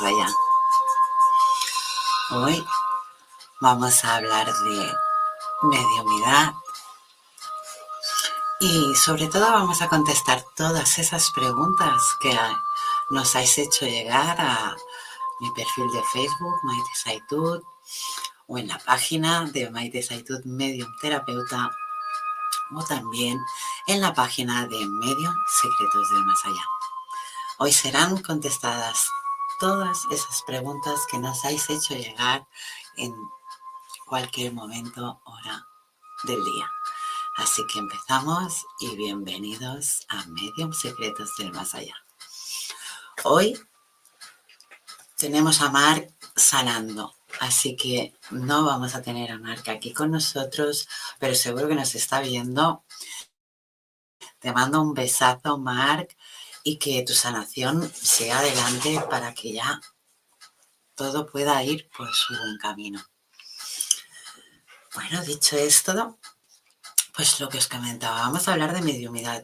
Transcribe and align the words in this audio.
Allá. 0.00 0.32
Hoy 2.30 2.64
vamos 3.60 4.04
a 4.04 4.14
hablar 4.14 4.46
de 4.46 4.92
mediumidad 5.62 6.54
y 8.60 8.94
sobre 8.94 9.26
todo 9.26 9.50
vamos 9.50 9.82
a 9.82 9.88
contestar 9.88 10.44
todas 10.54 10.98
esas 10.98 11.30
preguntas 11.32 12.00
que 12.20 12.38
nos 13.10 13.34
habéis 13.34 13.58
hecho 13.58 13.86
llegar 13.86 14.40
a 14.40 14.76
mi 15.40 15.50
perfil 15.50 15.90
de 15.90 16.02
Facebook, 16.12 16.60
Maite 16.62 16.90
Saitud, 16.94 17.62
o 18.46 18.58
en 18.58 18.68
la 18.68 18.78
página 18.78 19.46
de 19.46 19.68
Maite 19.70 20.02
Saitud 20.02 20.44
Medium 20.44 20.94
Terapeuta 21.00 21.70
o 22.72 22.84
también 22.84 23.40
en 23.88 24.00
la 24.00 24.14
página 24.14 24.66
de 24.66 24.78
Medium 24.78 25.34
Secretos 25.60 26.10
del 26.10 26.24
Más 26.24 26.44
Allá. 26.44 26.64
Hoy 27.58 27.72
serán 27.72 28.22
contestadas 28.22 29.10
todas 29.58 30.04
esas 30.10 30.42
preguntas 30.42 31.00
que 31.10 31.18
nos 31.18 31.44
habéis 31.44 31.68
hecho 31.70 31.94
llegar 31.94 32.46
en 32.96 33.14
cualquier 34.06 34.52
momento, 34.52 35.20
hora 35.24 35.66
del 36.24 36.44
día. 36.44 36.70
Así 37.36 37.62
que 37.72 37.78
empezamos 37.78 38.64
y 38.80 38.96
bienvenidos 38.96 40.06
a 40.08 40.24
Medium 40.26 40.72
Secretos 40.72 41.36
del 41.36 41.52
Más 41.52 41.74
Allá. 41.74 41.94
Hoy 43.24 43.58
tenemos 45.16 45.60
a 45.60 45.70
Marc 45.70 46.10
sanando 46.36 47.18
Así 47.40 47.76
que 47.76 48.14
no 48.30 48.64
vamos 48.64 48.94
a 48.94 49.02
tener 49.02 49.30
a 49.30 49.38
Marca 49.38 49.72
aquí 49.72 49.92
con 49.92 50.10
nosotros, 50.10 50.88
pero 51.18 51.34
seguro 51.34 51.68
que 51.68 51.74
nos 51.74 51.94
está 51.94 52.20
viendo. 52.20 52.84
Te 54.40 54.52
mando 54.52 54.82
un 54.82 54.94
besazo, 54.94 55.58
Marc, 55.58 56.16
y 56.68 56.76
que 56.76 57.02
tu 57.02 57.14
sanación 57.14 57.90
sea 57.94 58.40
adelante 58.40 59.02
para 59.08 59.32
que 59.32 59.54
ya 59.54 59.80
todo 60.94 61.24
pueda 61.24 61.64
ir 61.64 61.88
por 61.96 62.12
su 62.12 62.36
buen 62.36 62.58
camino. 62.58 63.02
Bueno, 64.94 65.24
dicho 65.24 65.56
esto, 65.56 66.18
pues 67.14 67.40
lo 67.40 67.48
que 67.48 67.56
os 67.56 67.68
comentaba, 67.68 68.20
vamos 68.20 68.46
a 68.46 68.52
hablar 68.52 68.74
de 68.74 68.82
mediumidad, 68.82 69.42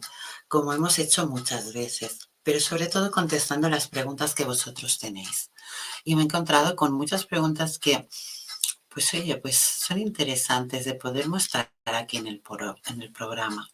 como 0.49 0.75
hemos 0.75 0.99
hecho 0.99 1.27
muchas 1.27 1.73
veces, 1.73 2.29
pero 2.43 2.61
sobre 2.61 2.89
todo 2.89 3.11
contestando 3.11 3.71
las 3.71 3.89
preguntas 3.89 4.35
que 4.35 4.45
vosotros 4.45 4.99
tenéis 4.99 5.51
y 6.05 6.17
me 6.17 6.23
he 6.23 6.25
encontrado 6.27 6.77
con 6.77 6.93
muchas 6.93 7.25
preguntas 7.25 7.79
que, 7.79 8.07
pues 8.91 9.15
oye, 9.15 9.39
pues 9.39 9.57
son 9.57 9.99
interesantes 9.99 10.85
de 10.85 10.95
poder 10.95 11.29
mostrar 11.29 11.73
aquí 11.87 12.19
en 12.19 12.27
el, 12.27 12.43
en 12.85 13.01
el 13.01 13.13
programa. 13.13 13.74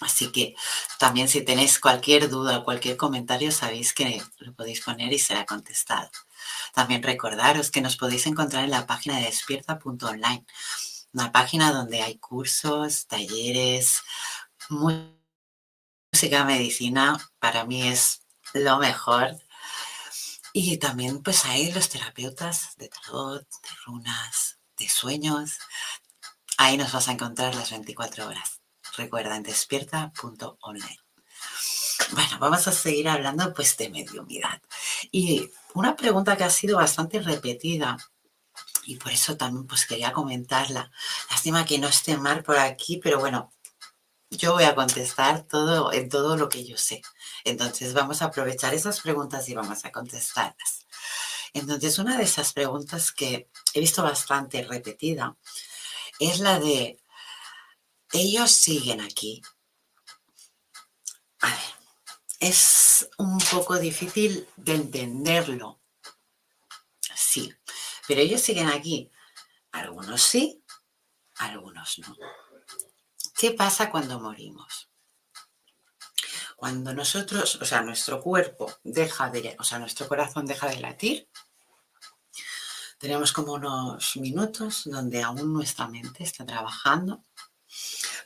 Así 0.00 0.32
que 0.32 0.54
también 0.98 1.28
si 1.28 1.42
tenéis 1.42 1.78
cualquier 1.78 2.28
duda 2.30 2.58
o 2.58 2.64
cualquier 2.64 2.96
comentario, 2.96 3.52
sabéis 3.52 3.92
que 3.92 4.22
lo 4.38 4.54
podéis 4.54 4.80
poner 4.80 5.12
y 5.12 5.18
será 5.18 5.44
contestado. 5.44 6.10
También 6.74 7.02
recordaros 7.02 7.70
que 7.70 7.82
nos 7.82 7.96
podéis 7.96 8.26
encontrar 8.26 8.64
en 8.64 8.70
la 8.70 8.86
página 8.86 9.18
de 9.18 9.24
despierta.online, 9.26 10.46
una 11.12 11.32
página 11.32 11.72
donde 11.72 12.02
hay 12.02 12.18
cursos, 12.18 13.06
talleres, 13.06 14.02
música, 14.70 16.44
medicina. 16.44 17.18
Para 17.38 17.64
mí 17.64 17.86
es 17.86 18.22
lo 18.54 18.78
mejor 18.78 19.36
y 20.52 20.78
también 20.78 21.22
pues 21.22 21.44
hay 21.44 21.72
los 21.72 21.88
terapeutas 21.88 22.76
de 22.76 22.88
tarot, 22.88 23.42
de 23.42 23.68
runas, 23.86 24.58
de 24.76 24.88
sueños. 24.88 25.58
Ahí 26.56 26.76
nos 26.76 26.92
vas 26.92 27.08
a 27.08 27.12
encontrar 27.12 27.54
las 27.54 27.70
24 27.70 28.26
horas. 28.26 28.59
Recuerda 28.96 29.36
en 29.36 29.42
despierta.online. 29.42 30.98
Bueno, 32.12 32.38
vamos 32.38 32.66
a 32.66 32.72
seguir 32.72 33.08
hablando 33.08 33.52
pues 33.54 33.76
de 33.76 33.88
mediumidad. 33.90 34.60
Y 35.12 35.50
una 35.74 35.96
pregunta 35.96 36.36
que 36.36 36.44
ha 36.44 36.50
sido 36.50 36.76
bastante 36.76 37.20
repetida 37.20 37.96
y 38.84 38.96
por 38.96 39.12
eso 39.12 39.36
también 39.36 39.66
pues 39.66 39.86
quería 39.86 40.12
comentarla. 40.12 40.90
Lástima 41.30 41.64
que 41.64 41.78
no 41.78 41.88
esté 41.88 42.16
mal 42.16 42.42
por 42.42 42.58
aquí, 42.58 42.98
pero 43.02 43.20
bueno, 43.20 43.52
yo 44.30 44.54
voy 44.54 44.64
a 44.64 44.74
contestar 44.74 45.42
todo 45.42 45.92
en 45.92 46.08
todo 46.08 46.36
lo 46.36 46.48
que 46.48 46.64
yo 46.64 46.76
sé. 46.76 47.02
Entonces 47.44 47.94
vamos 47.94 48.22
a 48.22 48.26
aprovechar 48.26 48.74
esas 48.74 49.00
preguntas 49.00 49.48
y 49.48 49.54
vamos 49.54 49.84
a 49.84 49.92
contestarlas. 49.92 50.86
Entonces 51.52 51.98
una 51.98 52.16
de 52.16 52.24
esas 52.24 52.52
preguntas 52.52 53.12
que 53.12 53.48
he 53.74 53.80
visto 53.80 54.02
bastante 54.02 54.62
repetida 54.62 55.36
es 56.18 56.40
la 56.40 56.58
de, 56.58 57.00
ellos 58.12 58.50
siguen 58.52 59.00
aquí. 59.00 59.42
A 61.40 61.48
ver, 61.48 61.74
es 62.40 63.08
un 63.18 63.38
poco 63.38 63.78
difícil 63.78 64.48
de 64.56 64.74
entenderlo. 64.74 65.80
Sí, 67.14 67.52
pero 68.06 68.20
ellos 68.20 68.40
siguen 68.40 68.68
aquí. 68.68 69.10
Algunos 69.72 70.22
sí, 70.22 70.62
algunos 71.36 71.98
no. 72.00 72.16
¿Qué 73.36 73.52
pasa 73.52 73.90
cuando 73.90 74.20
morimos? 74.20 74.90
Cuando 76.56 76.92
nosotros, 76.92 77.56
o 77.56 77.64
sea, 77.64 77.80
nuestro 77.80 78.20
cuerpo 78.20 78.70
deja 78.84 79.30
de, 79.30 79.56
o 79.58 79.64
sea, 79.64 79.78
nuestro 79.78 80.06
corazón 80.08 80.44
deja 80.44 80.68
de 80.68 80.80
latir, 80.80 81.30
tenemos 82.98 83.32
como 83.32 83.54
unos 83.54 84.16
minutos 84.16 84.82
donde 84.84 85.22
aún 85.22 85.54
nuestra 85.54 85.88
mente 85.88 86.22
está 86.22 86.44
trabajando, 86.44 87.24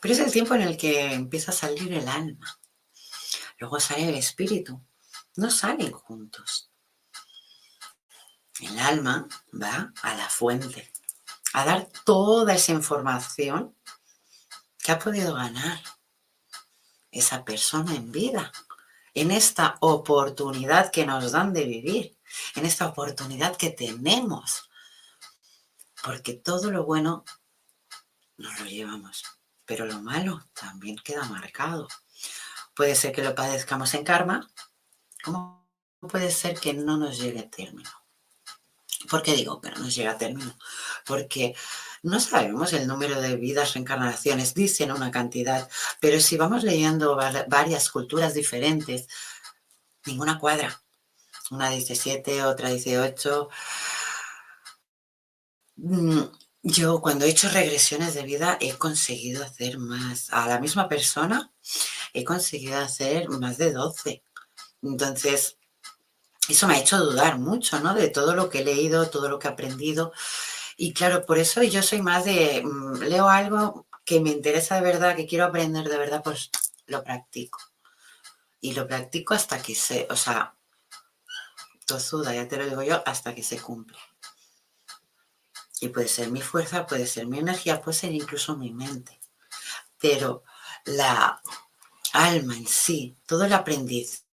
pero 0.04 0.12
es 0.12 0.20
el 0.20 0.30
tiempo 0.30 0.54
en 0.54 0.60
el 0.60 0.76
que 0.76 1.14
empieza 1.14 1.50
a 1.50 1.54
salir 1.54 1.90
el 1.94 2.06
alma. 2.08 2.60
Luego 3.56 3.80
sale 3.80 4.06
el 4.06 4.16
espíritu. 4.16 4.78
No 5.36 5.50
salen 5.50 5.92
juntos. 5.92 6.70
El 8.60 8.78
alma 8.80 9.26
va 9.54 9.94
a 10.02 10.14
la 10.14 10.28
fuente, 10.28 10.92
a 11.54 11.64
dar 11.64 11.88
toda 12.04 12.52
esa 12.52 12.72
información 12.72 13.74
que 14.76 14.92
ha 14.92 14.98
podido 14.98 15.32
ganar 15.32 15.80
esa 17.10 17.42
persona 17.42 17.94
en 17.94 18.12
vida, 18.12 18.52
en 19.14 19.30
esta 19.30 19.78
oportunidad 19.80 20.92
que 20.92 21.06
nos 21.06 21.32
dan 21.32 21.54
de 21.54 21.64
vivir, 21.64 22.18
en 22.56 22.66
esta 22.66 22.88
oportunidad 22.88 23.56
que 23.56 23.70
tenemos. 23.70 24.68
Porque 26.02 26.34
todo 26.34 26.70
lo 26.70 26.84
bueno 26.84 27.24
nos 28.36 28.60
lo 28.60 28.66
llevamos, 28.66 29.24
pero 29.66 29.86
lo 29.86 30.00
malo 30.00 30.46
también 30.52 30.96
queda 30.96 31.24
marcado. 31.24 31.88
Puede 32.74 32.94
ser 32.94 33.12
que 33.12 33.22
lo 33.22 33.34
padezcamos 33.34 33.94
en 33.94 34.04
karma, 34.04 34.50
como 35.22 35.68
puede 36.00 36.30
ser 36.30 36.58
que 36.58 36.74
no 36.74 36.96
nos 36.96 37.18
llegue 37.18 37.40
a 37.40 37.50
término. 37.50 37.90
¿Por 39.08 39.22
qué 39.22 39.34
digo 39.34 39.60
que 39.60 39.70
no 39.70 39.78
nos 39.78 39.94
llega 39.94 40.12
a 40.12 40.18
término? 40.18 40.56
Porque 41.04 41.54
no 42.02 42.20
sabemos 42.20 42.72
el 42.72 42.86
número 42.86 43.20
de 43.20 43.36
vidas, 43.36 43.74
reencarnaciones, 43.74 44.54
dicen 44.54 44.92
una 44.92 45.10
cantidad, 45.10 45.68
pero 46.00 46.20
si 46.20 46.36
vamos 46.36 46.62
leyendo 46.62 47.16
varias 47.16 47.90
culturas 47.90 48.34
diferentes, 48.34 49.08
ninguna 50.06 50.38
cuadra. 50.38 50.82
Una 51.50 51.70
dice 51.70 51.94
siete, 51.94 52.42
otra 52.42 52.70
dice 52.70 52.98
ocho. 52.98 53.48
Mm, 55.76 56.22
yo 56.66 57.02
cuando 57.02 57.26
he 57.26 57.28
hecho 57.28 57.50
regresiones 57.50 58.14
de 58.14 58.22
vida 58.22 58.56
he 58.58 58.72
conseguido 58.72 59.44
hacer 59.44 59.78
más. 59.78 60.32
A 60.32 60.48
la 60.48 60.58
misma 60.58 60.88
persona 60.88 61.52
he 62.14 62.24
conseguido 62.24 62.78
hacer 62.78 63.28
más 63.28 63.58
de 63.58 63.70
12. 63.70 64.22
Entonces, 64.82 65.58
eso 66.48 66.66
me 66.66 66.76
ha 66.76 66.80
hecho 66.80 66.98
dudar 66.98 67.38
mucho, 67.38 67.78
¿no? 67.80 67.94
De 67.94 68.08
todo 68.08 68.34
lo 68.34 68.48
que 68.48 68.60
he 68.60 68.64
leído, 68.64 69.10
todo 69.10 69.28
lo 69.28 69.38
que 69.38 69.48
he 69.48 69.50
aprendido. 69.50 70.12
Y 70.78 70.94
claro, 70.94 71.26
por 71.26 71.38
eso 71.38 71.62
yo 71.62 71.82
soy 71.82 72.00
más 72.00 72.24
de, 72.24 72.62
mm, 72.64 73.02
leo 73.02 73.28
algo 73.28 73.86
que 74.06 74.20
me 74.20 74.30
interesa 74.30 74.76
de 74.76 74.82
verdad, 74.82 75.16
que 75.16 75.26
quiero 75.26 75.44
aprender 75.44 75.86
de 75.88 75.98
verdad, 75.98 76.22
pues 76.24 76.50
lo 76.86 77.04
practico. 77.04 77.58
Y 78.60 78.72
lo 78.72 78.86
practico 78.86 79.34
hasta 79.34 79.60
que 79.60 79.74
se, 79.74 80.06
o 80.10 80.16
sea, 80.16 80.54
tozuda, 81.86 82.34
ya 82.34 82.48
te 82.48 82.56
lo 82.56 82.66
digo 82.66 82.82
yo, 82.82 83.02
hasta 83.06 83.34
que 83.34 83.42
se 83.42 83.60
cumple. 83.60 83.98
Y 85.84 85.90
puede 85.90 86.08
ser 86.08 86.30
mi 86.30 86.40
fuerza, 86.40 86.86
puede 86.86 87.06
ser 87.06 87.26
mi 87.26 87.40
energía, 87.40 87.82
puede 87.82 87.98
ser 87.98 88.12
incluso 88.12 88.56
mi 88.56 88.72
mente. 88.72 89.20
Pero 89.98 90.42
la 90.86 91.42
alma 92.14 92.56
en 92.56 92.66
sí, 92.66 93.18
todo 93.26 93.44
el 93.44 93.52
aprendizaje 93.52 94.24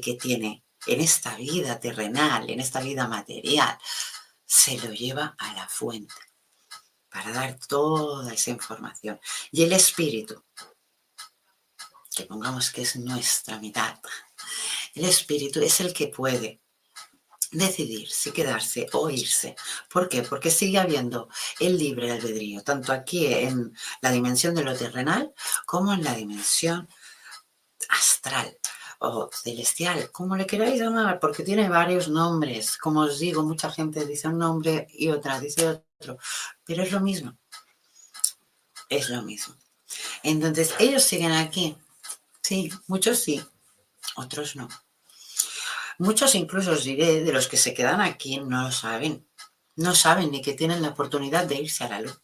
que 0.00 0.14
tiene 0.14 0.64
en 0.86 1.00
esta 1.00 1.34
vida 1.34 1.80
terrenal, 1.80 2.48
en 2.48 2.60
esta 2.60 2.80
vida 2.80 3.08
material, 3.08 3.76
se 4.46 4.78
lo 4.78 4.92
lleva 4.92 5.34
a 5.36 5.54
la 5.54 5.68
fuente 5.68 6.14
para 7.08 7.32
dar 7.32 7.58
toda 7.58 8.32
esa 8.32 8.50
información. 8.50 9.18
Y 9.50 9.64
el 9.64 9.72
espíritu, 9.72 10.44
que 12.14 12.26
pongamos 12.26 12.70
que 12.70 12.82
es 12.82 12.94
nuestra 12.94 13.58
mitad, 13.58 13.98
el 14.94 15.04
espíritu 15.04 15.60
es 15.60 15.80
el 15.80 15.92
que 15.92 16.06
puede 16.06 16.60
decidir 17.52 18.08
si 18.10 18.32
quedarse 18.32 18.88
o 18.92 19.10
irse. 19.10 19.54
¿Por 19.88 20.08
qué? 20.08 20.22
Porque 20.22 20.50
sigue 20.50 20.78
habiendo 20.78 21.28
el 21.60 21.78
libre 21.78 22.10
albedrío, 22.10 22.62
tanto 22.62 22.92
aquí 22.92 23.26
en 23.26 23.74
la 24.00 24.10
dimensión 24.10 24.54
de 24.54 24.64
lo 24.64 24.76
terrenal 24.76 25.32
como 25.66 25.92
en 25.92 26.02
la 26.02 26.14
dimensión 26.14 26.88
astral 27.88 28.58
o 28.98 29.28
celestial, 29.32 30.10
como 30.12 30.36
le 30.36 30.46
queráis 30.46 30.80
llamar, 30.80 31.18
porque 31.20 31.42
tiene 31.42 31.68
varios 31.68 32.08
nombres. 32.08 32.78
Como 32.78 33.00
os 33.00 33.18
digo, 33.18 33.42
mucha 33.42 33.70
gente 33.70 34.06
dice 34.06 34.28
un 34.28 34.38
nombre 34.38 34.86
y 34.90 35.08
otra 35.10 35.40
dice 35.40 35.82
otro, 35.98 36.18
pero 36.64 36.82
es 36.82 36.92
lo 36.92 37.00
mismo. 37.00 37.36
Es 38.88 39.08
lo 39.10 39.22
mismo. 39.22 39.56
Entonces, 40.22 40.74
ellos 40.78 41.02
siguen 41.02 41.32
aquí. 41.32 41.76
Sí, 42.42 42.70
muchos 42.86 43.18
sí, 43.18 43.42
otros 44.16 44.56
no. 44.56 44.68
Muchos 45.98 46.34
incluso 46.34 46.72
os 46.72 46.84
diré, 46.84 47.22
de 47.22 47.32
los 47.32 47.48
que 47.48 47.56
se 47.56 47.74
quedan 47.74 48.00
aquí, 48.00 48.38
no 48.40 48.64
lo 48.64 48.72
saben. 48.72 49.26
No 49.76 49.94
saben 49.94 50.30
ni 50.30 50.42
que 50.42 50.54
tienen 50.54 50.82
la 50.82 50.88
oportunidad 50.88 51.46
de 51.46 51.56
irse 51.56 51.84
a 51.84 51.88
la 51.88 52.00
luz, 52.00 52.20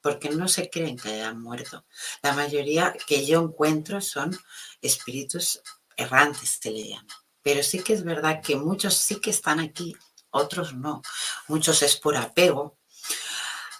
porque 0.00 0.30
no 0.30 0.46
se 0.46 0.70
creen 0.70 0.96
que 0.96 1.08
hayan 1.10 1.40
muerto. 1.40 1.84
La 2.22 2.32
mayoría 2.32 2.94
que 3.06 3.26
yo 3.26 3.42
encuentro 3.42 4.00
son 4.00 4.38
espíritus 4.80 5.60
errantes 5.96 6.58
se 6.60 6.70
le. 6.70 6.98
Pero 7.42 7.62
sí 7.62 7.80
que 7.80 7.94
es 7.94 8.04
verdad 8.04 8.40
que 8.40 8.56
muchos 8.56 8.94
sí 8.94 9.20
que 9.20 9.30
están 9.30 9.58
aquí, 9.58 9.96
otros 10.30 10.74
no. 10.74 11.02
Muchos 11.48 11.82
es 11.82 11.96
por 11.96 12.16
apego. 12.16 12.78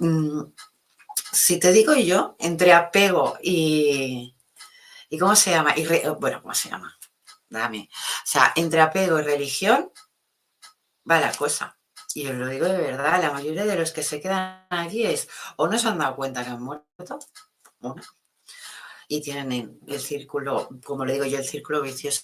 Mm, 0.00 0.42
si 1.32 1.58
te 1.58 1.72
digo 1.72 1.94
yo, 1.94 2.36
entre 2.38 2.72
apego 2.72 3.38
y... 3.42 4.34
¿Y 5.08 5.18
cómo 5.18 5.36
se 5.36 5.50
llama? 5.50 5.74
Bueno, 6.18 6.40
¿cómo 6.40 6.54
se 6.54 6.70
llama? 6.70 6.98
Dame. 7.52 7.88
O 7.92 8.26
sea, 8.26 8.52
entre 8.56 8.80
apego 8.80 9.18
y 9.18 9.22
religión 9.22 9.92
va 11.08 11.20
la 11.20 11.32
cosa. 11.32 11.78
Y 12.14 12.26
os 12.26 12.34
lo 12.34 12.48
digo 12.48 12.66
de 12.66 12.78
verdad, 12.78 13.22
la 13.22 13.32
mayoría 13.32 13.64
de 13.64 13.76
los 13.76 13.92
que 13.92 14.02
se 14.02 14.20
quedan 14.20 14.66
aquí 14.70 15.04
es 15.04 15.28
o 15.56 15.68
no 15.68 15.78
se 15.78 15.88
han 15.88 15.98
dado 15.98 16.16
cuenta 16.16 16.44
que 16.44 16.50
han 16.50 16.62
muerto, 16.62 17.18
y 19.08 19.20
tienen 19.20 19.80
el 19.86 20.00
círculo, 20.00 20.68
como 20.84 21.04
le 21.04 21.14
digo 21.14 21.24
yo, 21.26 21.38
el 21.38 21.44
círculo 21.44 21.82
vicioso 21.82 22.22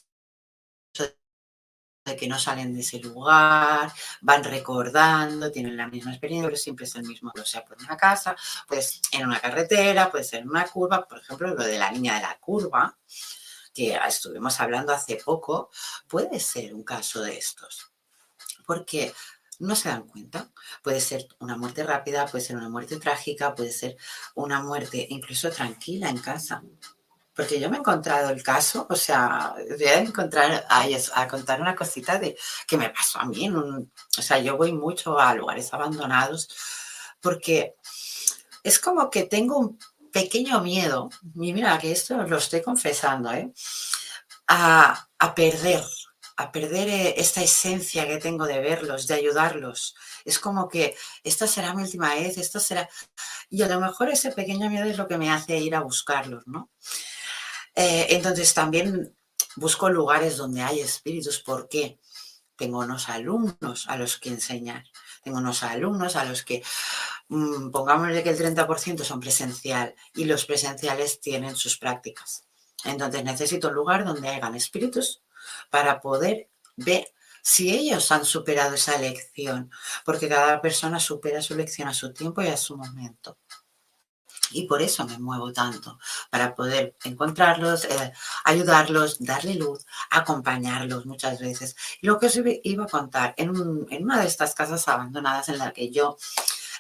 de 2.05 2.17
que 2.17 2.29
no 2.29 2.39
salen 2.39 2.73
de 2.73 2.81
ese 2.81 2.99
lugar, 3.01 3.93
van 4.23 4.45
recordando, 4.45 5.51
tienen 5.51 5.77
la 5.77 5.89
misma 5.89 6.13
experiencia, 6.13 6.49
pero 6.49 6.57
siempre 6.57 6.87
es 6.87 6.95
el 6.95 7.05
mismo, 7.05 7.33
o 7.39 7.45
sea, 7.45 7.65
por 7.65 7.77
una 7.79 7.97
casa, 7.97 8.35
pues 8.67 9.03
en 9.13 9.27
una 9.27 9.41
carretera, 9.41 10.11
puede 10.11 10.25
ser 10.25 10.41
en 10.41 10.49
una 10.49 10.67
curva, 10.67 11.07
por 11.07 11.19
ejemplo, 11.19 11.49
lo 11.55 11.65
de 11.65 11.79
la 11.79 11.91
niña 11.91 12.15
de 12.15 12.23
la 12.23 12.39
curva, 12.39 12.97
que 13.79 13.97
estuvimos 14.09 14.59
hablando 14.59 14.93
hace 14.93 15.21
poco, 15.25 15.71
puede 16.09 16.41
ser 16.41 16.75
un 16.75 16.83
caso 16.83 17.23
de 17.23 17.39
estos. 17.39 17.93
Porque 18.67 19.15
no 19.61 19.77
se 19.77 19.89
dan 19.89 20.09
cuenta. 20.09 20.51
Puede 20.83 21.01
ser 21.01 21.29
una 21.39 21.57
muerte 21.57 21.85
rápida, 21.85 22.27
puede 22.27 22.43
ser 22.45 22.57
una 22.57 22.69
muerte 22.69 22.97
trágica, 22.97 23.55
puede 23.55 23.71
ser 23.71 23.97
una 24.35 24.61
muerte 24.61 25.07
incluso 25.11 25.49
tranquila 25.51 26.09
en 26.09 26.19
casa. 26.19 26.61
Porque 27.35 27.61
yo 27.61 27.71
me 27.71 27.77
he 27.77 27.81
encontrado 27.81 28.31
el 28.31 28.43
caso, 28.43 28.85
o 28.91 28.97
sea, 28.97 29.55
voy 29.57 29.87
a 29.87 30.01
encontrar, 30.01 30.67
a, 30.69 31.29
contar 31.29 31.61
una 31.61 31.77
cosita 31.77 32.19
de 32.19 32.37
que 32.67 32.77
me 32.77 32.91
pasó 32.91 33.21
a 33.21 33.27
mí. 33.27 33.49
o 33.49 34.23
sea, 34.23 34.41
yo 34.41 34.57
voy 34.57 34.73
mucho 34.73 35.21
a 35.21 35.35
lugares 35.35 35.73
abandonados 35.73 36.49
porque 37.21 37.77
es 38.65 38.81
como 38.81 39.09
que 39.09 39.25
tengo 39.25 39.57
un 39.59 39.79
pequeño 40.13 40.61
miedo, 40.61 41.11
y 41.35 41.53
mira 41.53 41.79
que 41.79 41.93
esto 41.93 42.17
lo 42.23 42.39
estoy 42.39 42.63
confesando, 42.63 43.33
¿eh? 43.33 43.53
a, 44.49 45.09
a 45.19 45.35
perder 45.35 45.85
a 46.39 46.53
perder 46.53 46.89
eh, 46.89 47.15
esta 47.19 47.43
esencia 47.43 48.07
que 48.07 48.19
tengo 48.19 48.47
de 48.47 48.61
verlos, 48.61 49.09
de 49.09 49.15
ayudarlos. 49.15 49.97
Es 50.25 50.39
como 50.39 50.69
que 50.69 50.97
esta 51.25 51.49
será 51.49 51.75
mi 51.75 51.83
última 51.83 52.15
vez, 52.15 52.39
esto 52.39 52.61
será... 52.61 52.89
Y 53.51 53.63
a 53.63 53.69
lo 53.69 53.81
mejor 53.81 54.09
ese 54.09 54.31
pequeño 54.31 54.71
miedo 54.71 54.85
es 54.85 54.97
lo 54.97 55.09
que 55.09 55.19
me 55.19 55.33
hace 55.33 55.59
ir 55.59 55.75
a 55.75 55.81
buscarlos, 55.81 56.47
¿no? 56.47 56.71
Eh, 57.75 58.07
entonces 58.11 58.55
también 58.55 59.17
busco 59.57 59.91
lugares 59.91 60.37
donde 60.37 60.63
hay 60.63 60.79
espíritus. 60.79 61.41
¿Por 61.41 61.69
qué? 61.69 61.99
Tengo 62.55 62.79
unos 62.79 63.09
alumnos 63.09 63.89
a 63.89 63.97
los 63.97 64.17
que 64.19 64.29
enseñar. 64.29 64.85
Tengo 65.25 65.39
unos 65.39 65.65
alumnos 65.65 66.15
a 66.15 66.25
los 66.25 66.45
que, 66.45 66.63
pongámosle 67.29 68.23
que 68.23 68.31
el 68.31 68.39
30% 68.39 69.05
son 69.05 69.21
presencial 69.21 69.95
y 70.15 70.25
los 70.25 70.47
presenciales 70.47 71.21
tienen 71.21 71.57
sus 71.57 71.77
prácticas. 71.77 72.45
Entonces 72.85 73.25
necesito 73.25 73.69
un 73.69 73.75
lugar 73.75 74.05
donde 74.05 74.29
hagan 74.29 74.55
espíritus 74.55 75.23
para 75.71 76.01
poder 76.01 76.49
ver 76.77 77.13
si 77.43 77.71
ellos 77.71 78.11
han 78.13 78.25
superado 78.25 78.75
esa 78.75 78.99
lección, 78.99 79.71
porque 80.05 80.29
cada 80.29 80.61
persona 80.61 81.01
supera 81.01 81.41
su 81.43 81.55
lección 81.55 81.89
a 81.89 81.95
su 81.95 82.13
tiempo 82.13 82.43
y 82.43 82.49
a 82.49 82.57
su 82.57 82.77
momento. 82.77 83.39
Y 84.51 84.67
por 84.67 84.81
eso 84.81 85.05
me 85.07 85.19
muevo 85.19 85.53
tanto, 85.53 85.99
para 86.31 86.55
poder 86.55 86.97
encontrarlos, 87.05 87.85
eh, 87.85 88.13
ayudarlos, 88.45 89.19
darle 89.21 89.55
luz, 89.55 89.85
acompañarlos 90.11 91.07
muchas 91.07 91.39
veces. 91.39 91.77
lo 92.01 92.19
que 92.19 92.27
os 92.27 92.39
iba 92.65 92.85
a 92.85 92.89
contar, 92.89 93.35
en, 93.37 93.51
una 93.51 94.21
de 94.21 94.27
estas 94.27 94.55
casas 94.55 94.89
abandonadas 94.89 95.49
en 95.49 95.59
la 95.59 95.73
que 95.73 95.91
yo 95.91 96.17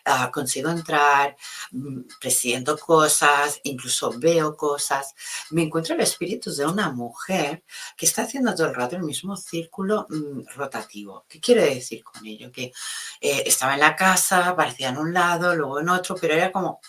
ah, 0.08 0.30
consigo 0.32 0.70
entrar, 0.70 1.36
mm, 1.72 2.02
presiento 2.20 2.76
cosas, 2.78 3.60
incluso 3.64 4.12
veo 4.18 4.56
cosas. 4.56 5.14
Me 5.50 5.62
encuentro 5.62 5.94
el 5.94 6.00
espíritu 6.00 6.54
de 6.54 6.66
una 6.66 6.90
mujer 6.90 7.64
que 7.96 8.06
está 8.06 8.22
haciendo 8.22 8.54
todo 8.54 8.68
el 8.68 8.74
rato 8.74 8.96
el 8.96 9.02
mismo 9.02 9.36
círculo 9.36 10.06
mm, 10.08 10.48
rotativo. 10.56 11.24
¿Qué 11.28 11.40
quiere 11.40 11.74
decir 11.74 12.02
con 12.04 12.24
ello? 12.26 12.50
Que 12.52 12.72
eh, 13.20 13.42
estaba 13.46 13.74
en 13.74 13.80
la 13.80 13.96
casa, 13.96 14.48
aparecía 14.48 14.88
en 14.90 14.98
un 14.98 15.12
lado, 15.12 15.54
luego 15.54 15.80
en 15.80 15.88
otro, 15.90 16.16
pero 16.20 16.34
era 16.34 16.50
como 16.52 16.80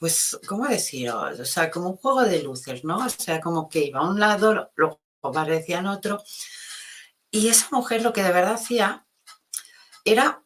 pues, 0.00 0.38
¿cómo 0.48 0.66
decirlo? 0.66 1.20
O 1.40 1.44
sea, 1.44 1.70
como 1.70 1.90
un 1.90 1.96
juego 1.98 2.22
de 2.22 2.42
luces, 2.42 2.84
¿no? 2.84 3.04
O 3.04 3.08
sea, 3.10 3.38
como 3.40 3.68
que 3.68 3.84
iba 3.84 4.00
a 4.00 4.08
un 4.08 4.18
lado, 4.18 4.72
luego 4.74 5.00
aparecía 5.22 5.80
en 5.80 5.86
otro. 5.88 6.22
Y 7.30 7.48
esa 7.48 7.68
mujer 7.70 8.02
lo 8.02 8.12
que 8.12 8.22
de 8.22 8.32
verdad 8.32 8.54
hacía 8.54 9.06
era 10.04 10.42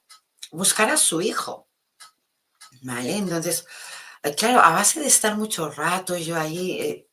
buscar 0.55 0.91
a 0.91 0.97
su 0.97 1.21
hijo. 1.21 1.69
¿Vale? 2.83 3.17
Entonces, 3.17 3.67
eh, 4.23 4.35
claro, 4.35 4.61
a 4.61 4.71
base 4.71 5.01
de 5.01 5.07
estar 5.07 5.37
mucho 5.37 5.71
rato 5.71 6.17
yo 6.17 6.37
ahí, 6.37 6.81
eh, 6.81 7.09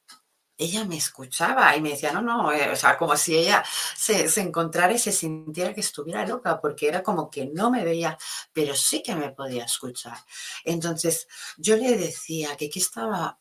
ella 0.57 0.86
me 0.86 0.98
escuchaba 0.98 1.75
y 1.75 1.81
me 1.81 1.91
decía, 1.91 2.12
no, 2.12 2.21
no, 2.21 2.51
eh", 2.51 2.69
o 2.71 2.75
sea, 2.75 2.98
como 2.98 3.17
si 3.17 3.36
ella 3.36 3.63
se, 3.98 4.27
encontrara 4.41 4.93
y 4.93 5.00
se 5.00 5.12
sintiera 5.12 5.74
que 5.74 5.81
estuviera 5.81 6.25
loca, 6.25 6.60
porque 6.62 6.88
era 6.88 7.03
como 7.03 7.29
que 7.29 7.48
no 7.48 7.71
me 7.71 7.83
veía, 7.83 8.17
pero 8.53 8.75
sí 8.75 9.01
que 9.03 9.15
me 9.15 9.31
podía 9.31 9.65
escuchar. 9.65 10.17
Entonces, 10.63 11.27
yo 11.57 11.77
le 11.77 11.98
decía 11.98 12.55
que 12.57 12.69
qué 12.69 12.79
estaba, 12.79 13.39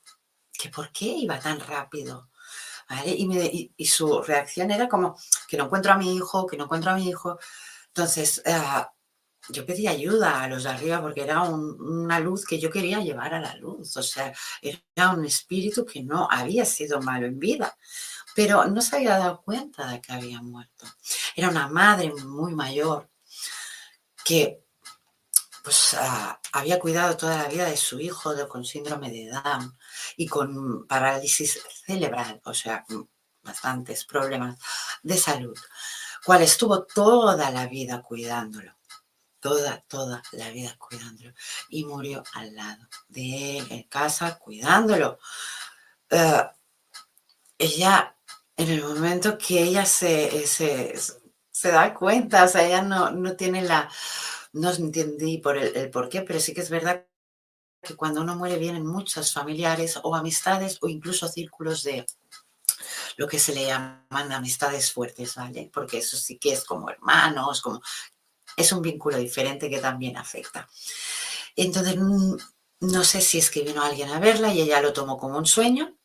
que 0.52 0.70
por 0.70 0.92
qué 0.92 1.06
iba 1.06 1.38
tan 1.40 1.60
rápido, 1.60 2.30
y, 3.04 3.86
su 3.86 4.22
reacción 4.22 4.70
era 4.70 4.88
como 4.88 5.16
que 5.48 5.56
no 5.56 5.64
encuentro 5.64 5.92
a 5.92 5.96
mi 5.96 6.16
hijo, 6.16 6.46
que 6.46 6.56
no 6.56 6.64
encuentro 6.64 6.90
a 6.92 6.96
mi 6.96 7.08
hijo. 7.08 7.38
Entonces, 7.88 8.42
eh, 8.44 8.86
yo 9.48 9.66
pedí 9.66 9.86
ayuda 9.86 10.42
a 10.42 10.48
los 10.48 10.64
de 10.64 10.70
arriba 10.70 11.00
porque 11.00 11.22
era 11.22 11.42
una 11.42 12.20
luz 12.20 12.44
que 12.44 12.58
yo 12.58 12.70
quería 12.70 13.00
llevar 13.00 13.34
a 13.34 13.40
la 13.40 13.56
luz. 13.56 13.96
O 13.96 14.02
sea, 14.02 14.32
era 14.62 15.10
un 15.10 15.24
espíritu 15.24 15.84
que 15.84 16.02
no 16.02 16.28
había 16.30 16.64
sido 16.64 17.00
malo 17.00 17.26
en 17.26 17.38
vida, 17.38 17.76
pero 18.34 18.66
no 18.66 18.80
se 18.82 18.96
había 18.96 19.18
dado 19.18 19.42
cuenta 19.42 19.88
de 19.88 20.00
que 20.00 20.12
había 20.12 20.40
muerto. 20.42 20.86
Era 21.34 21.48
una 21.48 21.68
madre 21.68 22.12
muy 22.24 22.54
mayor 22.54 23.08
que 24.24 24.62
pues 25.62 25.94
ah, 25.98 26.40
había 26.52 26.78
cuidado 26.78 27.16
toda 27.16 27.42
la 27.42 27.48
vida 27.48 27.66
de 27.66 27.76
su 27.76 28.00
hijo 28.00 28.32
con 28.48 28.64
síndrome 28.64 29.10
de 29.10 29.28
Down 29.30 29.76
y 30.16 30.26
con 30.26 30.86
parálisis 30.86 31.60
cerebral, 31.86 32.40
o 32.44 32.54
sea, 32.54 32.84
bastantes 33.42 34.04
problemas 34.04 34.58
de 35.02 35.16
salud, 35.16 35.58
cual 36.24 36.42
estuvo 36.42 36.84
toda 36.84 37.50
la 37.50 37.66
vida 37.66 38.02
cuidándolo, 38.02 38.74
toda, 39.40 39.84
toda 39.88 40.22
la 40.32 40.50
vida 40.50 40.76
cuidándolo 40.78 41.32
y 41.68 41.84
murió 41.84 42.22
al 42.34 42.54
lado 42.54 42.86
de 43.08 43.58
él 43.58 43.66
en 43.70 43.82
casa 43.84 44.38
cuidándolo. 44.38 45.18
Eh, 46.10 46.44
ella, 47.58 48.16
en 48.56 48.70
el 48.70 48.82
momento 48.82 49.36
que 49.38 49.62
ella 49.62 49.84
se, 49.84 50.46
se, 50.46 50.94
se 51.50 51.70
da 51.70 51.94
cuenta, 51.94 52.44
o 52.44 52.48
sea, 52.48 52.66
ella 52.66 52.82
no, 52.82 53.10
no 53.10 53.36
tiene 53.36 53.62
la 53.62 53.90
no 54.52 54.70
entendí 54.70 55.38
por 55.38 55.56
el, 55.56 55.90
por 55.90 56.08
qué, 56.08 56.22
pero 56.22 56.40
sí 56.40 56.52
que 56.54 56.60
es 56.60 56.70
verdad 56.70 57.06
que 57.82 57.96
cuando 57.96 58.20
uno 58.20 58.36
muere 58.36 58.58
vienen 58.58 58.86
muchos 58.86 59.32
familiares 59.32 59.98
o 60.02 60.14
amistades 60.14 60.78
o 60.82 60.88
incluso 60.88 61.28
círculos 61.28 61.82
de 61.82 62.04
lo 63.16 63.26
que 63.28 63.38
se 63.38 63.54
le 63.54 63.66
llaman 63.66 64.32
amistades 64.32 64.92
fuertes, 64.92 65.34
¿vale? 65.36 65.70
Porque 65.72 65.98
eso 65.98 66.16
sí 66.16 66.38
que 66.38 66.52
es 66.52 66.64
como 66.64 66.90
hermanos, 66.90 67.60
como 67.60 67.80
es 68.56 68.72
un 68.72 68.82
vínculo 68.82 69.18
diferente 69.18 69.70
que 69.70 69.78
también 69.78 70.16
afecta. 70.16 70.68
Entonces, 71.56 71.96
mm, 71.96 72.36
no 72.80 73.04
sé 73.04 73.20
si 73.20 73.38
es 73.38 73.50
que 73.50 73.62
vino 73.62 73.82
alguien 73.82 74.10
a 74.10 74.20
verla 74.20 74.52
y 74.52 74.60
ella 74.62 74.80
lo 74.80 74.92
tomó 74.92 75.18
como 75.18 75.38
un 75.38 75.46
sueño 75.46 76.00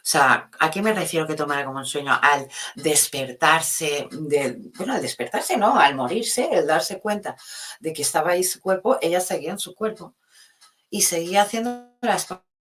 o 0.00 0.08
sea, 0.10 0.50
¿a 0.58 0.70
qué 0.70 0.80
me 0.80 0.94
refiero 0.94 1.26
que 1.26 1.34
tomara 1.34 1.64
como 1.64 1.78
un 1.78 1.84
sueño? 1.84 2.18
Al 2.20 2.48
despertarse, 2.74 4.08
de, 4.10 4.56
bueno, 4.76 4.94
al 4.94 5.02
despertarse, 5.02 5.56
¿no? 5.58 5.78
Al 5.78 5.94
morirse, 5.94 6.48
al 6.52 6.66
darse 6.66 7.00
cuenta 7.00 7.36
de 7.80 7.92
que 7.92 8.02
estaba 8.02 8.30
ahí 8.30 8.42
su 8.42 8.60
cuerpo, 8.60 8.98
ella 9.02 9.20
seguía 9.20 9.52
en 9.52 9.58
su 9.58 9.74
cuerpo 9.74 10.16
y 10.88 11.02
seguía 11.02 11.42
haciendo 11.42 11.96
las 12.00 12.26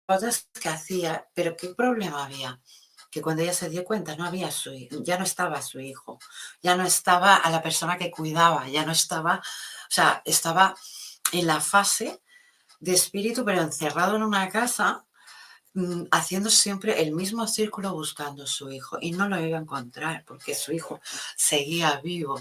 cosas 0.07 0.49
que 0.61 0.69
hacía. 0.69 1.27
Pero 1.35 1.57
¿qué 1.57 1.69
problema 1.69 2.25
había? 2.25 2.61
Que 3.15 3.23
cuando 3.23 3.43
ella 3.43 3.55
se 3.55 3.71
dio 3.71 3.85
cuenta 3.85 4.17
no 4.17 4.27
había 4.27 4.51
su 4.51 4.75
ya 4.75 5.17
no 5.17 5.25
estaba 5.25 5.63
su 5.63 5.81
hijo, 5.81 6.19
ya 6.63 6.77
no 6.77 6.85
estaba 6.85 7.37
a 7.37 7.51
la 7.51 7.63
persona 7.63 7.97
que 7.97 8.11
cuidaba, 8.11 8.69
ya 8.69 8.85
no 8.85 8.93
estaba, 8.93 9.37
o 9.37 9.91
sea, 9.91 10.21
estaba 10.25 10.75
en 11.33 11.47
la 11.47 11.61
fase 11.61 12.21
de 12.81 12.93
espíritu, 12.93 13.45
pero 13.45 13.63
encerrado 13.63 14.17
en 14.17 14.25
una 14.25 14.49
casa 14.49 15.05
Mm, 15.77 16.05
haciendo 16.13 16.51
siempre 16.51 17.03
el 17.03 17.13
mismo 17.13 17.49
círculo 17.49 17.93
buscando 17.93 18.47
su 18.47 18.71
hijo 18.71 18.97
y 19.01 19.11
no 19.11 19.29
lo 19.29 19.41
iba 19.45 19.59
a 19.59 19.61
encontrar 19.61 20.25
porque 20.25 20.55
su 20.55 20.73
hijo 20.73 21.01
seguía 21.37 22.01
vivo. 22.01 22.41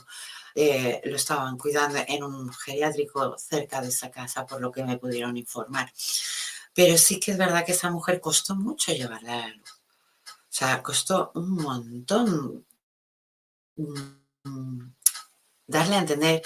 Eh, 0.55 1.01
lo 1.05 1.15
estaban 1.15 1.57
cuidando 1.57 1.99
en 2.07 2.23
un 2.23 2.53
geriátrico 2.53 3.35
cerca 3.39 3.81
de 3.81 3.87
esa 3.89 4.11
casa, 4.11 4.45
por 4.45 4.61
lo 4.61 4.71
que 4.71 4.83
me 4.83 4.99
pudieron 4.99 5.35
informar. 5.35 5.91
Pero 6.75 6.97
sí 6.97 7.19
que 7.19 7.31
es 7.31 7.37
verdad 7.37 7.65
que 7.65 7.71
esa 7.71 7.89
mujer 7.89 8.21
costó 8.21 8.55
mucho 8.55 8.91
llevarla 8.93 9.33
a 9.33 9.47
la 9.47 9.55
luz. 9.55 9.72
O 10.53 10.55
sea, 10.55 10.83
costó 10.83 11.31
un 11.35 11.55
montón 11.55 12.65
mm, 13.75 14.79
darle 15.67 15.95
a 15.95 15.99
entender 15.99 16.43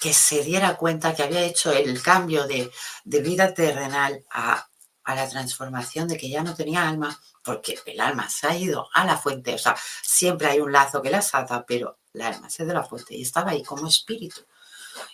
que 0.00 0.14
se 0.14 0.42
diera 0.42 0.76
cuenta 0.76 1.14
que 1.14 1.24
había 1.24 1.42
hecho 1.44 1.72
el 1.72 2.00
cambio 2.02 2.46
de, 2.46 2.70
de 3.04 3.20
vida 3.20 3.52
terrenal 3.52 4.24
a 4.30 4.66
a 5.04 5.14
la 5.14 5.28
transformación 5.28 6.08
de 6.08 6.16
que 6.16 6.30
ya 6.30 6.42
no 6.42 6.54
tenía 6.54 6.88
alma, 6.88 7.18
porque 7.42 7.78
el 7.86 8.00
alma 8.00 8.28
se 8.28 8.46
ha 8.46 8.56
ido 8.56 8.88
a 8.92 9.04
la 9.04 9.18
fuente, 9.18 9.54
o 9.54 9.58
sea, 9.58 9.76
siempre 10.02 10.48
hay 10.48 10.60
un 10.60 10.72
lazo 10.72 11.02
que 11.02 11.10
las 11.10 11.34
ata, 11.34 11.64
pero 11.66 11.98
la 12.14 12.28
alma 12.28 12.48
se 12.48 12.64
de 12.64 12.74
la 12.74 12.84
fuente 12.84 13.14
y 13.14 13.22
estaba 13.22 13.50
ahí 13.50 13.62
como 13.62 13.86
espíritu. 13.86 14.40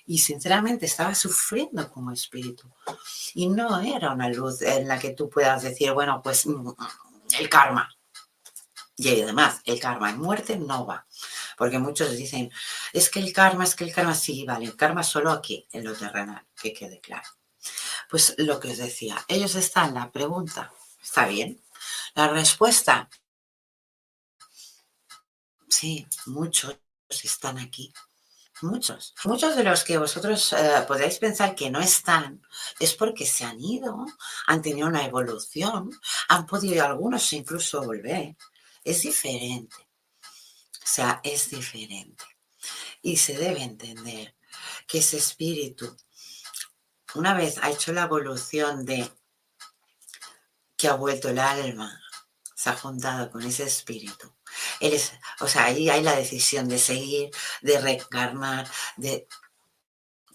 Y 0.06 0.18
sinceramente 0.18 0.86
estaba 0.86 1.14
sufriendo 1.14 1.90
como 1.90 2.12
espíritu. 2.12 2.70
Y 3.34 3.48
no 3.48 3.80
era 3.80 4.12
una 4.12 4.28
luz 4.28 4.60
en 4.60 4.86
la 4.86 4.98
que 4.98 5.10
tú 5.10 5.30
puedas 5.30 5.62
decir, 5.62 5.92
bueno, 5.92 6.20
pues 6.22 6.46
mm, 6.46 6.70
el 7.38 7.48
karma. 7.48 7.88
Y 9.00 9.22
además, 9.22 9.62
el 9.64 9.80
karma 9.80 10.10
en 10.10 10.18
muerte 10.18 10.58
no 10.58 10.84
va. 10.84 11.06
Porque 11.56 11.78
muchos 11.78 12.10
dicen, 12.14 12.52
es 12.92 13.08
que 13.08 13.20
el 13.20 13.32
karma, 13.32 13.64
es 13.64 13.74
que 13.74 13.84
el 13.84 13.94
karma 13.94 14.14
sí, 14.14 14.44
vale, 14.44 14.66
el 14.66 14.76
karma 14.76 15.02
solo 15.02 15.30
aquí, 15.30 15.66
en 15.72 15.84
lo 15.84 15.94
terrenal, 15.94 16.46
que 16.60 16.74
quede 16.74 17.00
claro. 17.00 17.26
Pues 18.10 18.34
lo 18.36 18.60
que 18.60 18.72
os 18.72 18.76
decía, 18.76 19.16
ellos 19.26 19.54
están, 19.54 19.94
la 19.94 20.12
pregunta, 20.12 20.70
¿está 21.02 21.26
bien? 21.26 21.62
La 22.14 22.28
respuesta, 22.28 23.08
sí, 25.66 26.06
muchos 26.26 26.76
están 27.08 27.56
aquí. 27.56 27.94
Muchos. 28.60 29.14
Muchos 29.24 29.56
de 29.56 29.64
los 29.64 29.82
que 29.82 29.96
vosotros 29.96 30.52
eh, 30.52 30.84
podéis 30.86 31.18
pensar 31.18 31.54
que 31.54 31.70
no 31.70 31.80
están 31.80 32.42
es 32.78 32.92
porque 32.92 33.24
se 33.24 33.46
han 33.46 33.58
ido, 33.58 34.04
han 34.46 34.60
tenido 34.60 34.88
una 34.88 35.06
evolución, 35.06 35.90
han 36.28 36.44
podido 36.44 36.84
algunos 36.84 37.32
incluso 37.32 37.82
volver. 37.82 38.36
Es 38.90 39.02
diferente. 39.02 39.76
O 40.82 40.86
sea, 40.86 41.20
es 41.22 41.50
diferente. 41.50 42.24
Y 43.02 43.16
se 43.16 43.34
debe 43.34 43.62
entender 43.62 44.36
que 44.86 44.98
ese 44.98 45.16
espíritu 45.16 45.96
una 47.14 47.34
vez 47.34 47.58
ha 47.58 47.70
hecho 47.70 47.92
la 47.92 48.02
evolución 48.02 48.84
de 48.84 49.10
que 50.76 50.88
ha 50.88 50.94
vuelto 50.94 51.28
el 51.28 51.38
alma, 51.38 52.00
se 52.54 52.70
ha 52.70 52.76
juntado 52.76 53.30
con 53.30 53.42
ese 53.42 53.64
espíritu. 53.64 54.34
Es, 54.80 55.12
o 55.40 55.46
sea, 55.46 55.66
ahí 55.66 55.90
hay 55.90 56.02
la 56.02 56.16
decisión 56.16 56.68
de 56.68 56.78
seguir, 56.78 57.30
de 57.62 57.80
reencarnar, 57.80 58.68
de 58.96 59.26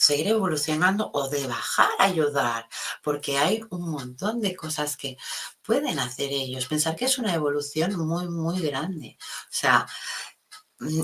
seguir 0.05 0.27
evolucionando 0.27 1.09
o 1.13 1.29
de 1.29 1.47
bajar 1.47 1.89
a 1.99 2.05
ayudar, 2.05 2.67
porque 3.03 3.37
hay 3.37 3.63
un 3.69 3.89
montón 3.89 4.39
de 4.39 4.55
cosas 4.55 4.97
que 4.97 5.17
pueden 5.61 5.99
hacer 5.99 6.29
ellos. 6.31 6.67
Pensar 6.67 6.95
que 6.95 7.05
es 7.05 7.17
una 7.17 7.33
evolución 7.33 7.97
muy, 7.97 8.27
muy 8.27 8.59
grande, 8.61 9.17
o 9.19 9.47
sea, 9.49 9.87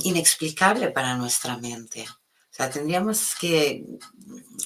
inexplicable 0.04 0.90
para 0.92 1.16
nuestra 1.16 1.58
mente. 1.58 2.08
O 2.10 2.54
sea, 2.54 2.70
tendríamos 2.70 3.36
que, 3.36 3.86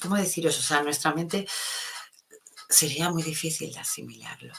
¿cómo 0.02 0.16
deciros? 0.16 0.58
O 0.58 0.62
sea, 0.62 0.82
nuestra 0.82 1.14
mente 1.14 1.46
sería 2.68 3.10
muy 3.10 3.22
difícil 3.22 3.72
de 3.72 3.80
asimilarlo. 3.80 4.52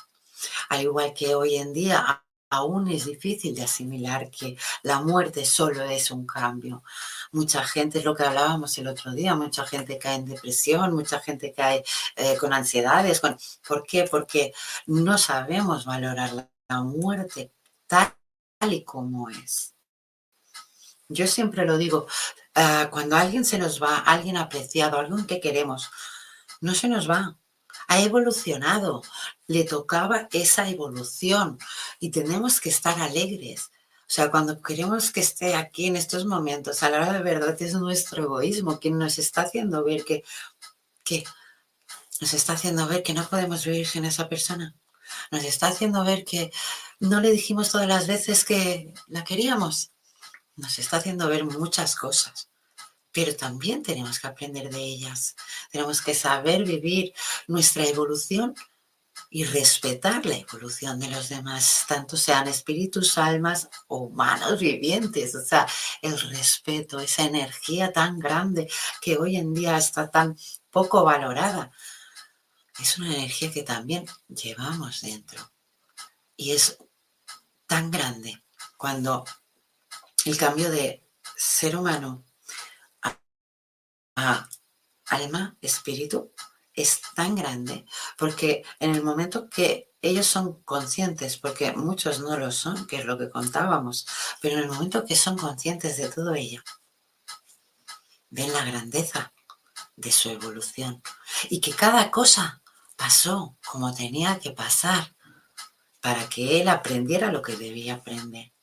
Al 0.70 0.82
igual 0.82 1.14
que 1.14 1.36
hoy 1.36 1.56
en 1.56 1.74
día 1.74 2.24
aún 2.50 2.88
es 2.90 3.06
difícil 3.06 3.56
de 3.56 3.64
asimilar 3.64 4.30
que 4.30 4.58
la 4.84 5.02
muerte 5.02 5.46
solo 5.46 5.84
es 5.84 6.12
un 6.12 6.26
cambio. 6.26 6.84
Mucha 7.32 7.64
gente, 7.64 8.00
es 8.00 8.06
lo 8.06 8.16
que 8.16 8.24
hablábamos 8.24 8.78
el 8.78 8.88
otro 8.88 9.14
día, 9.14 9.36
mucha 9.36 9.66
gente 9.66 9.98
cae 9.98 10.16
en 10.16 10.26
depresión, 10.26 10.94
mucha 10.94 11.20
gente 11.20 11.54
cae 11.56 11.84
eh, 12.16 12.38
con 12.38 12.54
ansiedades. 12.54 13.22
¿Por 13.68 13.84
qué? 13.86 14.08
Porque 14.10 14.54
no 14.86 15.18
sabemos 15.18 15.86
valorar 15.86 16.50
la 16.68 16.82
muerte 16.82 17.52
tal 17.88 18.14
y 18.72 18.84
como 18.84 19.30
es. 19.30 19.74
Yo 21.10 21.26
siempre 21.28 21.66
lo 21.66 21.78
digo, 21.78 22.08
ah, 22.56 22.90
cuando 22.92 23.16
alguien 23.16 23.46
se 23.46 23.58
nos 23.58 23.82
va, 23.82 24.00
alguien 24.00 24.38
apreciado, 24.38 25.00
alguien 25.00 25.26
que 25.26 25.40
queremos, 25.40 25.90
no 26.62 26.74
se 26.74 26.90
nos 26.90 27.10
va. 27.10 27.38
Ha 27.88 28.02
evolucionado, 28.02 29.02
le 29.48 29.64
tocaba 29.64 30.28
esa 30.32 30.70
evolución 30.70 31.58
y 32.00 32.12
tenemos 32.12 32.60
que 32.60 32.70
estar 32.70 33.00
alegres. 33.00 33.72
O 34.02 34.10
sea, 34.10 34.32
cuando 34.32 34.62
queremos 34.62 35.12
que 35.12 35.20
esté 35.20 35.56
aquí 35.56 35.88
en 35.88 35.98
estos 35.98 36.26
momentos, 36.26 36.82
a 36.82 36.90
la 36.90 37.02
hora 37.02 37.14
de 37.14 37.24
verdad 37.24 37.62
es 37.62 37.74
nuestro 37.74 38.24
egoísmo 38.24 38.80
quien 38.80 38.98
nos 38.98 39.18
está 39.18 39.42
haciendo 39.42 39.84
ver 39.84 40.06
que, 40.06 40.24
que 41.04 41.26
nos 42.22 42.34
está 42.34 42.54
haciendo 42.54 42.88
ver 42.88 43.04
que 43.04 43.14
no 43.14 43.28
podemos 43.28 43.66
vivir 43.66 43.86
sin 43.86 44.06
esa 44.06 44.30
persona. 44.30 44.76
Nos 45.32 45.44
está 45.44 45.68
haciendo 45.68 46.04
ver 46.04 46.24
que 46.24 46.52
no 47.00 47.22
le 47.22 47.32
dijimos 47.32 47.72
todas 47.72 47.88
las 47.88 48.08
veces 48.08 48.46
que 48.46 48.94
la 49.08 49.24
queríamos. 49.24 49.92
Nos 50.56 50.80
está 50.80 50.98
haciendo 50.98 51.28
ver 51.28 51.44
muchas 51.44 51.96
cosas, 51.96 52.50
pero 53.18 53.36
también 53.36 53.82
tenemos 53.82 54.20
que 54.20 54.28
aprender 54.28 54.70
de 54.70 54.78
ellas. 54.78 55.36
Tenemos 55.72 56.04
que 56.04 56.14
saber 56.14 56.64
vivir 56.64 57.16
nuestra 57.48 57.84
evolución 57.84 58.54
y 59.32 59.44
respetar 59.44 60.24
la 60.28 60.36
evolución 60.36 61.00
de 61.00 61.10
los 61.10 61.30
demás, 61.30 61.86
tanto 61.88 62.16
sean 62.16 62.48
espíritus, 62.48 63.18
almas 63.18 63.70
o 63.88 64.02
humanos 64.02 64.60
vivientes. 64.60 65.34
O 65.34 65.44
sea, 65.44 65.66
el 66.04 66.20
respeto, 66.30 67.00
esa 67.00 67.24
energía 67.24 67.92
tan 67.92 68.20
grande 68.20 68.70
que 69.02 69.18
hoy 69.18 69.38
en 69.38 69.52
día 69.52 69.78
está 69.78 70.12
tan 70.12 70.38
poco 70.70 71.04
valorada 71.04 71.72
es 72.80 73.00
una 73.00 73.16
energía 73.16 73.52
que 73.52 73.64
también 73.64 74.06
llevamos 74.28 75.02
dentro. 75.02 75.52
Y 76.36 76.52
es 76.52 76.78
tan 77.66 77.90
grande 77.90 78.44
cuando 78.78 79.26
el 80.24 80.38
cambio 80.38 80.70
de 80.70 81.04
ser 81.36 81.76
humano 81.76 82.27
alma, 85.06 85.58
espíritu, 85.62 86.34
es 86.74 87.02
tan 87.16 87.36
grande 87.36 87.86
porque 88.18 88.64
en 88.80 88.96
el 88.96 89.04
momento 89.04 89.50
que 89.50 89.92
ellos 90.02 90.28
son 90.28 90.62
conscientes, 90.64 91.38
porque 91.38 91.74
muchos 91.74 92.20
no 92.20 92.38
lo 92.38 92.52
son, 92.52 92.86
que 92.88 92.98
es 92.98 93.06
lo 93.06 93.18
que 93.18 93.30
contábamos, 93.30 94.06
pero 94.42 94.58
en 94.58 94.64
el 94.64 94.70
momento 94.70 95.06
que 95.06 95.16
son 95.16 95.38
conscientes 95.38 95.98
de 95.98 96.10
todo 96.10 96.36
ello, 96.36 96.62
ven 98.30 98.54
la 98.54 98.64
grandeza 98.64 99.34
de 99.96 100.12
su 100.12 100.30
evolución 100.30 101.02
y 101.50 101.60
que 101.60 101.74
cada 101.74 102.12
cosa 102.12 102.62
pasó 102.96 103.58
como 103.66 103.94
tenía 103.94 104.40
que 104.40 104.52
pasar 104.52 105.16
para 106.00 106.30
que 106.30 106.62
él 106.62 106.70
aprendiera 106.70 107.32
lo 107.32 107.42
que 107.42 107.56
debía 107.56 107.96
aprender. 107.96 108.54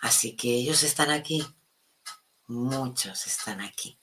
Así 0.00 0.34
que 0.34 0.48
ellos 0.54 0.82
están 0.82 1.10
aquí, 1.10 1.46
muchos 2.50 3.28
están 3.28 3.60
aquí, 3.60 3.98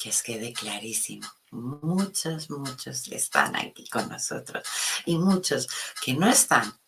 que 0.00 0.10
es 0.10 0.22
quede 0.22 0.52
clarísimo. 0.52 1.26
Muchos, 1.50 2.48
muchos 2.48 3.08
están 3.08 3.56
aquí 3.56 3.88
con 3.88 4.08
nosotros 4.08 4.66
y 5.04 5.18
muchos 5.18 5.66
que 6.00 6.14
no 6.14 6.28
están, 6.28 6.78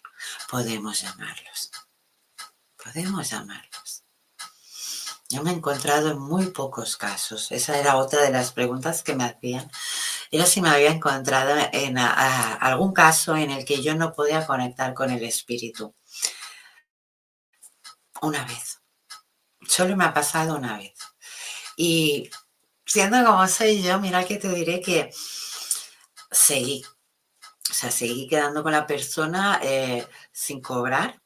podemos 0.49 1.01
llamarlos. 1.01 1.73
Podemos 2.83 3.29
llamarlos. 3.29 4.05
Yo 5.29 5.43
me 5.43 5.51
he 5.51 5.55
encontrado 5.55 6.11
en 6.11 6.19
muy 6.19 6.47
pocos 6.47 6.97
casos. 6.97 7.51
Esa 7.51 7.77
era 7.79 7.97
otra 7.97 8.23
de 8.23 8.31
las 8.31 8.53
preguntas 8.53 9.03
que 9.03 9.15
me 9.15 9.25
hacían 9.25 9.71
era 10.31 10.47
si 10.47 10.61
me 10.61 10.71
había 10.71 10.91
encontrado 10.91 11.57
en 11.73 11.99
algún 11.99 12.93
caso 12.93 13.37
en 13.37 13.51
el 13.51 13.65
que 13.65 13.83
yo 13.83 13.95
no 13.95 14.13
podía 14.13 14.47
conectar 14.47 14.95
con 14.95 15.11
el 15.11 15.25
espíritu. 15.25 15.95
Una 18.23 18.45
vez. 18.45 18.79
Solo 19.69 19.97
me 19.97 20.05
ha 20.05 20.15
pasado 20.15 20.57
una 20.57 20.79
vez. 20.79 20.95
Y 21.77 22.31
siendo 22.85 23.25
como 23.25 23.47
soy 23.49 23.83
yo, 23.83 24.01
mira 24.01 24.25
que 24.25 24.37
te 24.39 24.49
diré 24.49 24.81
que 24.81 25.11
seguí. 26.31 26.85
O 27.71 27.75
sea, 27.75 27.91
seguí 27.91 28.27
quedando 28.27 28.63
con 28.63 28.73
la 28.73 28.87
persona 28.87 29.61
eh, 29.63 30.07
sin 30.33 30.61
cobrar 30.63 31.21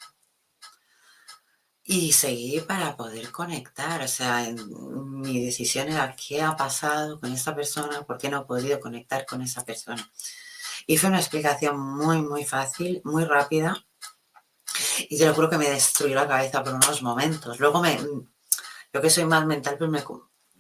y 1.85 2.13
seguí 2.13 2.61
para 2.61 2.97
poder 2.97 3.31
conectar. 3.31 4.03
O 4.03 4.09
sea, 4.09 4.49
mi 4.51 5.45
decisión 5.45 5.89
era 5.89 6.15
qué 6.17 6.43
ha 6.43 6.57
pasado 6.57 7.21
con 7.21 7.33
esa 7.33 7.55
persona, 7.55 8.03
por 8.05 8.19
qué 8.19 8.29
no 8.29 8.43
he 8.43 8.45
podido 8.45 8.81
conectar 8.81 9.27
con 9.27 9.43
esa 9.43 9.65
persona. 9.65 10.11
Y 10.87 10.97
fue 10.97 11.11
una 11.11 11.21
explicación 11.21 11.79
muy, 11.79 12.23
muy 12.23 12.45
fácil, 12.45 13.03
muy 13.05 13.25
rápida. 13.25 13.87
Y 15.09 15.19
te 15.19 15.27
lo 15.27 15.35
juro 15.35 15.51
que 15.51 15.59
me 15.59 15.69
destruyó 15.71 16.15
la 16.15 16.29
cabeza 16.29 16.63
por 16.63 16.75
unos 16.75 17.03
momentos. 17.03 17.61
Luego 17.61 17.81
me, 17.83 17.99
yo 18.93 19.01
que 19.01 19.11
soy 19.11 19.25
más 19.25 19.47
mental, 19.47 19.77
pues 19.79 19.91
me, 19.91 20.03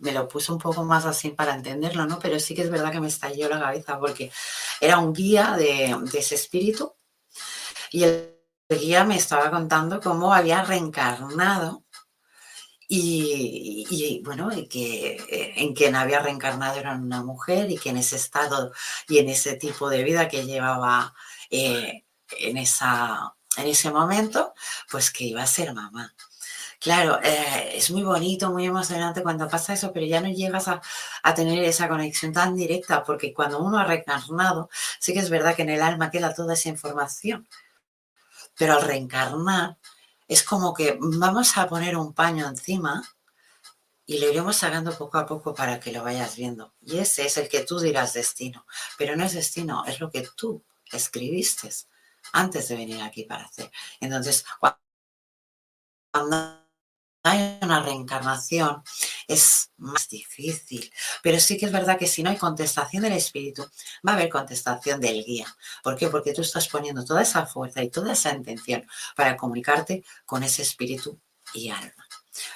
me 0.02 0.12
lo 0.12 0.28
puse 0.28 0.52
un 0.52 0.58
poco 0.58 0.84
más 0.84 1.06
así 1.06 1.30
para 1.30 1.54
entenderlo, 1.54 2.06
¿no? 2.06 2.18
Pero 2.18 2.38
sí 2.40 2.54
que 2.54 2.62
es 2.62 2.70
verdad 2.70 2.90
que 2.90 3.00
me 3.00 3.08
estalló 3.08 3.48
la 3.48 3.60
cabeza 3.60 3.98
porque 3.98 4.32
era 4.80 4.98
un 4.98 5.12
guía 5.12 5.54
de, 5.56 5.96
ese 6.12 6.34
espíritu. 6.34 6.94
Y 7.90 8.04
el 8.04 8.36
guía 8.68 9.04
me 9.04 9.16
estaba 9.16 9.50
contando 9.50 10.00
cómo 10.00 10.34
había 10.34 10.64
reencarnado 10.64 11.84
y, 12.88 14.20
bueno, 14.24 14.50
que 14.68 15.16
eh, 15.16 15.52
en 15.56 15.74
quien 15.74 15.94
había 15.94 16.20
reencarnado 16.20 16.78
era 16.78 16.92
una 16.94 17.22
mujer 17.22 17.70
y 17.70 17.78
que 17.78 17.90
en 17.90 17.96
ese 17.98 18.16
estado 18.16 18.72
y 19.08 19.18
en 19.18 19.28
ese 19.30 19.56
tipo 19.56 19.88
de 19.88 20.02
vida 20.02 20.28
que 20.28 20.44
llevaba 20.44 21.14
eh, 21.48 22.04
en, 22.38 22.56
esa, 22.58 23.34
en 23.56 23.66
ese 23.66 23.90
momento, 23.90 24.52
pues 24.90 25.10
que 25.10 25.24
iba 25.24 25.42
a 25.42 25.46
ser 25.46 25.72
mamá. 25.72 26.14
Claro, 26.82 27.20
eh, 27.22 27.76
es 27.76 27.90
muy 27.92 28.02
bonito, 28.02 28.50
muy 28.50 28.66
emocionante 28.66 29.22
cuando 29.22 29.48
pasa 29.48 29.72
eso, 29.72 29.92
pero 29.92 30.04
ya 30.04 30.20
no 30.20 30.28
llegas 30.28 30.66
a, 30.66 30.82
a, 31.22 31.34
tener 31.34 31.62
esa 31.62 31.88
conexión 31.88 32.32
tan 32.32 32.56
directa, 32.56 33.04
porque 33.04 33.32
cuando 33.32 33.60
uno 33.60 33.78
ha 33.78 33.84
reencarnado, 33.84 34.68
sí 34.98 35.12
que 35.12 35.20
es 35.20 35.30
verdad 35.30 35.54
que 35.54 35.62
en 35.62 35.70
el 35.70 35.80
alma 35.82 36.10
queda 36.10 36.34
toda 36.34 36.54
esa 36.54 36.70
información, 36.70 37.48
pero 38.56 38.74
al 38.74 38.82
reencarnar 38.82 39.76
es 40.26 40.42
como 40.42 40.74
que 40.74 40.98
vamos 41.00 41.56
a 41.56 41.68
poner 41.68 41.96
un 41.96 42.14
paño 42.14 42.48
encima 42.48 43.02
y 44.04 44.18
lo 44.18 44.28
iremos 44.30 44.56
sacando 44.56 44.96
poco 44.96 45.18
a 45.18 45.26
poco 45.26 45.54
para 45.54 45.78
que 45.78 45.92
lo 45.92 46.02
vayas 46.02 46.36
viendo. 46.36 46.74
Y 46.80 46.98
ese 46.98 47.26
es 47.26 47.36
el 47.36 47.48
que 47.48 47.64
tú 47.64 47.78
dirás 47.78 48.14
destino, 48.14 48.66
pero 48.98 49.16
no 49.16 49.24
es 49.24 49.34
destino, 49.34 49.84
es 49.86 50.00
lo 50.00 50.10
que 50.10 50.28
tú 50.36 50.64
escribiste 50.90 51.70
antes 52.32 52.68
de 52.68 52.76
venir 52.76 53.02
aquí 53.02 53.24
para 53.24 53.44
hacer. 53.44 53.70
Entonces, 54.00 54.44
cuando 56.10 56.62
hay 57.22 57.58
una 57.62 57.82
reencarnación, 57.82 58.82
es 59.28 59.70
más 59.76 60.08
difícil. 60.08 60.92
Pero 61.22 61.38
sí 61.40 61.56
que 61.56 61.66
es 61.66 61.72
verdad 61.72 61.98
que 61.98 62.06
si 62.06 62.22
no 62.22 62.30
hay 62.30 62.37
contestación 62.37 63.02
del 63.02 63.12
espíritu, 63.12 63.62
va 64.06 64.12
a 64.12 64.14
haber 64.16 64.28
contestación 64.28 65.00
del 65.00 65.24
guía. 65.24 65.46
¿Por 65.82 65.96
qué? 65.96 66.08
Porque 66.08 66.32
tú 66.32 66.42
estás 66.42 66.68
poniendo 66.68 67.04
toda 67.04 67.22
esa 67.22 67.46
fuerza 67.46 67.82
y 67.82 67.90
toda 67.90 68.12
esa 68.12 68.35
intención 68.35 68.87
para 69.16 69.37
comunicarte 69.37 70.04
con 70.26 70.42
ese 70.42 70.62
espíritu 70.62 71.20
y 71.54 71.70
alma. 71.70 72.06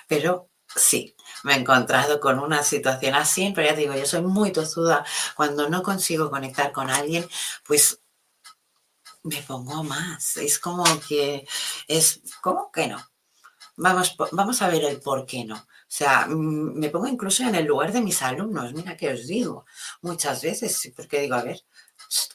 Pero 0.09 0.51
sí, 0.75 1.15
me 1.45 1.55
he 1.55 1.59
encontrado 1.59 2.21
con 2.21 2.39
una 2.39 2.63
situación 2.63 3.15
así, 3.15 3.53
pero 3.55 3.69
ya 3.69 3.75
te 3.75 3.83
digo, 3.83 3.95
yo 3.95 4.07
soy 4.07 4.23
muy 4.23 4.53
tozuda. 4.53 5.05
Cuando 5.37 5.69
no 5.69 5.83
consigo 5.83 6.31
conectar 6.31 6.73
con 6.73 6.91
alguien, 6.91 7.29
pues 7.65 8.01
me 9.23 9.43
pongo 9.43 9.85
más. 9.85 10.37
Es 10.37 10.59
como 10.59 10.85
que 11.09 11.47
es, 11.89 12.21
¿cómo 12.41 12.71
que 12.73 12.89
no? 12.89 12.99
Vamos, 13.77 14.17
vamos 14.33 14.63
a 14.63 14.69
ver 14.69 14.85
el 14.85 15.01
por 15.01 15.27
qué 15.27 15.45
no. 15.45 15.57
O 15.57 15.67
sea, 15.89 16.27
mm, 16.27 16.79
me 16.79 16.89
pongo 16.91 17.07
incluso 17.09 17.43
en 17.43 17.55
el 17.55 17.67
lugar 17.67 17.93
de 17.93 18.01
mis 18.01 18.23
alumnos. 18.23 18.73
Mira 18.73 18.97
que 18.97 19.13
os 19.13 19.27
digo 19.27 19.67
muchas 20.03 20.43
veces, 20.43 20.93
porque 20.97 21.21
digo, 21.21 21.35
a 21.35 21.43
ver, 21.43 21.63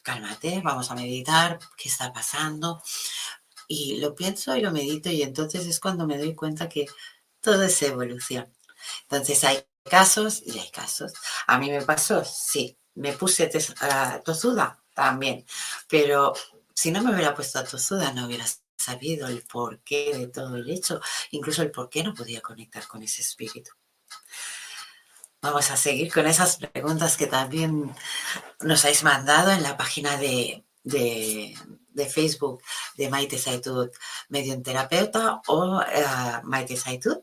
cálmate, 0.02 0.60
vamos 0.64 0.90
a 0.90 0.94
meditar, 0.94 1.58
¿qué 1.76 1.88
está 1.88 2.12
pasando? 2.12 2.82
Y 3.68 3.98
lo 3.98 4.14
pienso 4.14 4.56
y 4.56 4.60
lo 4.60 4.72
medito 4.72 5.10
y 5.10 5.22
entonces 5.22 5.66
es 5.66 5.80
cuando 5.80 6.06
me 6.06 6.18
doy 6.18 6.34
cuenta 6.34 6.68
que 6.68 6.86
todo 7.40 7.62
es 7.64 7.82
evolución. 7.82 8.52
Entonces 9.04 9.44
hay 9.44 9.64
casos 9.84 10.42
y 10.44 10.58
hay 10.58 10.70
casos. 10.70 11.12
A 11.46 11.58
mí 11.58 11.70
me 11.70 11.82
pasó, 11.82 12.24
sí, 12.24 12.78
me 12.94 13.12
puse 13.14 13.50
uh, 13.56 14.22
tosuda 14.24 14.82
también, 14.94 15.46
pero 15.88 16.34
si 16.74 16.90
no 16.90 17.02
me 17.02 17.12
hubiera 17.12 17.34
puesto 17.34 17.62
tosuda 17.64 18.12
no 18.12 18.26
hubiera 18.26 18.44
sabido 18.82 19.28
el 19.28 19.42
porqué 19.42 20.16
de 20.16 20.26
todo 20.28 20.56
el 20.56 20.68
hecho, 20.70 21.00
incluso 21.30 21.62
el 21.62 21.70
por 21.70 21.88
qué 21.88 22.02
no 22.02 22.14
podía 22.14 22.40
conectar 22.40 22.86
con 22.86 23.02
ese 23.02 23.22
espíritu. 23.22 23.70
Vamos 25.42 25.72
a 25.72 25.76
seguir 25.76 26.12
con 26.12 26.26
esas 26.26 26.56
preguntas 26.56 27.16
que 27.16 27.26
también 27.26 27.92
nos 28.60 28.84
habéis 28.84 29.02
mandado 29.02 29.50
en 29.50 29.64
la 29.64 29.76
página 29.76 30.16
de, 30.16 30.64
Facebook 32.14 32.62
de 32.96 33.10
Maite 33.10 33.38
Saitud, 33.38 33.90
Medium 34.28 34.62
Terapeuta 34.62 35.40
o 35.48 35.78
uh, 35.78 35.82
Maite 36.44 36.76
Saitud, 36.76 37.18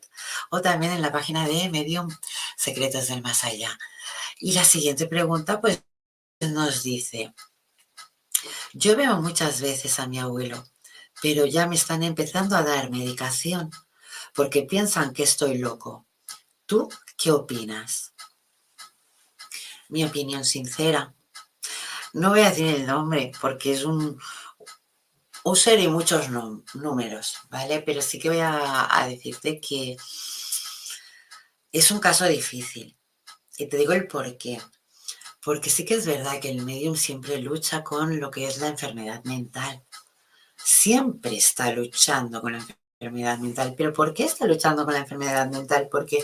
o 0.51 0.61
también 0.61 0.91
en 0.91 1.01
la 1.01 1.13
página 1.13 1.47
de 1.47 1.69
Medium 1.69 2.09
Secretos 2.57 3.07
del 3.07 3.21
Más 3.21 3.45
Allá. 3.45 3.77
Y 4.39 4.51
la 4.51 4.65
siguiente 4.65 5.07
pregunta, 5.07 5.61
pues, 5.61 5.81
nos 6.41 6.83
dice, 6.83 7.33
yo 8.73 8.97
veo 8.97 9.21
muchas 9.21 9.61
veces 9.61 9.97
a 9.99 10.07
mi 10.07 10.19
abuelo 10.19 10.65
pero 11.21 11.45
ya 11.45 11.67
me 11.67 11.75
están 11.75 12.03
empezando 12.03 12.55
a 12.55 12.63
dar 12.63 12.91
medicación 12.91 13.71
porque 14.33 14.63
piensan 14.63 15.13
que 15.13 15.23
estoy 15.23 15.57
loco. 15.57 16.05
¿Tú 16.65 16.89
qué 17.17 17.31
opinas? 17.31 18.13
Mi 19.89 20.03
opinión 20.03 20.45
sincera. 20.45 21.13
No 22.13 22.29
voy 22.29 22.41
a 22.41 22.49
decir 22.49 22.67
el 22.67 22.85
nombre 22.85 23.31
porque 23.41 23.73
es 23.73 23.83
un 23.83 24.19
user 25.43 25.79
y 25.79 25.87
muchos 25.87 26.29
números, 26.73 27.37
¿vale? 27.49 27.81
Pero 27.81 28.01
sí 28.01 28.19
que 28.19 28.29
voy 28.29 28.39
a 28.41 29.05
decirte 29.09 29.59
que 29.59 29.97
es 31.71 31.91
un 31.91 31.99
caso 31.99 32.25
difícil. 32.25 32.97
Y 33.57 33.67
te 33.67 33.77
digo 33.77 33.93
el 33.93 34.07
por 34.07 34.37
qué. 34.37 34.59
Porque 35.43 35.69
sí 35.69 35.85
que 35.85 35.95
es 35.95 36.05
verdad 36.05 36.39
que 36.39 36.49
el 36.49 36.63
medium 36.63 36.95
siempre 36.95 37.37
lucha 37.39 37.83
con 37.83 38.19
lo 38.19 38.31
que 38.31 38.47
es 38.47 38.57
la 38.59 38.67
enfermedad 38.67 39.23
mental. 39.25 39.83
Siempre 40.63 41.37
está 41.37 41.71
luchando 41.71 42.41
con 42.41 42.53
la 42.53 42.65
enfermedad 42.99 43.37
mental. 43.39 43.75
¿Pero 43.77 43.93
por 43.93 44.13
qué 44.13 44.25
está 44.25 44.45
luchando 44.45 44.85
con 44.85 44.93
la 44.93 45.01
enfermedad 45.01 45.49
mental? 45.49 45.87
Porque 45.89 46.23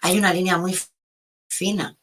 hay 0.00 0.18
una 0.18 0.32
línea 0.32 0.56
muy 0.58 0.78
fina. 1.48 1.98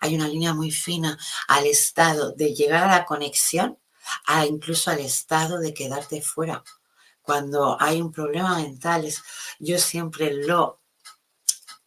Hay 0.00 0.14
una 0.14 0.28
línea 0.28 0.54
muy 0.54 0.70
fina 0.70 1.18
al 1.48 1.66
estado 1.66 2.32
de 2.32 2.54
llegar 2.54 2.84
a 2.84 2.98
la 2.98 3.04
conexión, 3.04 3.78
a 4.26 4.46
incluso 4.46 4.90
al 4.90 5.00
estado 5.00 5.58
de 5.58 5.74
quedarte 5.74 6.22
fuera. 6.22 6.64
Cuando 7.22 7.76
hay 7.80 8.00
un 8.00 8.12
problema 8.12 8.56
mental, 8.56 9.06
yo 9.58 9.78
siempre 9.78 10.32
lo 10.32 10.79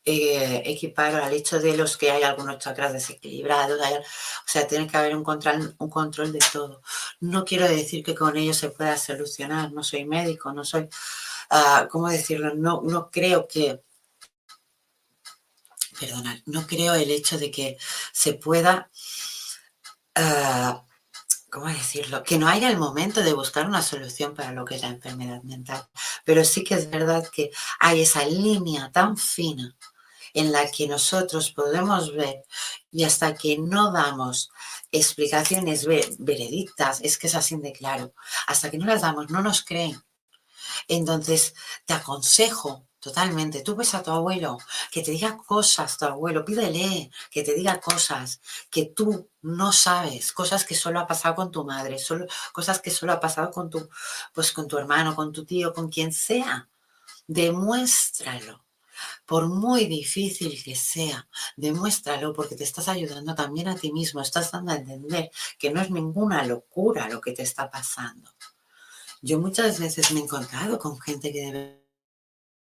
eh, 0.05 0.61
equipar 0.65 1.15
al 1.15 1.33
hecho 1.33 1.59
de 1.59 1.77
los 1.77 1.95
que 1.95 2.11
hay 2.11 2.23
algunos 2.23 2.59
chakras 2.59 2.91
desequilibrados, 2.91 3.79
o 3.79 4.03
sea, 4.45 4.67
tiene 4.67 4.87
que 4.87 4.97
haber 4.97 5.15
un 5.15 5.23
control, 5.23 5.75
un 5.77 5.89
control 5.89 6.33
de 6.33 6.39
todo. 6.51 6.81
No 7.21 7.45
quiero 7.45 7.67
decir 7.67 8.03
que 8.03 8.15
con 8.15 8.35
ello 8.35 8.53
se 8.53 8.69
pueda 8.69 8.97
solucionar, 8.97 9.71
no 9.71 9.83
soy 9.83 10.05
médico, 10.05 10.51
no 10.51 10.65
soy, 10.65 10.89
uh, 11.51 11.87
¿cómo 11.89 12.09
decirlo? 12.09 12.53
No, 12.53 12.81
no 12.83 13.09
creo 13.09 13.47
que, 13.47 13.81
perdona, 15.99 16.41
no 16.47 16.67
creo 16.67 16.93
el 16.95 17.09
hecho 17.09 17.37
de 17.37 17.51
que 17.51 17.77
se 18.11 18.33
pueda... 18.33 18.89
Uh, 20.17 20.81
¿cómo 21.49 21.67
decirlo? 21.67 22.23
Que 22.23 22.39
no 22.39 22.47
haya 22.47 22.67
el 22.69 22.77
momento 22.77 23.21
de 23.21 23.31
buscar 23.31 23.67
una 23.67 23.83
solución 23.83 24.33
para 24.33 24.51
lo 24.51 24.65
que 24.65 24.75
es 24.75 24.81
la 24.81 24.87
enfermedad 24.87 25.43
mental. 25.43 25.87
Pero 26.25 26.43
sí 26.43 26.63
que 26.63 26.73
es 26.73 26.89
verdad 26.89 27.27
que 27.31 27.51
hay 27.79 28.01
esa 28.01 28.25
línea 28.25 28.91
tan 28.91 29.17
fina 29.17 29.77
en 30.33 30.51
la 30.51 30.69
que 30.69 30.87
nosotros 30.87 31.51
podemos 31.51 32.13
ver 32.13 32.43
y 32.91 33.03
hasta 33.03 33.35
que 33.35 33.57
no 33.57 33.91
damos 33.91 34.51
explicaciones 34.91 35.85
veredictas, 35.85 37.01
es 37.01 37.17
que 37.17 37.27
es 37.27 37.35
así 37.35 37.55
de 37.57 37.73
claro, 37.73 38.13
hasta 38.47 38.69
que 38.69 38.77
no 38.77 38.85
las 38.85 39.01
damos, 39.01 39.29
no 39.29 39.41
nos 39.41 39.63
creen. 39.63 40.01
Entonces, 40.87 41.53
te 41.85 41.93
aconsejo 41.93 42.87
totalmente, 42.99 43.61
tú 43.61 43.75
ves 43.75 43.93
a 43.95 44.03
tu 44.03 44.11
abuelo, 44.11 44.57
que 44.91 45.01
te 45.01 45.11
diga 45.11 45.37
cosas, 45.37 45.97
tu 45.97 46.05
abuelo, 46.05 46.45
pídele 46.45 47.11
que 47.29 47.43
te 47.43 47.53
diga 47.53 47.81
cosas 47.81 48.39
que 48.71 48.85
tú 48.85 49.29
no 49.41 49.73
sabes, 49.73 50.31
cosas 50.31 50.63
que 50.63 50.73
solo 50.73 50.99
ha 51.01 51.07
pasado 51.07 51.35
con 51.35 51.51
tu 51.51 51.65
madre, 51.65 51.99
solo, 51.99 52.25
cosas 52.53 52.79
que 52.79 52.91
solo 52.91 53.11
ha 53.11 53.19
pasado 53.19 53.51
con 53.51 53.69
tu, 53.69 53.89
pues 54.33 54.53
con 54.53 54.67
tu 54.69 54.77
hermano, 54.77 55.15
con 55.15 55.33
tu 55.33 55.45
tío, 55.45 55.73
con 55.73 55.89
quien 55.89 56.13
sea. 56.13 56.69
Demuéstralo 57.27 58.62
por 59.33 59.47
muy 59.47 59.87
difícil 59.87 60.63
que 60.63 60.75
sea, 60.75 61.27
demuéstralo 61.57 62.33
porque 62.33 62.55
te 62.55 62.63
estás 62.63 62.87
ayudando 62.87 63.33
también 63.33 63.67
a 63.67 63.75
ti 63.75 63.91
mismo, 63.91 64.21
estás 64.21 64.51
dando 64.51 64.71
a 64.71 64.75
entender 64.75 65.31
que 65.57 65.71
no 65.71 65.81
es 65.81 65.89
ninguna 65.89 66.45
locura 66.45 67.09
lo 67.09 67.19
que 67.19 67.31
te 67.31 67.41
está 67.41 67.71
pasando. 67.71 68.29
Yo 69.23 69.39
muchas 69.39 69.79
veces 69.79 70.11
me 70.11 70.19
he 70.19 70.23
encontrado 70.23 70.77
con 70.77 71.01
gente 71.01 71.33
que 71.33 71.51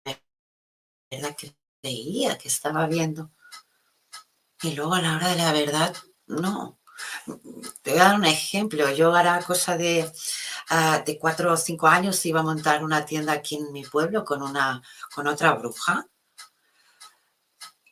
de 0.06 0.24
verdad 1.12 1.36
creía 1.82 2.38
que 2.38 2.48
estaba 2.48 2.88
viendo 2.88 3.30
y 4.62 4.74
luego 4.74 4.94
a 4.94 5.02
la 5.02 5.18
hora 5.18 5.28
de 5.28 5.36
la 5.36 5.52
verdad, 5.52 5.94
no. 6.28 6.80
Te 7.82 7.92
voy 7.92 8.00
a 8.00 8.04
dar 8.06 8.16
un 8.16 8.26
ejemplo. 8.26 8.90
Yo 8.94 9.14
hará 9.14 9.42
cosa 9.44 9.76
de, 9.76 10.10
ah, 10.70 11.04
de 11.06 11.20
cuatro 11.20 11.52
o 11.52 11.58
cinco 11.58 11.88
años 11.88 12.26
iba 12.26 12.40
a 12.40 12.44
montar 12.44 12.86
una 12.86 13.06
tienda 13.06 13.34
aquí 13.34 13.56
en 13.56 13.74
mi 13.74 13.84
pueblo 13.84 14.24
con, 14.24 14.42
una, 14.42 14.82
con 15.14 15.28
otra 15.28 15.52
bruja 15.56 16.08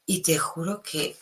y 0.05 0.21
te 0.21 0.37
juro 0.37 0.81
que 0.81 1.17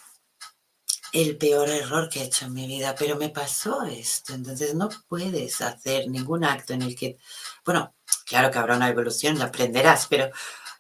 el 1.12 1.38
peor 1.38 1.70
error 1.70 2.10
que 2.10 2.22
he 2.22 2.24
hecho 2.26 2.46
en 2.46 2.54
mi 2.54 2.68
vida, 2.68 2.96
pero 2.98 3.16
me 3.16 3.30
pasó 3.30 3.84
esto. 3.84 4.34
Entonces 4.34 4.76
no 4.76 4.90
puedes 5.08 5.62
hacer 5.62 6.08
ningún 6.08 6.44
acto 6.44 6.74
en 6.74 6.84
el 6.84 6.96
que, 6.96 7.18
bueno, 7.66 7.96
claro 8.26 8.52
que 8.52 8.60
habrá 8.60 8.76
una 8.76 8.90
evolución, 8.90 9.38
lo 9.40 9.46
aprenderás, 9.46 10.08
pero 10.08 10.32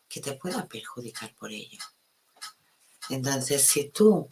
que 0.07 0.21
te 0.21 0.33
pueda 0.33 0.67
perjudicar 0.67 1.33
por 1.35 1.51
ello. 1.51 1.79
Entonces, 3.09 3.65
si 3.65 3.89
tú 3.89 4.29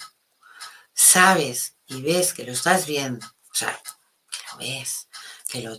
sabes 0.94 1.76
y 1.88 2.02
ves 2.02 2.34
que 2.34 2.44
lo 2.44 2.52
estás 2.52 2.86
viendo, 2.86 3.26
o 3.26 3.54
sea, 3.54 3.80
que 4.30 4.38
lo 4.52 4.58
ves, 4.60 5.08
que 5.48 5.62
lo 5.62 5.78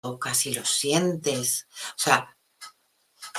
tocas 0.00 0.46
y 0.46 0.54
lo 0.54 0.64
sientes, 0.64 1.68
o 1.90 1.98
sea, 1.98 2.36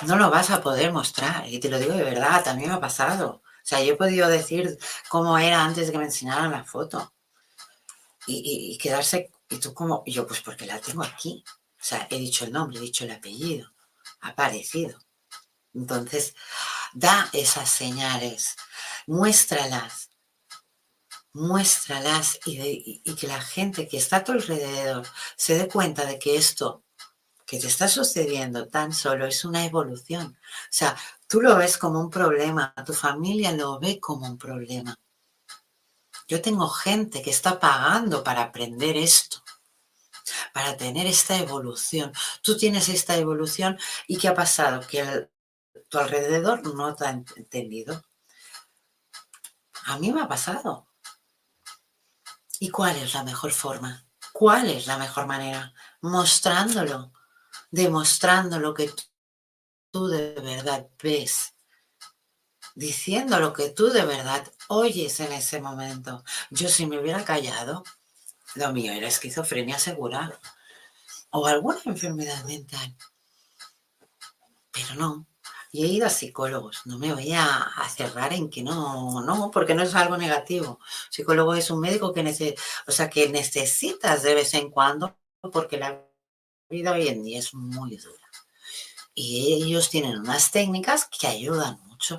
no 0.01 0.15
lo 0.17 0.29
vas 0.29 0.49
a 0.49 0.61
poder 0.61 0.91
mostrar. 0.91 1.47
Y 1.47 1.59
te 1.59 1.69
lo 1.69 1.79
digo 1.79 1.93
de 1.93 2.03
verdad, 2.03 2.43
también 2.43 2.69
me 2.69 2.75
ha 2.75 2.79
pasado. 2.79 3.41
O 3.45 3.65
sea, 3.65 3.81
yo 3.81 3.93
he 3.93 3.97
podido 3.97 4.27
decir 4.27 4.77
cómo 5.09 5.37
era 5.37 5.63
antes 5.63 5.85
de 5.87 5.91
que 5.91 5.97
me 5.97 6.05
enseñaran 6.05 6.51
la 6.51 6.65
foto. 6.65 7.13
Y, 8.25 8.77
quedarse, 8.77 9.31
y 9.49 9.57
tú 9.57 9.73
como, 9.73 10.03
yo 10.05 10.25
pues 10.25 10.41
porque 10.41 10.65
la 10.65 10.79
tengo 10.79 11.03
aquí. 11.03 11.43
O 11.47 11.83
sea, 11.83 12.07
he 12.09 12.17
dicho 12.17 12.45
el 12.45 12.53
nombre, 12.53 12.77
he 12.77 12.81
dicho 12.81 13.03
el 13.03 13.11
apellido, 13.11 13.73
ha 14.21 14.29
aparecido. 14.29 14.97
Entonces, 15.73 16.35
da 16.93 17.29
esas 17.33 17.69
señales, 17.69 18.55
muéstralas, 19.07 20.09
muéstralas 21.33 22.39
y, 22.45 23.01
y, 23.03 23.15
que 23.15 23.27
la 23.27 23.41
gente 23.41 23.87
que 23.87 23.97
está 23.97 24.17
a 24.17 24.23
tu 24.23 24.31
alrededor 24.31 25.05
se 25.35 25.57
dé 25.57 25.67
cuenta 25.67 26.05
de 26.05 26.19
que 26.19 26.37
esto 26.37 26.83
que 27.53 27.59
te 27.59 27.67
está 27.67 27.87
sucediendo 27.87 28.67
tan 28.67 28.91
solo 28.91 29.27
es 29.27 29.45
una 29.45 29.63
evolución. 29.63 30.39
O 30.43 30.71
sea, 30.71 30.97
tú 31.27 31.39
lo 31.39 31.55
ves 31.55 31.77
como 31.77 31.99
un 31.99 32.09
problema, 32.09 32.73
tu 32.83 32.93
familia 32.93 33.51
lo 33.51 33.79
ve 33.79 33.99
como 33.99 34.25
un 34.25 34.39
problema. 34.39 34.97
Yo 36.27 36.41
tengo 36.41 36.67
gente 36.67 37.21
que 37.21 37.29
está 37.29 37.59
pagando 37.59 38.23
para 38.23 38.41
aprender 38.41 38.97
esto, 38.97 39.43
para 40.51 40.75
tener 40.77 41.05
esta 41.05 41.37
evolución. 41.37 42.11
Tú 42.41 42.57
tienes 42.57 42.89
esta 42.89 43.17
evolución 43.17 43.77
y 44.07 44.17
¿qué 44.17 44.29
ha 44.29 44.33
pasado? 44.33 44.81
Que 44.87 45.29
tu 45.89 45.99
alrededor 45.99 46.73
no 46.73 46.95
te 46.95 47.05
ha 47.05 47.11
entendido. 47.11 48.03
A 49.85 49.99
mí 49.99 50.11
me 50.11 50.21
ha 50.21 50.27
pasado. 50.27 50.87
¿Y 52.59 52.69
cuál 52.69 52.95
es 52.95 53.13
la 53.13 53.23
mejor 53.23 53.51
forma? 53.51 54.07
¿Cuál 54.31 54.71
es 54.71 54.87
la 54.87 54.97
mejor 54.97 55.27
manera? 55.27 55.71
Mostrándolo 56.01 57.13
demostrando 57.73 58.59
lo 58.59 58.75
que 58.75 58.93
tú 59.89 60.07
de 60.07 60.35
verdad 60.35 60.87
ves, 61.01 61.55
diciendo 62.75 63.39
lo 63.39 63.51
que 63.51 63.71
tú 63.71 63.89
de 63.89 64.05
verdad 64.05 64.47
oyes 64.67 65.19
en 65.19 65.31
ese 65.31 65.59
momento. 65.59 66.23
Yo 66.51 66.69
si 66.69 66.85
me 66.85 66.99
hubiera 66.99 67.25
callado, 67.25 67.83
lo 68.53 68.71
mío 68.73 68.93
era 68.93 69.07
esquizofrenia 69.07 69.79
segura 69.79 70.39
o 71.31 71.47
alguna 71.47 71.79
enfermedad 71.85 72.43
mental. 72.45 72.95
Pero 74.71 74.93
no, 74.93 75.25
y 75.71 75.83
he 75.83 75.87
ido 75.87 76.05
a 76.05 76.11
psicólogos, 76.11 76.85
no 76.85 76.99
me 76.99 77.11
voy 77.11 77.33
a, 77.33 77.71
cerrar 77.89 78.33
en 78.33 78.51
que 78.51 78.61
no, 78.61 79.21
no, 79.21 79.49
porque 79.49 79.73
no 79.73 79.81
es 79.81 79.95
algo 79.95 80.15
negativo. 80.15 80.79
Psicólogo 81.09 81.55
es 81.55 81.71
un 81.71 81.79
médico 81.79 82.13
que, 82.13 82.55
o 82.85 82.91
sea, 82.91 83.09
que 83.09 83.29
necesitas 83.29 84.21
de 84.21 84.35
vez 84.35 84.53
en 84.53 84.69
cuando 84.69 85.17
porque 85.51 85.77
la 85.77 86.12
vida 86.73 86.91
hoy 86.91 87.07
en 87.07 87.23
día 87.23 87.39
es 87.39 87.53
muy 87.53 87.95
dura. 87.95 88.27
Y 89.15 89.63
ellos 89.63 89.89
tienen 89.89 90.19
unas 90.19 90.51
técnicas 90.51 91.07
que 91.07 91.27
ayudan 91.27 91.79
mucho. 91.85 92.17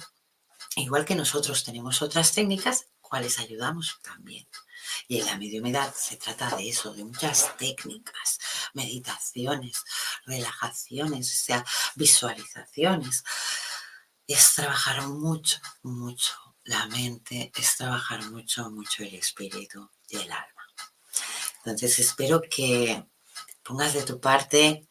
Igual 0.77 1.05
que 1.05 1.15
nosotros 1.15 1.65
tenemos 1.65 2.01
otras 2.01 2.33
técnicas, 2.33 2.87
cuales 3.01 3.39
ayudamos 3.39 3.99
también. 4.03 4.47
Y 5.09 5.21
en 5.21 5.27
la 5.27 5.37
mediumidad 5.37 5.95
se 5.95 6.17
trata 6.17 6.57
de 6.57 6.69
eso, 6.69 6.95
de 6.95 7.05
muchas 7.05 7.57
técnicas, 7.59 8.39
meditaciones, 8.73 9.85
relajaciones, 10.25 11.31
o 11.31 11.45
sea, 11.45 11.65
visualizaciones. 11.97 13.25
Es 14.27 14.55
trabajar 14.55 15.07
mucho, 15.09 15.59
mucho 15.83 16.35
la 16.65 16.87
mente, 16.87 17.53
es 17.55 17.77
trabajar 17.77 18.23
mucho, 18.31 18.71
mucho 18.71 19.03
el 19.03 19.15
espíritu 19.15 19.91
y 20.09 20.17
el 20.17 20.33
alma. 20.33 20.67
Entonces 21.59 21.99
espero 21.99 22.41
que 22.41 23.07
pongas 23.65 23.95
de 23.95 24.03
tu 24.03 24.21
parte. 24.21 24.87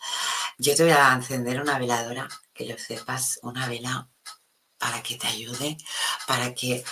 Yo 0.57 0.75
te 0.75 0.83
voy 0.83 0.91
a 0.91 1.13
encender 1.13 1.61
una 1.61 1.79
veladora, 1.79 2.27
que 2.53 2.65
lo 2.65 2.77
sepas, 2.77 3.39
una 3.43 3.67
vela 3.67 4.09
para 4.77 5.01
que 5.01 5.15
te 5.15 5.27
ayude, 5.27 5.77
para 6.27 6.53
que 6.53 6.83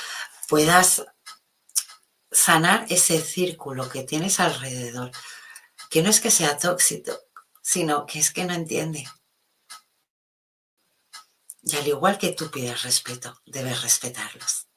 puedas 0.48 1.04
sanar 2.32 2.86
ese 2.90 3.22
círculo 3.22 3.90
que 3.90 4.04
tienes 4.04 4.40
alrededor, 4.40 5.12
que 5.90 6.02
no 6.02 6.10
es 6.10 6.22
que 6.22 6.32
sea 6.32 6.58
tóxico, 6.58 7.12
sino 7.62 8.06
que 8.06 8.20
es 8.20 8.32
que 8.32 8.46
no 8.46 8.54
entiende. 8.54 9.08
Y 11.64 11.76
al 11.76 11.88
igual 11.88 12.18
que 12.18 12.32
tú 12.32 12.50
pides 12.50 12.84
respeto, 12.84 13.40
debes 13.46 13.82
respetarlos. 13.82 14.68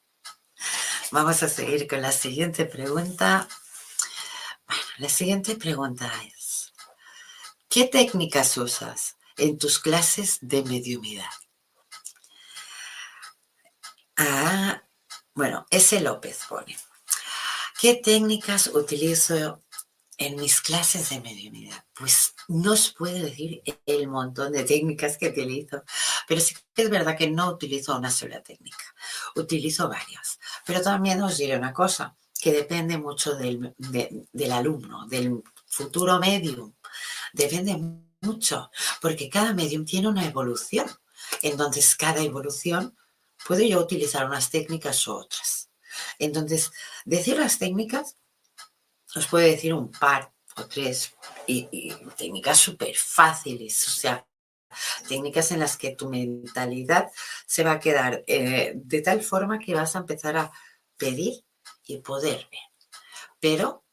Vamos 1.11 1.41
a 1.41 1.49
seguir 1.49 1.87
con 1.87 2.01
la 2.01 2.11
siguiente 2.11 2.65
pregunta. 2.65 3.47
Bueno, 4.67 4.83
la 4.97 5.09
siguiente 5.09 5.55
pregunta 5.55 6.11
es, 6.25 6.34
¿qué 7.75 7.83
técnicas 7.83 8.55
usas 8.55 9.17
en 9.35 9.57
tus 9.57 9.79
clases 9.79 10.37
de 10.39 10.63
mediumidad? 10.63 11.35
Ah, 14.15 14.81
bueno, 15.33 15.65
ese 15.69 15.99
López 15.99 16.39
pone. 16.47 16.77
¿Qué 17.77 17.95
técnicas 17.95 18.67
utilizo 18.67 19.61
en 20.17 20.37
mis 20.37 20.61
clases 20.61 21.09
de 21.09 21.19
mediunidad? 21.19 21.83
Pues 21.93 22.33
no 22.47 22.71
os 22.71 22.93
puedo 22.93 23.25
decir 23.25 23.61
el 23.85 24.07
montón 24.07 24.53
de 24.53 24.63
técnicas 24.63 25.17
que 25.17 25.27
utilizo, 25.27 25.83
pero 26.29 26.39
sí 26.39 26.55
que 26.73 26.83
es 26.83 26.89
verdad 26.89 27.17
que 27.17 27.29
no 27.29 27.49
utilizo 27.49 27.97
una 27.97 28.09
sola 28.09 28.41
técnica, 28.41 28.85
utilizo 29.35 29.89
varias. 29.89 30.39
Pero 30.65 30.81
también 30.81 31.21
os 31.21 31.37
diré 31.37 31.57
una 31.57 31.73
cosa, 31.73 32.15
que 32.39 32.53
depende 32.53 32.97
mucho 32.97 33.35
del, 33.35 33.75
del 33.77 34.51
alumno, 34.53 35.07
del 35.07 35.43
futuro 35.67 36.19
medium. 36.19 36.73
Depende 37.35 37.75
mucho, 38.21 38.71
porque 39.01 39.29
cada 39.29 39.53
medium 39.53 39.83
tiene 39.83 40.07
una 40.07 40.25
evolución. 40.25 40.87
Entonces, 41.41 41.93
cada 41.95 42.21
evolución 42.21 42.97
puedo 43.45 43.61
yo 43.61 43.81
utilizar 43.81 44.25
unas 44.25 44.49
técnicas 44.49 45.05
u 45.07 45.15
otras. 45.15 45.69
Entonces, 46.17 46.71
decir 47.03 47.37
las 47.37 47.59
técnicas, 47.59 48.17
os 49.13 49.27
puedo 49.27 49.45
decir 49.45 49.73
un 49.73 49.91
par 49.91 50.33
o 50.55 50.65
tres, 50.65 51.13
y, 51.45 51.93
técnicas 52.15 52.57
súper 52.57 52.95
fáciles, 52.95 53.85
o 53.89 53.91
sea, 53.91 54.25
técnicas 55.09 55.51
en 55.51 55.59
las 55.59 55.75
que 55.75 55.93
tu 55.93 56.09
mentalidad 56.09 57.11
se 57.45 57.65
va 57.65 57.73
a 57.73 57.79
quedar 57.81 58.23
eh, 58.27 58.71
de 58.75 59.01
tal 59.01 59.21
forma 59.21 59.59
que 59.59 59.75
vas 59.75 59.93
a 59.95 59.99
empezar 59.99 60.37
a 60.37 60.51
pedir 60.95 61.43
y 61.85 61.97
poder 61.97 62.47
ver. 62.49 62.61
Pero 63.41 63.84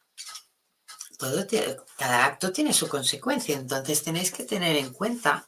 todo 1.22 1.46
cada 1.96 2.24
acto 2.24 2.50
tiene 2.50 2.72
su 2.72 2.88
consecuencia, 2.88 3.54
entonces 3.56 4.02
tenéis 4.02 4.32
que 4.32 4.42
tener 4.42 4.74
en 4.76 4.92
cuenta, 4.92 5.46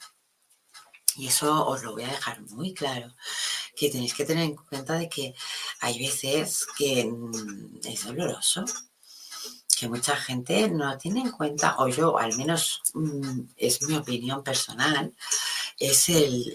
y 1.16 1.26
eso 1.26 1.66
os 1.66 1.82
lo 1.82 1.92
voy 1.92 2.04
a 2.04 2.12
dejar 2.12 2.40
muy 2.42 2.72
claro, 2.72 3.12
que 3.74 3.90
tenéis 3.90 4.14
que 4.14 4.24
tener 4.24 4.44
en 4.44 4.54
cuenta 4.54 4.94
de 4.94 5.08
que 5.08 5.34
hay 5.80 5.98
veces 5.98 6.64
que 6.78 7.04
mm, 7.04 7.80
es 7.84 8.04
doloroso, 8.04 8.64
que 9.76 9.88
mucha 9.88 10.14
gente 10.14 10.68
no 10.70 10.96
tiene 10.96 11.22
en 11.22 11.32
cuenta, 11.32 11.74
o 11.78 11.88
yo 11.88 12.18
al 12.18 12.36
menos 12.36 12.80
mm, 12.94 13.40
es 13.56 13.82
mi 13.82 13.96
opinión 13.96 14.44
personal, 14.44 15.12
es 15.76 16.08
el, 16.08 16.54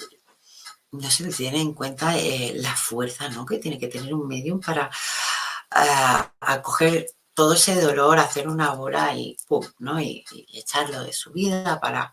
no 0.91 1.11
se 1.11 1.27
tiene 1.33 1.59
en 1.59 1.73
cuenta 1.73 2.17
eh, 2.17 2.53
la 2.55 2.73
fuerza 2.73 3.27
¿no? 3.27 3.45
que 3.45 3.57
tiene 3.57 3.77
que 3.77 3.89
tener 3.89 4.13
un 4.13 4.29
medium 4.29 4.61
para 4.61 4.89
ah, 5.71 6.33
acoger 6.39 7.07
todo 7.39 7.53
ese 7.53 7.79
dolor, 7.79 8.19
hacer 8.19 8.49
una 8.49 8.71
bola 8.71 9.15
y 9.15 9.37
pum, 9.47 9.65
¿no? 9.77 9.97
Y, 10.01 10.25
echarlo 10.51 11.03
de 11.03 11.13
su 11.13 11.31
vida 11.31 11.79
para, 11.79 12.11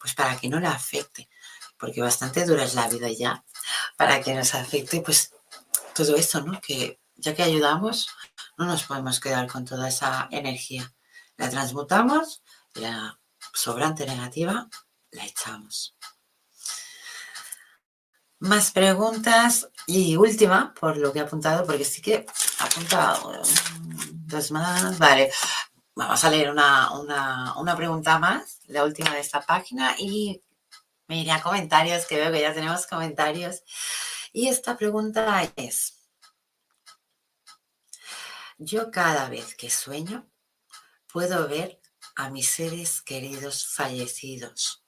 pues 0.00 0.14
para 0.14 0.38
que 0.38 0.48
no 0.48 0.58
le 0.60 0.66
afecte, 0.66 1.28
porque 1.76 2.00
bastante 2.00 2.46
dura 2.46 2.64
es 2.64 2.74
la 2.74 2.88
vida 2.88 3.10
ya 3.10 3.44
para 3.98 4.22
que 4.22 4.32
nos 4.32 4.54
afecte 4.54 5.02
pues 5.02 5.34
todo 5.94 6.16
esto, 6.16 6.40
¿no? 6.40 6.58
Que 6.58 6.98
ya 7.16 7.34
que 7.34 7.42
ayudamos, 7.42 8.08
no 8.56 8.64
nos 8.64 8.84
podemos 8.84 9.20
quedar 9.20 9.46
con 9.46 9.66
toda 9.66 9.88
esa 9.88 10.26
energía. 10.30 10.90
La 11.36 11.50
transmutamos 11.50 12.42
la 12.72 13.20
sobrante 13.52 14.06
negativa 14.06 14.70
la 15.10 15.26
echamos. 15.26 15.94
Más 18.38 18.70
preguntas 18.70 19.68
y 19.86 20.16
última, 20.16 20.72
por 20.72 20.96
lo 20.96 21.12
que 21.12 21.18
he 21.18 21.22
apuntado, 21.22 21.66
porque 21.66 21.84
sí 21.84 22.00
que 22.00 22.14
he 22.14 22.26
apuntado 22.58 23.42
dos 24.32 24.50
más. 24.50 24.98
Vale, 24.98 25.30
vamos 25.94 26.24
a 26.24 26.30
leer 26.30 26.50
una, 26.50 26.92
una, 26.98 27.54
una 27.58 27.76
pregunta 27.76 28.18
más, 28.18 28.58
la 28.66 28.84
última 28.84 29.14
de 29.14 29.20
esta 29.20 29.40
página, 29.40 29.94
y 29.98 30.42
Mira, 31.12 31.42
comentarios, 31.42 32.06
que 32.06 32.16
veo 32.16 32.32
que 32.32 32.40
ya 32.40 32.54
tenemos 32.54 32.86
comentarios. 32.86 33.62
Y 34.32 34.48
esta 34.48 34.78
pregunta 34.78 35.42
es, 35.56 35.98
yo 38.56 38.90
cada 38.90 39.28
vez 39.28 39.54
que 39.54 39.68
sueño 39.68 40.26
puedo 41.12 41.46
ver 41.48 41.82
a 42.16 42.30
mis 42.30 42.48
seres 42.48 43.02
queridos 43.02 43.66
fallecidos. 43.66 44.82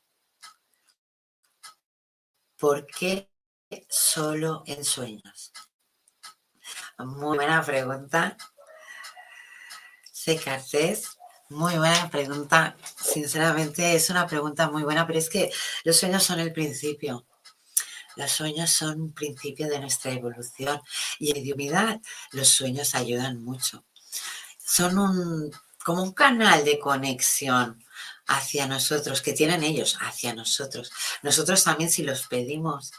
¿Por 2.56 2.86
qué 2.86 3.30
solo 3.90 4.62
en 4.64 4.82
sueños? 4.82 5.52
Muy 6.96 7.36
buena 7.36 7.62
pregunta. 7.62 8.38
Secartés. 10.24 11.18
Muy 11.50 11.76
buena 11.76 12.08
pregunta. 12.08 12.78
Sinceramente 12.96 13.94
es 13.94 14.08
una 14.08 14.26
pregunta 14.26 14.70
muy 14.70 14.82
buena, 14.82 15.06
pero 15.06 15.18
es 15.18 15.28
que 15.28 15.50
los 15.84 15.98
sueños 15.98 16.22
son 16.22 16.40
el 16.40 16.50
principio. 16.50 17.26
Los 18.16 18.30
sueños 18.30 18.70
son 18.70 19.02
un 19.02 19.12
principio 19.12 19.68
de 19.68 19.80
nuestra 19.80 20.12
evolución 20.12 20.80
y 21.18 21.28
en 21.28 21.36
mediumidad 21.36 22.00
los 22.32 22.48
sueños 22.48 22.94
ayudan 22.94 23.44
mucho. 23.44 23.84
Son 24.58 24.98
un, 24.98 25.50
como 25.84 26.02
un 26.02 26.12
canal 26.12 26.64
de 26.64 26.78
conexión 26.78 27.84
hacia 28.26 28.66
nosotros, 28.66 29.20
que 29.20 29.34
tienen 29.34 29.62
ellos 29.62 29.98
hacia 30.00 30.34
nosotros. 30.34 30.90
Nosotros 31.22 31.62
también 31.64 31.90
si 31.90 32.02
los 32.02 32.28
pedimos 32.28 32.92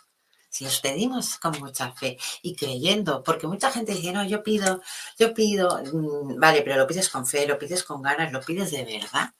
si 0.55 0.63
los 0.63 0.79
pedimos 0.79 1.37
con 1.37 1.59
mucha 1.59 1.91
fe 1.91 2.17
y 2.41 2.55
creyendo, 2.55 3.21
porque 3.23 3.45
mucha 3.45 3.73
gente 3.73 3.93
dice, 3.93 4.13
no, 4.13 4.23
yo 4.23 4.41
pido, 4.41 4.81
yo 5.19 5.33
pido, 5.33 5.83
mm, 5.83 6.39
vale, 6.39 6.61
pero 6.61 6.77
lo 6.77 6.87
pides 6.87 7.09
con 7.09 7.27
fe, 7.27 7.45
lo 7.45 7.59
pides 7.59 7.83
con 7.83 8.01
ganas, 8.01 8.31
lo 8.31 8.39
pides 8.39 8.71
de 8.71 8.85
verdad, 8.85 9.33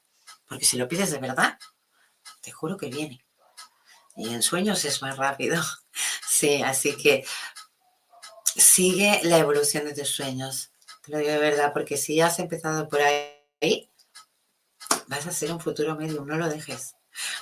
porque 0.46 0.66
si 0.66 0.76
lo 0.76 0.90
pides 0.90 1.12
de 1.12 1.20
verdad, 1.20 1.58
te 2.42 2.52
juro 2.52 2.76
que 2.76 2.90
viene. 2.90 3.26
Y 4.18 4.34
en 4.34 4.42
sueños 4.42 4.84
es 4.84 5.02
más 5.02 5.18
rápido. 5.18 5.62
Sí, 6.28 6.62
así 6.62 6.98
que 6.98 7.26
sigue 8.58 9.22
la 9.24 9.38
evolución 9.38 9.86
de 9.86 9.94
tus 9.94 10.10
sueños. 10.10 10.72
Te 11.02 11.14
lo 11.14 11.20
digo 11.20 11.32
de 11.32 11.38
verdad, 11.38 11.72
porque 11.72 11.96
si 11.96 12.20
has 12.20 12.40
empezado 12.40 12.90
por 12.90 13.00
ahí, 13.00 13.90
vas 15.08 15.26
a 15.26 15.32
ser 15.32 15.54
un 15.54 15.62
futuro 15.62 15.96
medio. 15.96 16.26
No 16.26 16.36
lo 16.36 16.50
dejes. 16.50 16.96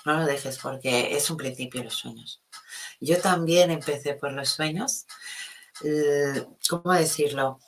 No 0.05 0.13
lo 0.13 0.27
dejes 0.27 0.59
porque 0.59 1.17
es 1.17 1.27
un 1.31 1.37
principio 1.37 1.83
los 1.83 1.95
sueños. 1.95 2.42
Yo 3.03 3.19
también 3.19 3.69
empecé 3.69 4.13
por 4.13 4.31
los 4.31 4.49
sueños. 4.49 5.05
Eh, 5.83 6.45
¿Cómo 6.69 6.93
decirlo? 6.93 7.59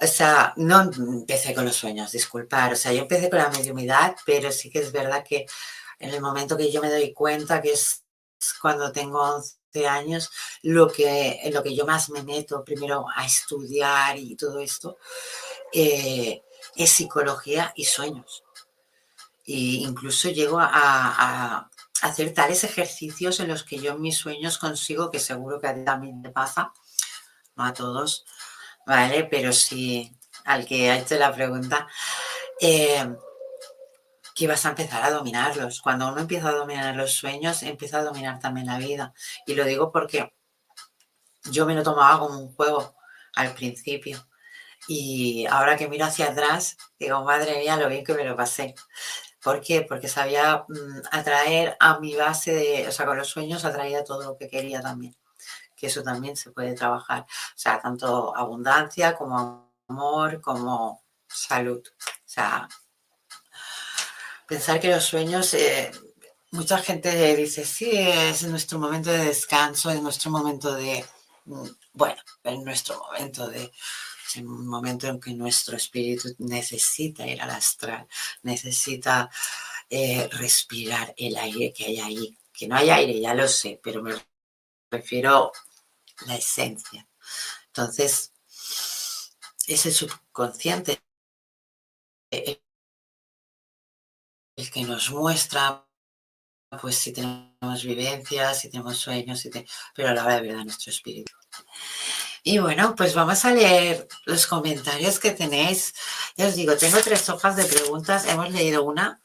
O 0.00 0.06
sea, 0.06 0.52
no 0.56 0.82
empecé 0.82 1.54
con 1.54 1.64
los 1.64 1.76
sueños, 1.76 2.12
disculpar. 2.12 2.72
O 2.72 2.76
sea, 2.76 2.92
yo 2.92 3.02
empecé 3.02 3.30
con 3.30 3.38
la 3.38 3.48
mediumidad, 3.48 4.16
pero 4.26 4.52
sí 4.52 4.70
que 4.70 4.80
es 4.80 4.92
verdad 4.92 5.24
que 5.26 5.46
en 5.98 6.10
el 6.10 6.20
momento 6.20 6.56
que 6.56 6.70
yo 6.70 6.82
me 6.82 6.90
doy 6.90 7.12
cuenta, 7.14 7.62
que 7.62 7.72
es 7.72 8.04
cuando 8.60 8.92
tengo 8.92 9.20
11 9.20 9.88
años, 9.88 10.30
lo 10.62 10.88
que, 10.88 11.40
en 11.42 11.54
lo 11.54 11.62
que 11.62 11.74
yo 11.74 11.86
más 11.86 12.10
me 12.10 12.22
meto 12.22 12.62
primero 12.62 13.06
a 13.14 13.24
estudiar 13.24 14.18
y 14.18 14.36
todo 14.36 14.60
esto, 14.60 14.98
eh, 15.72 16.42
es 16.76 16.90
psicología 16.90 17.72
y 17.74 17.84
sueños. 17.84 18.44
E 19.46 19.80
incluso 19.88 20.28
llego 20.28 20.58
a, 20.60 21.70
hacer 22.02 22.34
tales 22.34 22.64
ejercicios 22.64 23.40
en 23.40 23.48
los 23.48 23.64
que 23.64 23.78
yo 23.78 23.92
en 23.92 24.00
mis 24.00 24.16
sueños 24.16 24.58
consigo, 24.58 25.10
que 25.10 25.20
seguro 25.20 25.60
que 25.60 25.68
a 25.68 25.74
ti 25.74 25.84
también 25.84 26.22
te 26.22 26.30
pasa, 26.30 26.72
no 27.56 27.64
a 27.64 27.72
todos, 27.72 28.24
¿vale? 28.86 29.24
Pero 29.24 29.52
sí 29.52 30.14
al 30.44 30.66
que 30.66 30.90
ha 30.90 30.98
hecho 30.98 31.16
la 31.16 31.34
pregunta, 31.34 31.88
eh, 32.60 33.06
que 34.34 34.46
vas 34.46 34.64
a 34.66 34.70
empezar 34.70 35.02
a 35.02 35.10
dominarlos. 35.10 35.80
Cuando 35.80 36.08
uno 36.08 36.20
empieza 36.20 36.48
a 36.48 36.52
dominar 36.52 36.94
los 36.96 37.12
sueños, 37.12 37.62
empieza 37.62 37.98
a 37.98 38.04
dominar 38.04 38.38
también 38.38 38.66
la 38.68 38.78
vida. 38.78 39.12
Y 39.46 39.54
lo 39.54 39.64
digo 39.64 39.90
porque 39.92 40.32
yo 41.50 41.66
me 41.66 41.74
lo 41.74 41.82
tomaba 41.82 42.18
como 42.20 42.38
un 42.38 42.54
juego 42.54 42.94
al 43.34 43.52
principio. 43.54 44.26
Y 44.86 45.46
ahora 45.46 45.76
que 45.76 45.88
miro 45.88 46.04
hacia 46.04 46.26
atrás, 46.30 46.76
digo, 46.98 47.24
madre 47.24 47.58
mía, 47.58 47.76
lo 47.76 47.88
bien 47.88 48.04
que 48.04 48.14
me 48.14 48.24
lo 48.24 48.36
pasé. 48.36 48.74
¿Por 49.48 49.62
qué? 49.62 49.80
Porque 49.80 50.08
sabía 50.08 50.66
mm, 50.68 51.06
atraer 51.10 51.74
a 51.80 51.98
mi 52.00 52.14
base 52.14 52.52
de, 52.52 52.86
o 52.86 52.92
sea, 52.92 53.06
con 53.06 53.16
los 53.16 53.28
sueños 53.28 53.64
atraía 53.64 54.04
todo 54.04 54.22
lo 54.22 54.36
que 54.36 54.46
quería 54.46 54.82
también. 54.82 55.16
Que 55.74 55.86
eso 55.86 56.02
también 56.02 56.36
se 56.36 56.50
puede 56.50 56.74
trabajar. 56.74 57.22
O 57.22 57.58
sea, 57.58 57.80
tanto 57.80 58.36
abundancia 58.36 59.16
como 59.16 59.72
amor, 59.88 60.42
como 60.42 61.02
salud. 61.26 61.82
O 61.82 62.26
sea, 62.26 62.68
pensar 64.46 64.80
que 64.80 64.90
los 64.90 65.04
sueños, 65.04 65.54
eh, 65.54 65.92
mucha 66.50 66.76
gente 66.76 67.34
dice, 67.34 67.64
sí, 67.64 67.90
es 67.90 68.42
nuestro 68.42 68.78
momento 68.78 69.10
de 69.10 69.24
descanso, 69.24 69.90
es 69.90 70.02
nuestro 70.02 70.30
momento 70.30 70.74
de, 70.74 71.06
mm, 71.46 71.68
bueno, 71.94 72.20
es 72.44 72.58
nuestro 72.58 72.98
momento 72.98 73.48
de 73.48 73.72
en 74.36 74.48
un 74.48 74.66
momento 74.66 75.06
en 75.06 75.20
que 75.20 75.32
nuestro 75.32 75.76
espíritu 75.76 76.34
necesita 76.38 77.26
ir 77.26 77.40
al 77.40 77.50
astral, 77.50 78.06
necesita 78.42 79.30
eh, 79.90 80.28
respirar 80.32 81.14
el 81.16 81.36
aire 81.36 81.72
que 81.72 81.86
hay 81.86 81.98
ahí. 82.00 82.38
Que 82.52 82.66
no 82.68 82.76
hay 82.76 82.90
aire, 82.90 83.20
ya 83.20 83.34
lo 83.34 83.46
sé, 83.48 83.80
pero 83.82 84.02
me 84.02 84.14
refiero 84.90 85.52
la 86.26 86.36
esencia. 86.36 87.08
Entonces, 87.66 88.32
ese 89.66 89.92
subconsciente 89.92 91.00
el 92.30 92.60
que 94.72 94.82
nos 94.82 95.10
muestra 95.10 95.88
pues 96.80 96.98
si 96.98 97.12
tenemos 97.12 97.82
vivencias, 97.82 98.60
si 98.60 98.70
tenemos 98.70 98.98
sueños, 98.98 99.48
pero 99.94 100.08
a 100.08 100.14
la 100.14 100.24
hora 100.24 100.34
de 100.34 100.48
verdad 100.48 100.64
nuestro 100.64 100.90
espíritu. 100.90 101.32
Y 102.50 102.56
bueno, 102.60 102.94
pues 102.96 103.14
vamos 103.14 103.44
a 103.44 103.52
leer 103.52 104.08
los 104.24 104.46
comentarios 104.46 105.18
que 105.18 105.32
tenéis. 105.32 105.92
Ya 106.34 106.46
os 106.46 106.54
digo, 106.54 106.78
tengo 106.78 106.98
tres 107.02 107.28
hojas 107.28 107.56
de 107.56 107.66
preguntas, 107.66 108.24
hemos 108.24 108.50
leído 108.50 108.84
una, 108.84 109.20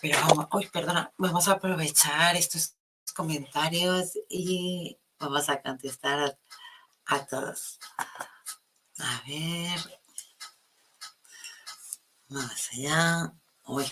pero 0.00 0.18
vamos, 0.18 0.48
uy, 0.50 0.66
perdona, 0.66 1.12
vamos 1.16 1.46
a 1.46 1.52
aprovechar 1.52 2.34
estos 2.34 2.74
comentarios 3.14 4.18
y 4.28 4.98
vamos 5.20 5.48
a 5.48 5.62
contestar 5.62 6.36
a, 7.06 7.26
todos. 7.26 7.78
A 8.98 9.22
ver, 9.28 9.80
vamos 12.28 12.68
allá. 12.72 13.32
Uy, 13.64 13.84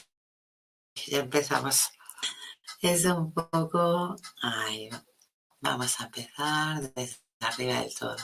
ya 1.06 1.18
empezamos 1.20 1.90
es 2.80 3.04
un 3.04 3.32
poco... 3.32 4.16
Ay, 4.42 4.90
vamos 5.60 6.00
a 6.00 6.06
empezar 6.06 6.92
desde 6.92 7.27
arriba 7.40 7.80
del 7.80 7.94
todo. 7.94 8.16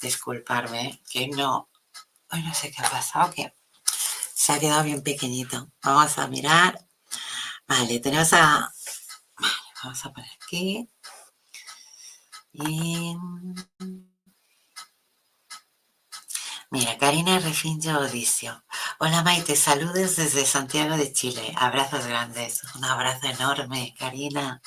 Disculparme, 0.00 1.02
que 1.10 1.28
no... 1.28 1.70
Hoy 2.30 2.42
no 2.42 2.54
sé 2.54 2.70
qué 2.72 2.82
ha 2.82 2.90
pasado, 2.90 3.30
que 3.30 3.54
se 4.34 4.52
ha 4.52 4.58
quedado 4.58 4.82
bien 4.84 5.02
pequeñito. 5.02 5.70
Vamos 5.82 6.18
a 6.18 6.26
mirar. 6.26 6.86
Vale, 7.66 8.00
tenemos 8.00 8.32
a... 8.32 8.72
Vamos 9.82 10.04
a 10.04 10.12
poner 10.12 10.30
aquí. 10.42 10.90
Y... 12.52 13.16
Mira, 16.70 16.98
Karina 16.98 17.38
Refinjo 17.38 17.96
Odicio. 17.98 18.64
Hola 18.98 19.22
Maite, 19.22 19.54
saludos 19.54 20.16
desde 20.16 20.44
Santiago 20.44 20.96
de 20.96 21.12
Chile. 21.12 21.54
Abrazos 21.56 22.06
grandes. 22.06 22.62
Un 22.74 22.84
abrazo 22.84 23.28
enorme, 23.28 23.94
Karina. 23.96 24.60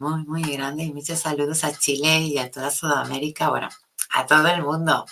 Muy, 0.00 0.24
muy 0.24 0.42
grande. 0.42 0.84
Y 0.84 0.92
muchos 0.94 1.20
saludos 1.20 1.62
a 1.62 1.78
Chile 1.78 2.20
y 2.20 2.38
a 2.38 2.50
toda 2.50 2.70
Sudamérica. 2.70 3.50
Bueno, 3.50 3.68
a 4.14 4.26
todo 4.26 4.48
el 4.48 4.62
mundo. 4.62 5.04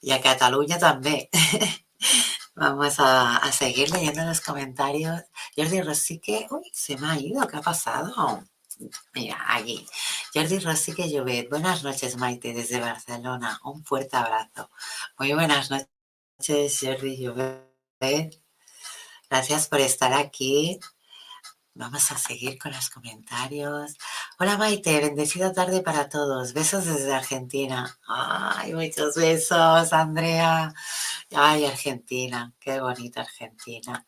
Y 0.00 0.12
a 0.12 0.20
Cataluña 0.20 0.78
también. 0.78 1.28
Vamos 2.54 3.00
a, 3.00 3.38
a, 3.38 3.52
seguir 3.52 3.90
leyendo 3.90 4.24
los 4.24 4.40
comentarios. 4.40 5.20
Jordi 5.56 5.82
Rosique, 5.82 6.46
uy, 6.50 6.70
se 6.72 6.96
me 6.96 7.08
ha 7.08 7.18
ido, 7.18 7.46
¿qué 7.48 7.56
ha 7.56 7.60
pasado? 7.60 8.44
Mira, 9.14 9.36
aquí. 9.48 9.84
Jordi 10.32 10.60
Rosique 10.60 11.10
Llobet. 11.10 11.48
Buenas 11.50 11.82
noches, 11.82 12.16
Maite, 12.16 12.54
desde 12.54 12.78
Barcelona. 12.78 13.60
Un 13.64 13.84
fuerte 13.84 14.16
abrazo. 14.16 14.70
Muy 15.18 15.32
buenas 15.32 15.70
noches, 15.70 16.78
Jordi 16.80 17.16
Llobet. 17.16 18.40
Gracias 19.28 19.66
por 19.66 19.80
estar 19.80 20.12
aquí. 20.14 20.78
Vamos 21.78 22.10
a 22.10 22.18
seguir 22.18 22.58
con 22.58 22.72
los 22.72 22.90
comentarios. 22.90 23.94
Hola 24.40 24.56
Maite, 24.56 25.00
bendecida 25.00 25.52
tarde 25.52 25.80
para 25.80 26.08
todos. 26.08 26.52
Besos 26.52 26.86
desde 26.86 27.14
Argentina. 27.14 27.96
Ay, 28.08 28.74
muchos 28.74 29.14
besos, 29.14 29.92
Andrea. 29.92 30.74
Ay, 31.32 31.66
Argentina, 31.66 32.52
qué 32.58 32.80
bonita 32.80 33.20
Argentina. 33.20 34.04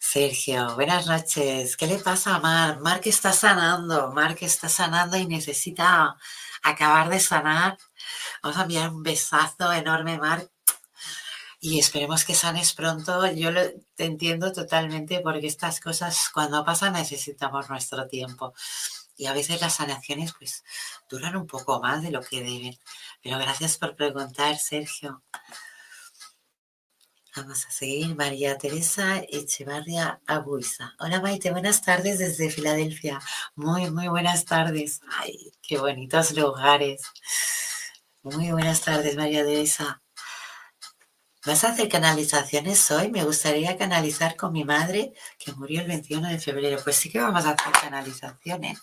Sergio, 0.00 0.74
buenas 0.74 1.06
noches. 1.06 1.76
¿Qué 1.76 1.86
le 1.86 1.98
pasa 2.00 2.34
a 2.34 2.40
Mar? 2.40 2.80
Mar 2.80 3.00
que 3.00 3.10
está 3.10 3.32
sanando, 3.32 4.10
Mar 4.10 4.34
que 4.34 4.46
está 4.46 4.68
sanando 4.68 5.16
y 5.16 5.26
necesita 5.26 6.16
acabar 6.64 7.08
de 7.08 7.20
sanar. 7.20 7.78
Vamos 8.42 8.58
a 8.58 8.62
enviar 8.62 8.90
un 8.90 9.04
besazo 9.04 9.72
enorme, 9.72 10.18
Mar. 10.18 10.48
Y 11.68 11.80
esperemos 11.80 12.24
que 12.24 12.36
sanes 12.36 12.74
pronto. 12.74 13.28
Yo 13.32 13.50
lo, 13.50 13.60
te 13.96 14.04
entiendo 14.04 14.52
totalmente 14.52 15.18
porque 15.18 15.48
estas 15.48 15.80
cosas 15.80 16.30
cuando 16.32 16.64
pasan 16.64 16.92
necesitamos 16.92 17.68
nuestro 17.68 18.06
tiempo. 18.06 18.54
Y 19.16 19.26
a 19.26 19.32
veces 19.32 19.60
las 19.60 19.74
sanaciones 19.74 20.32
pues 20.38 20.62
duran 21.10 21.34
un 21.34 21.48
poco 21.48 21.80
más 21.80 22.04
de 22.04 22.12
lo 22.12 22.22
que 22.22 22.40
deben. 22.40 22.78
Pero 23.20 23.38
gracias 23.38 23.78
por 23.78 23.96
preguntar, 23.96 24.56
Sergio. 24.58 25.24
Vamos 27.34 27.66
a 27.66 27.70
seguir. 27.72 28.14
María 28.14 28.56
Teresa 28.58 29.20
Echevarria 29.28 30.20
Abuiza. 30.24 30.94
Hola 31.00 31.20
Maite, 31.20 31.50
buenas 31.50 31.82
tardes 31.82 32.20
desde 32.20 32.48
Filadelfia. 32.48 33.20
Muy, 33.56 33.90
muy 33.90 34.06
buenas 34.06 34.44
tardes. 34.44 35.00
Ay, 35.18 35.52
qué 35.62 35.78
bonitos 35.78 36.30
lugares. 36.36 37.02
Muy 38.22 38.52
buenas 38.52 38.82
tardes, 38.82 39.16
María 39.16 39.44
Teresa. 39.44 40.00
¿Vas 41.46 41.62
a 41.62 41.68
hacer 41.68 41.88
canalizaciones 41.88 42.90
hoy? 42.90 43.08
Me 43.08 43.22
gustaría 43.22 43.78
canalizar 43.78 44.34
con 44.34 44.52
mi 44.52 44.64
madre 44.64 45.12
que 45.38 45.52
murió 45.52 45.80
el 45.80 45.86
21 45.86 46.28
de 46.28 46.40
febrero. 46.40 46.80
Pues 46.82 46.96
sí 46.96 47.08
que 47.08 47.20
vamos 47.20 47.44
a 47.44 47.50
hacer 47.50 47.72
canalizaciones. 47.72 48.80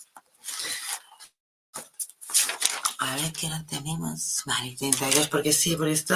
A 3.00 3.16
ver 3.18 3.34
qué 3.34 3.48
hora 3.48 3.66
tenemos. 3.68 4.44
Vale, 4.46 4.78
32, 4.78 5.28
porque 5.28 5.52
sí, 5.52 5.76
por 5.76 5.90
esto 5.90 6.16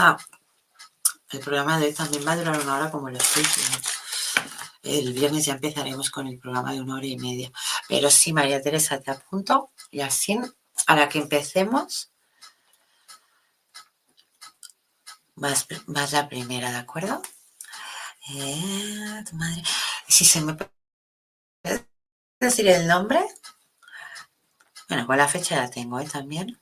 el 1.32 1.40
programa 1.42 1.78
de 1.78 1.88
hoy 1.88 1.94
también 1.94 2.26
va 2.26 2.32
a 2.32 2.38
durar 2.38 2.62
una 2.62 2.78
hora 2.78 2.92
como 2.92 3.10
los 3.10 3.36
últimos. 3.36 3.82
El 4.84 5.12
viernes 5.12 5.44
ya 5.44 5.56
empezaremos 5.56 6.10
con 6.10 6.28
el 6.28 6.40
programa 6.40 6.72
de 6.72 6.80
una 6.80 6.96
hora 6.96 7.08
y 7.08 7.18
media. 7.18 7.52
Pero 7.90 8.10
sí, 8.10 8.32
María 8.32 8.62
Teresa, 8.62 9.02
te 9.02 9.12
apunto. 9.12 9.72
Y 9.92 10.00
así, 10.00 10.40
a 10.86 10.96
la 10.96 11.10
que 11.10 11.20
empecemos, 11.20 12.10
vas, 15.38 15.68
la 16.12 16.28
primera, 16.28 16.72
¿de 16.72 16.78
acuerdo? 16.78 17.22
Eh. 18.30 19.24
Si 20.08 20.26
se 20.26 20.42
me 20.42 20.54
puede 20.54 20.72
decir 22.40 22.68
el 22.68 22.88
nombre. 22.88 23.26
Bueno, 24.90 25.06
con 25.06 25.18
la 25.18 25.28
fecha 25.28 25.58
la 25.58 25.70
tengo 25.70 26.00
¿eh? 26.00 26.08
también. 26.08 26.60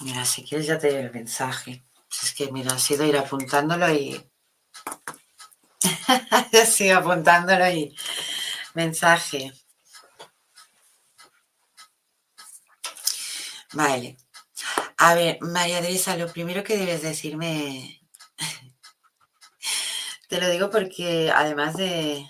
Mira, 0.00 0.24
si 0.24 0.44
quieres 0.44 0.66
ya 0.66 0.78
te 0.78 0.90
doy 0.90 0.98
el 1.02 1.12
mensaje. 1.12 1.84
Es 2.22 2.32
que, 2.34 2.52
mira, 2.52 2.74
ha 2.74 2.78
sido 2.78 3.04
ir 3.04 3.16
apuntándolo 3.16 3.92
y... 3.92 4.30
Sigo 6.66 6.98
apuntándolo 6.98 7.68
y... 7.68 7.96
Mensaje. 8.74 9.52
Vale. 13.72 14.16
A 14.98 15.14
ver, 15.14 15.38
María 15.40 15.80
Teresa, 15.80 16.14
lo 16.16 16.30
primero 16.30 16.62
que 16.62 16.76
debes 16.76 17.00
decirme... 17.02 18.02
Te 20.28 20.40
lo 20.40 20.48
digo 20.50 20.70
porque 20.70 21.30
además 21.34 21.76
de, 21.76 22.24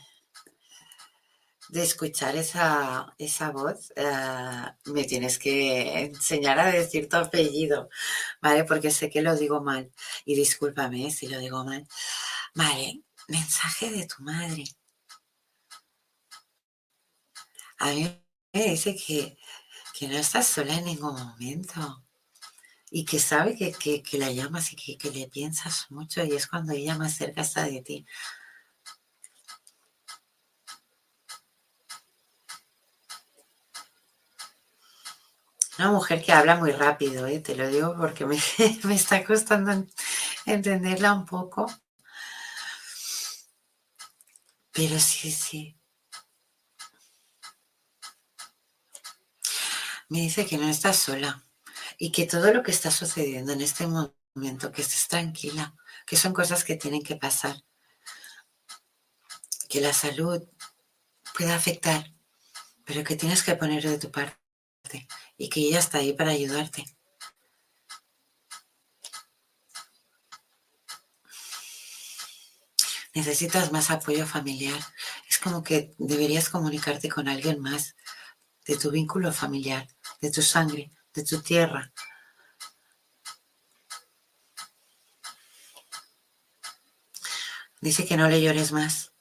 de 1.68 1.82
escuchar 1.82 2.34
esa, 2.36 3.14
esa 3.18 3.50
voz, 3.50 3.92
eh, 3.96 4.04
me 4.86 5.04
tienes 5.04 5.38
que 5.38 6.04
enseñar 6.04 6.58
a 6.58 6.70
decir 6.70 7.08
tu 7.08 7.16
apellido, 7.16 7.90
¿vale? 8.42 8.64
Porque 8.64 8.90
sé 8.90 9.10
que 9.10 9.22
lo 9.22 9.36
digo 9.36 9.62
mal. 9.62 9.92
Y 10.24 10.34
discúlpame 10.36 11.10
si 11.10 11.28
lo 11.28 11.38
digo 11.38 11.64
mal. 11.64 11.86
Vale, 12.54 13.02
mensaje 13.28 13.90
de 13.90 14.06
tu 14.06 14.22
madre. 14.24 14.64
A 17.80 17.86
mí 17.92 18.04
me 18.52 18.64
dice 18.70 18.94
que, 18.94 19.36
que 19.98 20.08
no 20.08 20.16
estás 20.18 20.46
sola 20.48 20.74
en 20.74 20.84
ningún 20.86 21.14
momento 21.14 22.04
y 22.90 23.04
que 23.04 23.18
sabe 23.18 23.56
que, 23.56 23.72
que, 24.02 24.18
la 24.18 24.30
llamas 24.30 24.72
y 24.72 24.76
que, 24.76 24.96
que, 24.98 25.10
le 25.10 25.28
piensas 25.28 25.86
mucho 25.90 26.24
y 26.24 26.32
es 26.34 26.46
cuando 26.46 26.72
ella 26.72 26.96
más 26.96 27.14
cerca 27.16 27.42
está 27.42 27.64
de 27.64 27.82
ti. 27.82 28.06
Una 35.78 35.92
mujer 35.92 36.22
que 36.22 36.32
habla 36.32 36.56
muy 36.56 36.72
rápido, 36.72 37.26
¿eh? 37.26 37.40
te 37.40 37.54
lo 37.54 37.68
digo 37.68 37.94
porque 37.96 38.26
me, 38.26 38.38
me 38.84 38.94
está 38.94 39.24
costando 39.24 39.86
entenderla 40.46 41.12
un 41.12 41.24
poco. 41.26 41.66
Pero 44.72 44.98
sí, 44.98 45.30
sí. 45.30 45.76
Me 50.08 50.20
dice 50.20 50.46
que 50.46 50.56
no 50.56 50.68
estás 50.68 50.96
sola 50.96 51.47
y 51.98 52.12
que 52.12 52.26
todo 52.26 52.54
lo 52.54 52.62
que 52.62 52.70
está 52.70 52.90
sucediendo 52.90 53.52
en 53.52 53.60
este 53.60 53.86
momento, 53.86 54.72
que 54.72 54.82
estés 54.82 55.08
tranquila, 55.08 55.74
que 56.06 56.16
son 56.16 56.32
cosas 56.32 56.62
que 56.64 56.76
tienen 56.76 57.02
que 57.02 57.16
pasar, 57.16 57.56
que 59.68 59.80
la 59.80 59.92
salud 59.92 60.48
pueda 61.36 61.56
afectar, 61.56 62.14
pero 62.84 63.02
que 63.02 63.16
tienes 63.16 63.42
que 63.42 63.56
poner 63.56 63.82
de 63.82 63.98
tu 63.98 64.10
parte 64.12 64.38
y 65.36 65.48
que 65.48 65.60
ella 65.60 65.80
está 65.80 65.98
ahí 65.98 66.12
para 66.12 66.30
ayudarte. 66.30 66.84
Necesitas 73.12 73.72
más 73.72 73.90
apoyo 73.90 74.26
familiar. 74.26 74.78
Es 75.28 75.38
como 75.38 75.64
que 75.64 75.94
deberías 75.98 76.48
comunicarte 76.48 77.08
con 77.08 77.26
alguien 77.28 77.60
más. 77.60 77.96
de 78.64 78.76
tu 78.76 78.90
vínculo 78.90 79.32
familiar, 79.32 79.88
de 80.20 80.30
tu 80.30 80.42
sangre, 80.42 80.92
de 81.18 81.24
tu 81.24 81.42
tierra. 81.42 81.92
Dice 87.80 88.06
que 88.06 88.16
no 88.16 88.28
le 88.28 88.40
llores 88.40 88.72
más. 88.72 89.12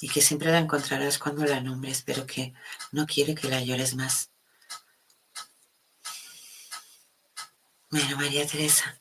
Y 0.00 0.08
que 0.08 0.20
siempre 0.20 0.52
la 0.52 0.58
encontrarás 0.58 1.18
cuando 1.18 1.44
la 1.44 1.60
nombres, 1.60 2.02
pero 2.02 2.24
que 2.26 2.54
no 2.92 3.04
quiere 3.06 3.34
que 3.34 3.48
la 3.48 3.60
llores 3.60 3.96
más. 3.96 4.30
Bueno, 7.90 8.16
María 8.16 8.46
Teresa. 8.46 9.00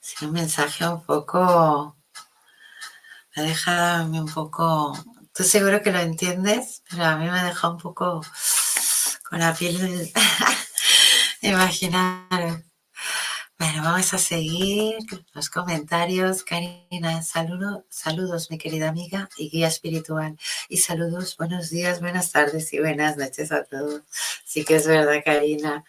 Sí, 0.00 0.24
un 0.24 0.32
mensaje 0.32 0.88
un 0.88 1.04
poco. 1.04 2.01
Me 3.34 3.42
ha 3.42 3.46
dejado 3.46 4.10
un 4.10 4.26
poco. 4.26 4.92
Tú 5.32 5.42
seguro 5.44 5.80
que 5.82 5.90
lo 5.90 6.00
entiendes, 6.00 6.82
pero 6.90 7.04
a 7.04 7.16
mí 7.16 7.24
me 7.24 7.38
ha 7.38 7.44
dejado 7.44 7.74
un 7.74 7.80
poco 7.80 8.20
con 9.28 9.38
la 9.38 9.54
piel 9.54 10.12
imaginar. 11.40 12.62
Bueno, 13.58 13.84
vamos 13.84 14.12
a 14.12 14.18
seguir 14.18 14.98
los 15.32 15.48
comentarios. 15.48 16.44
Karina, 16.44 17.22
saludo, 17.22 17.86
saludos, 17.88 18.50
mi 18.50 18.58
querida 18.58 18.90
amiga 18.90 19.30
y 19.38 19.48
guía 19.48 19.68
espiritual. 19.68 20.36
Y 20.68 20.78
saludos, 20.78 21.38
buenos 21.38 21.70
días, 21.70 22.00
buenas 22.00 22.32
tardes 22.32 22.70
y 22.74 22.80
buenas 22.80 23.16
noches 23.16 23.50
a 23.50 23.64
todos. 23.64 24.02
Sí 24.44 24.64
que 24.64 24.76
es 24.76 24.86
verdad, 24.86 25.22
Karina. 25.24 25.84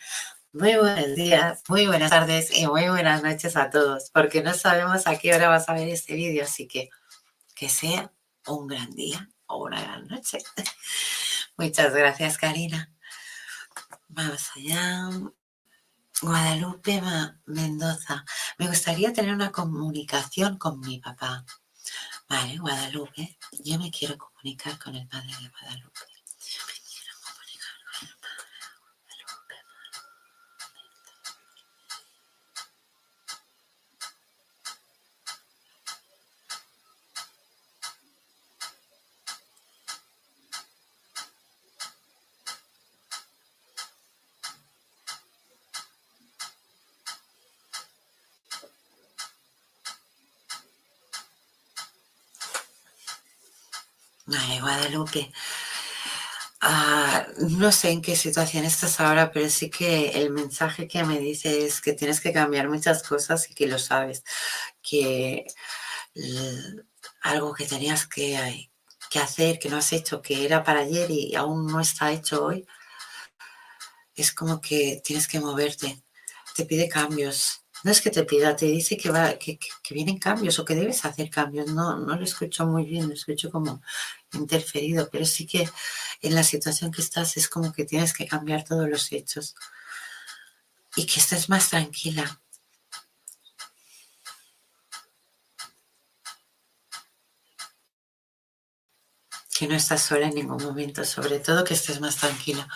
Muy 0.54 0.76
buenos 0.76 1.16
días, 1.16 1.64
muy 1.68 1.88
buenas 1.88 2.12
tardes 2.12 2.58
y 2.58 2.68
muy 2.68 2.88
buenas 2.88 3.24
noches 3.24 3.58
a 3.58 3.70
todos, 3.70 4.12
porque 4.12 4.44
no 4.44 4.54
sabemos 4.54 5.08
a 5.08 5.18
qué 5.18 5.34
hora 5.34 5.50
vas 5.50 5.68
a 5.68 5.74
ver 5.74 5.89
este 5.89 6.14
vídeo, 6.14 6.44
así 6.44 6.68
que 6.68 6.89
que 7.56 7.70
sea 7.70 8.14
un 8.47 8.68
gran 8.68 8.91
día 8.91 9.30
o 9.47 9.64
una 9.66 9.82
gran 9.82 10.08
noche. 10.08 10.39
Muchas 11.58 11.93
gracias, 11.93 12.38
Karina. 12.38 12.91
Vamos 14.08 14.49
allá. 14.56 15.10
Guadalupe 16.22 17.01
Mendoza. 17.45 18.24
Me 18.58 18.68
gustaría 18.68 19.12
tener 19.12 19.34
una 19.34 19.51
comunicación 19.51 20.58
con 20.58 20.80
mi 20.80 20.99
papá. 20.99 21.45
Vale, 22.30 22.58
Guadalupe. 22.58 23.38
Yo 23.64 23.78
me 23.80 23.91
quiero 23.91 24.18
comunicar 24.18 24.80
con 24.80 24.95
el 24.95 25.08
padre 25.08 25.34
de 25.41 25.49
Guadalupe. 25.49 26.12
Guadalupe. 55.04 55.32
Ah, 56.62 57.28
no 57.39 57.72
sé 57.74 57.89
en 57.91 58.01
qué 58.01 58.16
situación 58.16 58.64
estás 58.64 58.99
ahora, 59.01 59.32
pero 59.32 59.49
sí 59.49 59.70
que 59.70 60.12
el 60.12 60.30
mensaje 60.30 60.88
que 60.88 61.04
me 61.04 61.20
dice 61.20 61.66
es 61.66 61.82
que 61.82 61.93
tienes 61.93 62.22
que 62.22 62.32
cambiar 62.32 62.70
muchas 62.70 63.04
cosas 63.04 63.49
y 63.49 63.54
que 63.54 63.68
lo 63.68 63.78
sabes, 63.78 64.24
que 64.82 65.45
algo 67.22 67.54
que 67.54 67.66
tenías 67.66 68.08
que, 68.08 68.70
que 69.10 69.20
hacer, 69.20 69.60
que 69.60 69.70
no 69.70 69.78
has 69.78 69.91
hecho, 69.91 70.22
que 70.22 70.45
era 70.45 70.64
para 70.64 70.82
ayer 70.82 71.12
y 71.12 71.36
aún 71.36 71.68
no 71.68 71.82
está 71.82 72.12
hecho 72.12 72.45
hoy, 72.45 72.66
es 74.16 74.32
como 74.32 74.62
que 74.62 75.01
tienes 75.04 75.28
que 75.28 75.39
moverte, 75.41 76.01
te 76.56 76.66
pide 76.66 76.88
cambios, 76.88 77.64
no 77.84 77.91
es 77.91 78.01
que 78.01 78.10
te 78.12 78.24
pida, 78.24 78.56
te 78.56 78.66
dice 78.68 78.95
que, 78.95 79.10
va, 79.10 79.34
que, 79.38 79.60
vienen 79.91 80.18
cambios 80.18 80.58
o 80.58 80.66
que 80.66 80.76
debes 80.76 81.04
hacer 81.04 81.30
cambios. 81.30 81.68
No, 81.68 81.97
no 81.99 82.16
lo 82.16 82.24
escucho 82.24 82.66
muy 82.66 82.86
bien, 82.86 83.10
lo 83.10 83.14
escucho 83.14 83.51
como 83.51 83.82
interferido, 84.34 85.09
pero 85.11 85.25
sí 85.25 85.45
que 85.45 85.69
en 86.21 86.36
la 86.36 86.43
situación 86.43 86.91
que 86.91 87.01
estás 87.01 87.38
es 87.38 87.47
como 87.49 87.73
que 87.73 87.86
tienes 87.86 88.13
que 88.13 88.27
cambiar 88.27 88.63
todos 88.63 88.89
los 88.89 89.11
hechos 89.11 89.55
y 90.95 91.05
que 91.05 91.19
estés 91.19 91.49
más 91.49 91.69
tranquila. 91.69 92.39
Que 99.57 99.67
no 99.67 99.75
estás 99.75 100.01
sola 100.01 100.27
en 100.27 100.36
ningún 100.36 100.63
momento, 100.63 101.05
sobre 101.05 101.39
todo 101.39 101.63
que 101.63 101.73
estés 101.73 101.99
más 101.99 102.17
tranquila. 102.17 102.67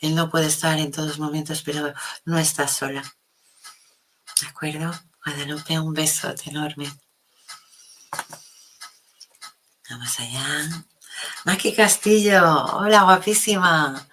Él 0.00 0.14
no 0.14 0.30
puede 0.30 0.46
estar 0.46 0.78
en 0.78 0.90
todos 0.90 1.18
momentos, 1.18 1.62
pero 1.62 1.94
no 2.24 2.38
estás 2.38 2.76
sola. 2.76 3.02
¿De 4.40 4.48
acuerdo? 4.48 4.92
Guadalupe, 5.24 5.78
un 5.78 5.94
beso 5.94 6.34
enorme. 6.46 6.92
Vamos 9.92 10.18
allá. 10.20 10.86
Maki 11.44 11.74
Castillo, 11.74 12.40
hola 12.78 13.02
guapísima. 13.02 14.08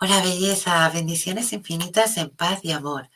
Hola 0.00 0.20
belleza, 0.22 0.88
bendiciones 0.88 1.52
infinitas 1.52 2.16
en 2.16 2.30
paz 2.30 2.58
y 2.64 2.72
amor. 2.72 3.08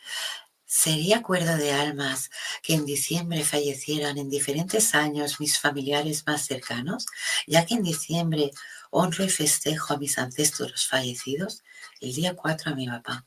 Sería 0.65 1.17
acuerdo 1.17 1.57
de 1.57 1.73
almas 1.73 2.31
que 2.63 2.75
en 2.75 2.85
diciembre 2.87 3.43
fallecieran 3.43 4.17
en 4.17 4.31
diferentes 4.31 4.95
años 4.95 5.41
mis 5.41 5.59
familiares 5.59 6.23
más 6.25 6.47
cercanos, 6.47 7.07
ya 7.49 7.67
que 7.67 7.75
en 7.75 7.83
diciembre 7.83 8.53
honro 8.91 9.25
y 9.25 9.29
festejo 9.29 9.95
a 9.95 9.99
mis 9.99 10.19
ancestros 10.19 10.87
fallecidos, 10.87 11.65
el 12.01 12.15
día 12.15 12.37
4 12.37 12.71
a 12.71 12.75
mi 12.77 12.87
papá, 12.87 13.27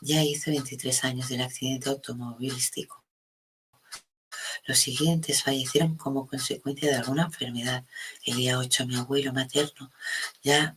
ya 0.00 0.22
hizo 0.22 0.52
23 0.52 1.02
años 1.02 1.28
del 1.28 1.42
accidente 1.42 1.88
automovilístico. 1.88 3.03
Los 4.66 4.78
siguientes 4.78 5.42
fallecieron 5.42 5.96
como 5.96 6.26
consecuencia 6.26 6.90
de 6.90 6.96
alguna 6.96 7.24
enfermedad. 7.24 7.84
El 8.24 8.36
día 8.36 8.58
8 8.58 8.86
mi 8.86 8.96
abuelo 8.96 9.32
materno, 9.32 9.90
ya 10.42 10.76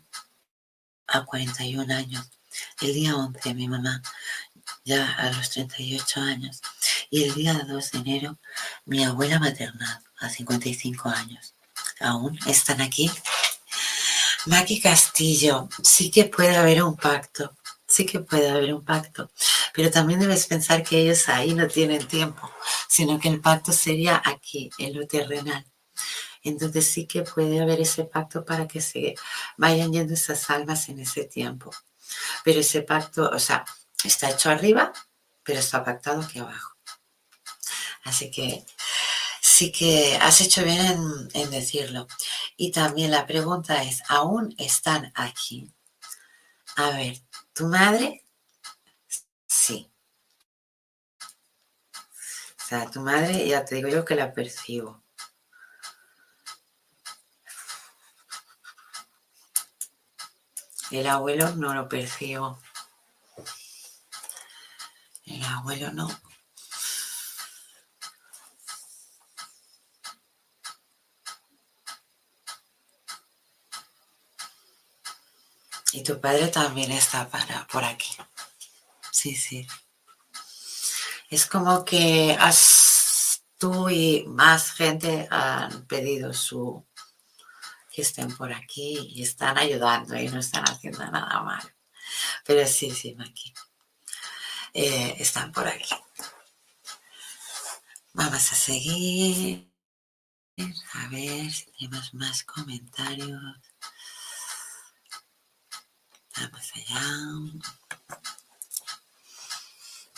a 1.08 1.26
41 1.26 1.94
años. 1.94 2.30
El 2.82 2.94
día 2.94 3.16
11 3.16 3.54
mi 3.54 3.68
mamá, 3.68 4.02
ya 4.84 5.12
a 5.14 5.32
los 5.32 5.50
38 5.52 6.20
años. 6.22 6.62
Y 7.10 7.24
el 7.24 7.34
día 7.34 7.54
2 7.54 7.92
de 7.92 8.00
enero 8.00 8.38
mi 8.86 9.04
abuela 9.04 9.40
materna, 9.40 10.04
a 10.20 10.30
55 10.30 11.10
años. 11.10 11.54
¿Aún 12.00 12.38
están 12.48 12.82
aquí? 12.82 13.10
Maki 14.46 14.80
Castillo, 14.82 15.70
sí 15.84 16.10
que 16.12 16.26
puede 16.26 16.56
haber 16.56 16.84
un 16.84 16.96
pacto 16.96 17.56
sí 17.88 18.06
que 18.06 18.20
puede 18.20 18.50
haber 18.50 18.74
un 18.74 18.84
pacto, 18.84 19.32
pero 19.74 19.90
también 19.90 20.20
debes 20.20 20.46
pensar 20.46 20.84
que 20.84 21.00
ellos 21.00 21.30
ahí 21.30 21.54
no 21.54 21.68
tienen 21.68 22.06
tiempo, 22.08 22.52
sino 22.88 23.20
que 23.20 23.30
el 23.30 23.42
pacto 23.42 23.72
sería 23.72 24.22
aquí, 24.24 24.70
en 24.78 24.98
lo 24.98 25.08
terrenal. 25.08 25.66
Entonces 26.44 26.88
sí 26.88 27.08
que 27.08 27.24
puede 27.24 27.60
haber 27.62 27.82
ese 27.82 28.06
pacto 28.06 28.46
para 28.46 28.68
que 28.68 28.82
se 28.82 29.16
vayan 29.58 29.92
yendo 29.92 30.14
esas 30.14 30.50
almas 30.50 30.90
en 30.90 31.00
ese 31.00 31.26
tiempo. 31.26 31.72
Pero 32.44 32.60
ese 32.60 32.82
pacto, 32.82 33.30
o 33.30 33.40
sea, 33.40 33.66
está 34.04 34.30
hecho 34.30 34.50
arriba, 34.50 34.94
pero 35.44 35.60
está 35.60 35.84
pactado 35.84 36.22
aquí 36.22 36.40
abajo. 36.40 36.76
Así 38.04 38.32
que 38.32 38.66
sí 39.42 39.72
que 39.72 40.18
has 40.22 40.40
hecho 40.42 40.64
bien 40.64 41.30
en, 41.34 41.52
decirlo. 41.52 42.08
Y 42.56 42.72
también 42.72 43.12
la 43.12 43.26
pregunta 43.26 43.84
es, 43.84 44.04
¿aún 44.08 44.56
están 44.58 45.12
aquí? 45.16 45.74
A 46.76 46.92
ver, 46.92 47.22
¿Tu 47.58 47.66
madre? 47.66 48.24
Sí. 49.48 49.92
O 52.57 52.57
sea, 52.68 52.92
tu 52.92 53.00
madre, 53.00 53.48
ya 53.48 53.64
te 53.64 53.76
digo 53.76 53.88
yo 53.88 54.04
que 54.04 54.14
la 54.14 54.34
percibo. 54.34 55.02
El 60.92 61.08
abuelo 61.08 61.56
no 61.56 61.74
lo 61.74 61.88
percibo. 61.88 62.60
El 65.26 65.42
abuelo 65.46 65.94
no. 65.94 66.10
Y 75.94 76.04
tu 76.04 76.20
padre 76.20 76.50
también 76.50 76.92
está 76.92 77.30
para, 77.30 77.66
por 77.68 77.86
aquí. 77.86 78.18
Sí, 79.12 79.36
sí. 79.36 79.66
Es 81.30 81.46
como 81.46 81.84
que 81.84 82.38
tú 83.58 83.90
y 83.90 84.26
más 84.28 84.72
gente 84.72 85.28
han 85.30 85.86
pedido 85.86 86.34
su 86.34 86.86
que 87.92 88.04
estén 88.04 88.36
por 88.38 88.54
aquí 88.54 89.12
y 89.16 89.24
están 89.24 89.58
ayudando 89.58 90.16
y 90.16 90.30
no 90.30 90.40
están 90.40 90.64
haciendo 90.66 91.00
nada 91.00 91.42
mal. 91.42 91.76
Pero 92.46 92.66
sí, 92.68 92.92
sí, 92.92 93.16
Maki. 93.16 93.54
Eh, 94.74 95.16
están 95.18 95.52
por 95.52 95.68
aquí. 95.68 95.96
Vamos 98.14 98.52
a 98.52 98.56
seguir. 98.56 99.70
a 100.94 101.08
ver 101.10 101.52
si 101.52 101.66
tenemos 101.72 102.14
más 102.14 102.44
comentarios. 102.44 103.42
Vamos 106.36 106.72
allá. 106.76 107.87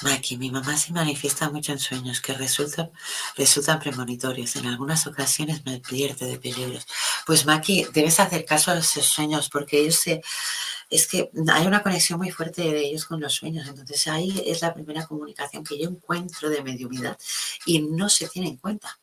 Maki, 0.02 0.38
mi 0.38 0.50
mamá 0.50 0.78
se 0.78 0.94
manifiesta 0.94 1.50
mucho 1.50 1.74
en 1.74 1.80
sueños 1.80 2.22
que 2.22 2.34
resultan, 2.34 2.90
resultan 3.36 3.80
premonitorios. 3.80 4.56
En 4.56 4.66
algunas 4.68 5.06
ocasiones 5.08 5.66
me 5.66 5.76
advierte 5.76 6.26
de 6.26 6.40
peligros. 6.40 6.88
Pues 7.26 7.46
Maki, 7.46 7.88
debes 7.94 8.20
hacer 8.20 8.46
caso 8.46 8.72
a 8.72 8.78
esos 8.78 9.06
sueños 9.06 9.50
porque 9.50 9.80
ellos 9.82 9.96
se... 9.96 10.22
Es 10.90 11.06
que 11.08 11.30
hay 11.54 11.68
una 11.68 11.84
conexión 11.84 12.18
muy 12.18 12.32
fuerte 12.32 12.62
de 12.62 12.80
ellos 12.80 13.06
con 13.06 13.20
los 13.20 13.34
sueños. 13.34 13.68
Entonces 13.68 14.08
ahí 14.08 14.42
es 14.46 14.62
la 14.62 14.74
primera 14.74 15.06
comunicación 15.06 15.64
que 15.64 15.78
yo 15.78 15.90
encuentro 15.90 16.50
de 16.50 16.64
mediunidad 16.64 17.18
y 17.66 17.82
no 17.82 18.10
se 18.10 18.28
tiene 18.28 18.50
en 18.50 18.58
cuenta. 18.58 19.00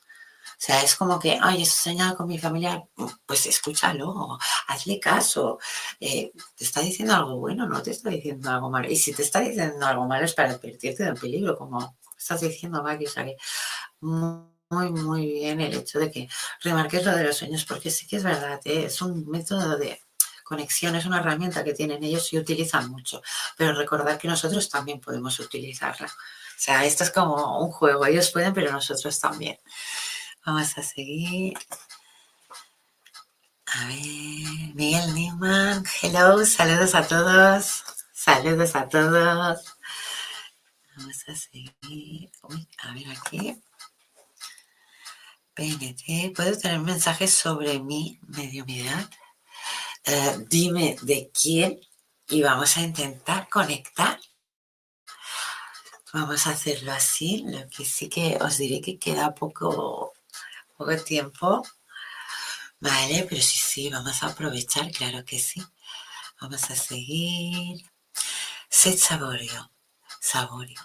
O 0.59 0.59
sea, 0.59 0.83
es 0.83 0.97
como 0.97 1.21
que, 1.21 1.39
ay, 1.41 1.63
he 1.63 1.67
soñado 1.67 2.17
con 2.17 2.27
mi 2.29 2.39
familia, 2.39 2.83
pues 3.27 3.45
escúchalo, 3.47 4.39
hazle 4.69 4.99
caso. 4.99 5.59
Eh, 6.01 6.33
¿Te 6.57 6.65
está 6.65 6.81
diciendo 6.81 7.15
algo 7.15 7.37
bueno? 7.37 7.67
No 7.69 7.83
te 7.83 7.91
está 7.91 8.09
diciendo 8.09 8.51
algo 8.51 8.71
malo. 8.71 8.91
Y 8.91 8.97
si 8.97 9.13
te 9.13 9.23
está 9.23 9.41
diciendo 9.41 9.87
algo 9.87 10.07
malo 10.07 10.25
es 10.25 10.35
para 10.35 10.53
advertirte 10.53 11.05
de 11.05 11.11
un 11.11 11.17
peligro, 11.19 11.57
como 11.59 11.99
estás 12.19 12.41
diciendo, 12.41 12.83
Maggie. 12.83 13.07
O 13.07 13.11
sea, 13.11 13.25
que 13.27 13.37
muy, 14.01 14.91
muy 14.91 15.27
bien 15.27 15.61
el 15.61 15.75
hecho 15.75 15.99
de 15.99 16.11
que 16.11 16.29
remarques 16.63 17.05
lo 17.05 17.15
de 17.15 17.25
los 17.25 17.37
sueños, 17.37 17.65
porque 17.65 17.91
sí 17.91 18.07
que 18.07 18.17
es 18.17 18.23
verdad, 18.25 18.61
¿eh? 18.65 18.85
es 18.87 19.03
un 19.03 19.29
método 19.29 19.77
de 19.77 20.01
conexión, 20.43 20.97
es 20.97 21.05
una 21.07 21.19
herramienta 21.19 21.65
que 21.65 21.75
tienen 21.75 22.03
ellos 22.03 22.33
y 22.33 22.39
utilizan 22.39 22.91
mucho. 22.91 23.21
Pero 23.57 23.75
recordar 23.75 24.19
que 24.19 24.29
nosotros 24.29 24.71
también 24.71 25.01
podemos 25.01 25.39
utilizarla. 25.39 26.07
O 26.07 26.59
sea, 26.59 26.85
esto 26.85 27.05
es 27.05 27.11
como 27.11 27.61
un 27.61 27.71
juego, 27.71 28.07
ellos 28.07 28.31
pueden, 28.31 28.55
pero 28.55 28.73
nosotros 28.73 29.21
también. 29.21 29.59
Vamos 30.47 30.79
a 30.79 30.83
seguir. 30.85 31.59
A 33.67 33.87
ver, 33.89 34.75
Miguel 34.77 35.13
Newman, 35.13 35.83
hello, 36.01 36.47
saludos 36.47 36.95
a 36.95 37.05
todos, 37.09 37.83
saludos 38.13 38.77
a 38.77 38.89
todos. 38.89 39.77
Vamos 40.97 41.29
a 41.29 41.35
seguir. 41.35 42.31
Uy, 42.45 42.69
a 42.79 42.95
ver 42.95 43.11
aquí. 43.11 43.61
PNT, 45.55 46.33
¿puedo 46.37 46.57
tener 46.57 46.79
mensajes 46.79 47.35
sobre 47.35 47.81
mi 47.81 48.21
mediumidad? 48.29 49.11
Uh, 50.07 50.45
dime 50.49 50.97
de 51.03 51.29
quién 51.35 51.81
y 52.29 52.43
vamos 52.43 52.77
a 52.77 52.83
intentar 52.83 53.49
conectar. 53.49 54.21
Vamos 56.13 56.47
a 56.47 56.51
hacerlo 56.51 56.93
así, 56.93 57.43
lo 57.49 57.69
que 57.69 57.85
sí 57.85 58.09
que 58.09 58.39
os 58.41 58.59
diré 58.59 58.81
que 58.81 58.97
queda 58.97 59.35
poco 59.35 60.13
poco 60.77 60.97
tiempo. 61.05 61.63
Vale, 62.81 63.27
pero 63.29 63.43
sí, 63.43 63.59
sí, 63.59 63.91
vamos 63.91 64.23
a 64.23 64.29
aprovechar, 64.29 64.91
claro 64.91 65.25
que 65.25 65.39
sí. 65.39 65.63
Vamos 66.41 66.65
a 66.71 66.77
seguir. 66.77 67.85
Sed 68.71 68.99
saborio, 68.99 69.73
saborio. 70.21 70.81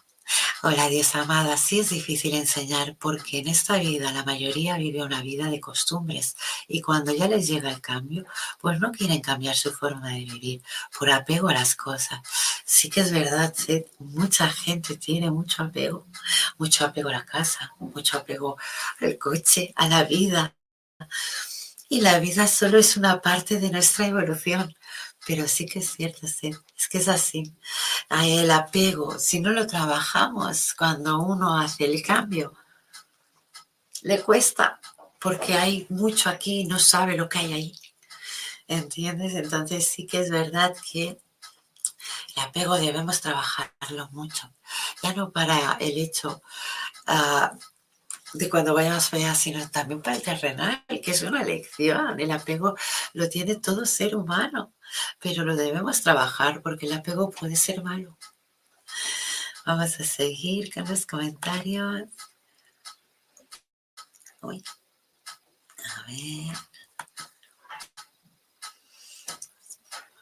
Hola 0.64 0.89
Dios 0.89 1.16
amada, 1.16 1.57
sí 1.57 1.80
es 1.80 1.89
difícil 1.89 2.36
enseñar 2.36 2.95
porque 2.97 3.39
en 3.39 3.47
esta 3.47 3.78
vida 3.80 4.12
la 4.12 4.24
mayoría 4.24 4.78
vive 4.78 5.03
una 5.03 5.22
vida 5.24 5.49
de 5.49 5.59
costumbres 5.59 6.36
y 6.68 6.82
cuando 6.82 7.12
ya 7.14 7.28
les 7.28 7.47
llega 7.47 7.72
el 7.72 7.82
cambio, 7.82 8.26
pues 8.59 8.80
no 8.80 8.91
quieren 8.91 9.22
cambiar 9.22 9.55
su 9.55 9.72
forma 9.72 10.09
de 10.09 10.20
vivir 10.20 10.62
por 10.97 11.09
apego 11.09 11.49
a 11.49 11.53
las 11.53 11.76
cosas. 11.76 12.20
Sí 12.64 12.91
que 12.91 13.01
es 13.01 13.12
verdad, 13.12 13.53
mucha 13.97 14.49
gente 14.49 14.97
tiene 14.97 15.32
mucho 15.32 15.64
apego, 15.64 16.05
mucho 16.59 16.86
apego 16.86 17.09
a 17.09 17.14
la 17.14 17.26
casa, 17.26 17.74
mucho 17.80 18.20
apego 18.20 18.57
al 18.99 19.18
coche, 19.18 19.74
a 19.76 19.88
la 19.88 20.03
vida. 20.03 20.55
Y 21.89 22.01
la 22.01 22.20
vida 22.20 22.47
solo 22.47 22.78
es 22.78 22.97
una 22.97 23.22
parte 23.22 23.59
de 23.59 23.70
nuestra 23.70 24.07
evolución. 24.07 24.74
Pero 25.26 25.47
sí 25.47 25.65
que 25.65 25.80
es 25.80 25.91
cierto, 25.91 26.28
sí, 26.28 26.51
es 26.78 26.89
que 26.89 26.97
es 26.97 27.07
así. 27.07 27.53
El 28.09 28.49
apego, 28.49 29.19
si 29.19 29.39
no 29.39 29.51
lo 29.51 29.67
trabajamos 29.67 30.74
cuando 30.74 31.19
uno 31.19 31.59
hace 31.59 31.86
el 31.86 32.01
cambio, 32.01 32.53
le 34.01 34.22
cuesta 34.22 34.80
porque 35.19 35.53
hay 35.53 35.86
mucho 35.89 36.30
aquí 36.30 36.61
y 36.61 36.65
no 36.65 36.80
sabe 36.80 37.15
lo 37.15 37.30
que 37.30 37.39
hay 37.39 37.53
ahí. 37.53 37.80
¿Entiendes? 38.67 39.36
Entonces 39.36 39.88
sí 39.88 40.07
que 40.07 40.22
es 40.22 40.32
verdad 40.32 40.76
que 40.91 41.22
el 42.36 42.43
apego 42.43 42.78
debemos 42.78 43.22
trabajarlo 43.22 44.09
mucho. 44.11 44.51
Ya 45.03 45.13
no 45.13 45.32
para 45.32 45.78
el 45.80 45.97
hecho 45.97 46.41
uh, 47.07 47.57
de 48.34 48.49
cuando 48.49 48.74
vayamos 48.74 49.13
allá, 49.13 49.36
sino 49.36 49.69
también 49.69 50.01
para 50.01 50.15
el 50.15 50.24
terrenal, 50.24 50.84
que 50.88 51.11
es 51.11 51.22
una 51.22 51.43
lección. 51.43 52.19
El 52.19 52.32
apego 52.32 52.76
lo 53.13 53.30
tiene 53.30 53.55
todo 53.55 53.86
ser 53.86 54.15
humano, 54.15 54.74
pero 55.20 55.44
lo 55.44 55.56
debemos 55.56 56.02
trabajar 56.02 56.62
porque 56.62 56.86
el 56.86 56.94
apego 56.94 57.30
puede 57.32 57.56
ser 57.56 57.84
malo. 57.84 58.18
Vamos 59.66 60.00
a 60.00 60.04
seguir 60.04 60.74
con 60.74 60.88
los 60.88 61.06
comentarios. 61.06 62.10
Uy. 64.42 64.64
A 65.98 66.02
ver. 66.08 66.58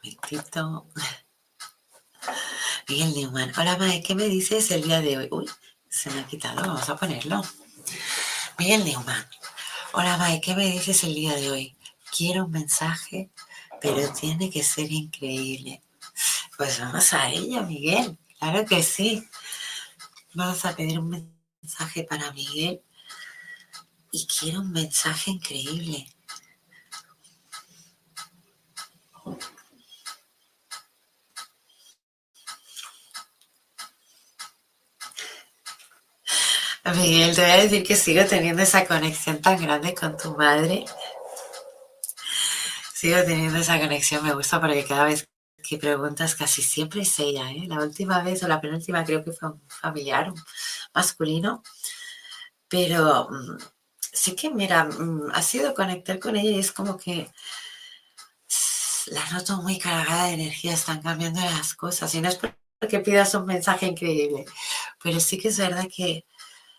Un 0.02 0.16
momentito. 0.16 0.86
Miguel 2.88 3.14
Newman. 3.14 3.52
Hola, 3.56 3.76
Mae, 3.76 4.02
¿qué 4.02 4.14
me 4.14 4.24
dices 4.24 4.70
el 4.72 4.82
día 4.82 5.00
de 5.00 5.16
hoy? 5.16 5.28
Uy, 5.30 5.48
se 5.88 6.10
me 6.10 6.20
ha 6.20 6.26
quitado, 6.26 6.60
vamos 6.60 6.88
a 6.88 6.96
ponerlo. 6.96 7.42
Miguel 8.58 8.84
Neumann. 8.84 9.26
Hola, 9.92 10.18
May, 10.18 10.40
¿qué 10.40 10.54
me 10.54 10.66
dices 10.66 11.02
el 11.04 11.14
día 11.14 11.34
de 11.34 11.50
hoy? 11.50 11.76
Quiero 12.14 12.44
un 12.44 12.50
mensaje, 12.50 13.30
pero 13.80 14.12
tiene 14.12 14.50
que 14.50 14.62
ser 14.62 14.90
increíble. 14.90 15.82
Pues 16.56 16.80
vamos 16.80 17.12
a 17.12 17.30
ello, 17.30 17.62
Miguel. 17.62 18.18
Claro 18.38 18.64
que 18.66 18.82
sí. 18.82 19.26
Vamos 20.34 20.64
a 20.64 20.74
pedir 20.76 20.98
un 20.98 21.30
mensaje 21.62 22.04
para 22.04 22.32
Miguel. 22.32 22.82
Y 24.12 24.26
quiero 24.26 24.60
un 24.60 24.72
mensaje 24.72 25.30
increíble. 25.30 26.06
Miguel, 36.96 37.34
te 37.34 37.42
voy 37.42 37.50
a 37.50 37.56
decir 37.56 37.82
que 37.84 37.96
sigo 37.96 38.24
teniendo 38.24 38.62
esa 38.62 38.86
conexión 38.86 39.40
tan 39.40 39.62
grande 39.62 39.94
con 39.94 40.16
tu 40.16 40.36
madre. 40.36 40.84
Sigo 43.00 43.24
teniendo 43.24 43.58
esa 43.58 43.80
conexión, 43.80 44.22
me 44.22 44.34
gusta 44.34 44.60
porque 44.60 44.84
cada 44.84 45.04
vez 45.04 45.26
que 45.66 45.78
preguntas 45.78 46.34
casi 46.34 46.60
siempre 46.60 47.00
es 47.00 47.18
ella. 47.18 47.50
¿eh? 47.50 47.64
La 47.66 47.78
última 47.78 48.22
vez 48.22 48.42
o 48.42 48.48
la 48.48 48.60
penúltima 48.60 49.06
creo 49.06 49.24
que 49.24 49.32
fue 49.32 49.48
un 49.52 49.62
familiar 49.68 50.30
un 50.30 50.38
masculino. 50.92 51.62
Pero 52.68 53.28
mm, 53.30 53.58
sí 54.12 54.36
que, 54.36 54.50
mira, 54.50 54.84
mm, 54.84 55.30
ha 55.32 55.40
sido 55.42 55.72
conectar 55.74 56.18
con 56.18 56.36
ella 56.36 56.50
y 56.50 56.58
es 56.58 56.72
como 56.72 56.98
que 56.98 57.32
la 59.06 59.24
noto 59.30 59.62
muy 59.62 59.78
cargada 59.78 60.26
de 60.26 60.34
energía, 60.34 60.74
están 60.74 61.00
cambiando 61.00 61.40
las 61.40 61.74
cosas. 61.74 62.14
Y 62.14 62.20
no 62.20 62.28
es 62.28 62.38
porque 62.78 63.00
pidas 63.00 63.34
un 63.34 63.46
mensaje 63.46 63.86
increíble, 63.86 64.44
pero 65.02 65.20
sí 65.20 65.38
que 65.38 65.48
es 65.48 65.58
verdad 65.58 65.88
que 65.94 66.26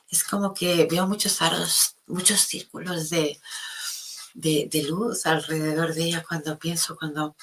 es 0.10 0.24
como 0.24 0.54
que 0.54 0.86
veo 0.86 1.08
muchos 1.08 1.42
aros, 1.42 1.98
muchos 2.06 2.42
círculos 2.42 3.10
de, 3.10 3.40
de, 4.34 4.70
luz 4.88 5.26
alrededor 5.26 5.94
de 5.94 6.04
ella 6.04 6.24
cuando 6.28 6.58
pienso, 6.58 6.96
cuando... 6.98 7.36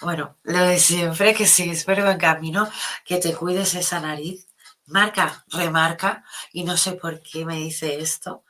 Bueno, 0.00 0.36
lo 0.42 0.60
de 0.64 0.78
siempre, 0.78 1.34
que 1.34 1.46
si 1.46 1.70
espero 1.70 2.10
en 2.10 2.18
camino, 2.18 2.68
que 3.04 3.18
te 3.18 3.34
cuides 3.34 3.74
esa 3.74 4.00
nariz. 4.00 4.46
Marca, 4.86 5.44
remarca, 5.48 6.24
y 6.52 6.64
no 6.64 6.76
sé 6.76 6.92
por 6.92 7.22
qué 7.22 7.46
me 7.46 7.56
dice 7.56 7.98
esto, 8.00 8.44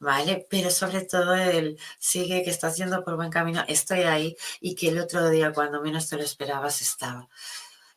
¿vale? 0.00 0.46
Pero 0.50 0.70
sobre 0.70 1.02
todo 1.02 1.34
el 1.36 1.78
sigue 1.98 2.42
que 2.42 2.50
estás 2.50 2.76
yendo 2.76 3.04
por 3.04 3.16
buen 3.16 3.30
camino, 3.30 3.64
estoy 3.68 4.00
ahí 4.00 4.36
y 4.60 4.74
que 4.74 4.88
el 4.88 4.98
otro 4.98 5.28
día 5.30 5.52
cuando 5.52 5.80
menos 5.80 6.08
te 6.08 6.16
lo 6.16 6.22
esperabas 6.24 6.80
estaba. 6.82 7.28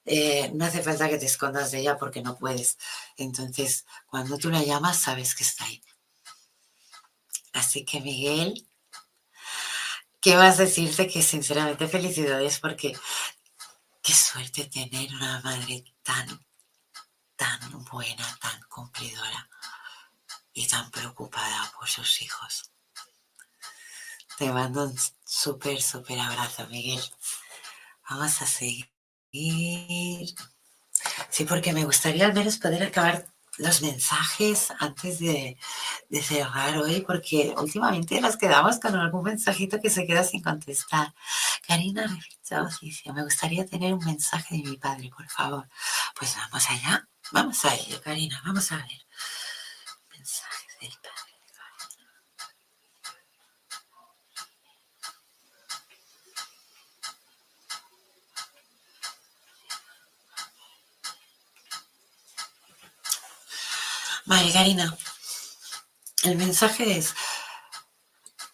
Eh, 0.06 0.52
no 0.54 0.66
hace 0.66 0.84
falta 0.84 1.10
que 1.10 1.18
te 1.18 1.26
escondas 1.26 1.72
de 1.72 1.80
ella 1.80 1.98
porque 1.98 2.22
no 2.22 2.38
puedes. 2.38 2.78
Entonces, 3.18 3.86
cuando 4.08 4.38
tú 4.38 4.50
la 4.50 4.64
llamas, 4.64 4.98
sabes 5.00 5.34
que 5.36 5.44
está 5.44 5.66
ahí. 5.66 5.82
Así 7.54 7.86
que, 7.86 8.02
Miguel, 8.02 8.68
¿qué 10.22 10.36
vas 10.36 10.60
a 10.60 10.64
decirte? 10.64 11.08
Que 11.08 11.22
sinceramente 11.22 11.88
felicidades 11.88 12.60
porque 12.60 12.98
qué 14.02 14.14
suerte 14.14 14.66
tener 14.66 15.14
una 15.14 15.40
madre 15.42 15.84
tan, 16.02 16.46
tan 17.36 17.84
buena, 17.86 18.38
tan 18.42 18.62
cumplidora 18.64 19.50
y 20.54 20.68
tan 20.68 20.90
preocupada 20.92 21.72
por 21.78 21.88
sus 21.88 22.22
hijos. 22.22 22.72
Te 24.38 24.52
mando 24.52 24.86
un 24.86 24.98
súper, 25.26 25.82
súper 25.82 26.20
abrazo, 26.20 26.68
Miguel. 26.68 27.02
Vamos 28.10 28.42
a 28.42 28.48
seguir. 28.48 28.90
Sí, 29.32 30.36
porque 31.48 31.74
me 31.74 31.86
gustaría 31.86 32.26
al 32.26 32.34
menos 32.34 32.58
poder 32.58 32.84
acabar 32.84 33.33
los 33.58 33.82
mensajes 33.82 34.74
antes 34.80 35.20
de, 35.20 35.58
cerrar 36.22 36.78
hoy, 36.78 37.02
porque 37.02 37.54
últimamente 37.58 38.20
nos 38.22 38.38
quedamos 38.38 38.80
con 38.80 38.96
algún 38.96 39.24
mensajito 39.24 39.80
que 39.80 39.90
se 39.90 40.06
queda 40.06 40.24
sin 40.24 40.42
contestar. 40.42 41.14
Karina 41.68 42.08
me 43.14 43.24
gustaría 43.24 43.66
tener 43.66 43.94
un 43.94 44.04
mensaje 44.06 44.58
de 44.58 44.64
mi 44.64 44.78
padre, 44.78 45.10
por 45.16 45.28
favor. 45.30 45.70
Pues 46.18 46.36
vamos 46.36 46.70
allá, 46.70 47.08
vamos 47.32 47.66
a 47.66 47.76
ello, 47.76 48.02
Karina, 48.02 48.42
vamos 48.46 48.72
a 48.72 48.78
ver. 48.78 49.08
Mensajes 50.12 50.80
del 50.82 50.92
padre. 51.02 51.13
Vale, 64.26 64.54
Karina, 64.54 64.98
el 66.24 66.38
mensaje 66.38 66.98
es 66.98 67.14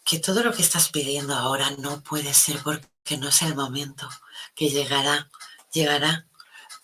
que 0.04 0.18
todo 0.18 0.42
lo 0.42 0.52
que 0.52 0.62
estás 0.62 0.90
pidiendo 0.90 1.34
ahora 1.34 1.70
no 1.78 2.02
puede 2.02 2.34
ser 2.34 2.60
porque 2.64 3.16
no 3.18 3.28
es 3.28 3.42
el 3.42 3.54
momento, 3.54 4.08
que 4.56 4.68
llegará, 4.68 5.30
llegará. 5.72 6.26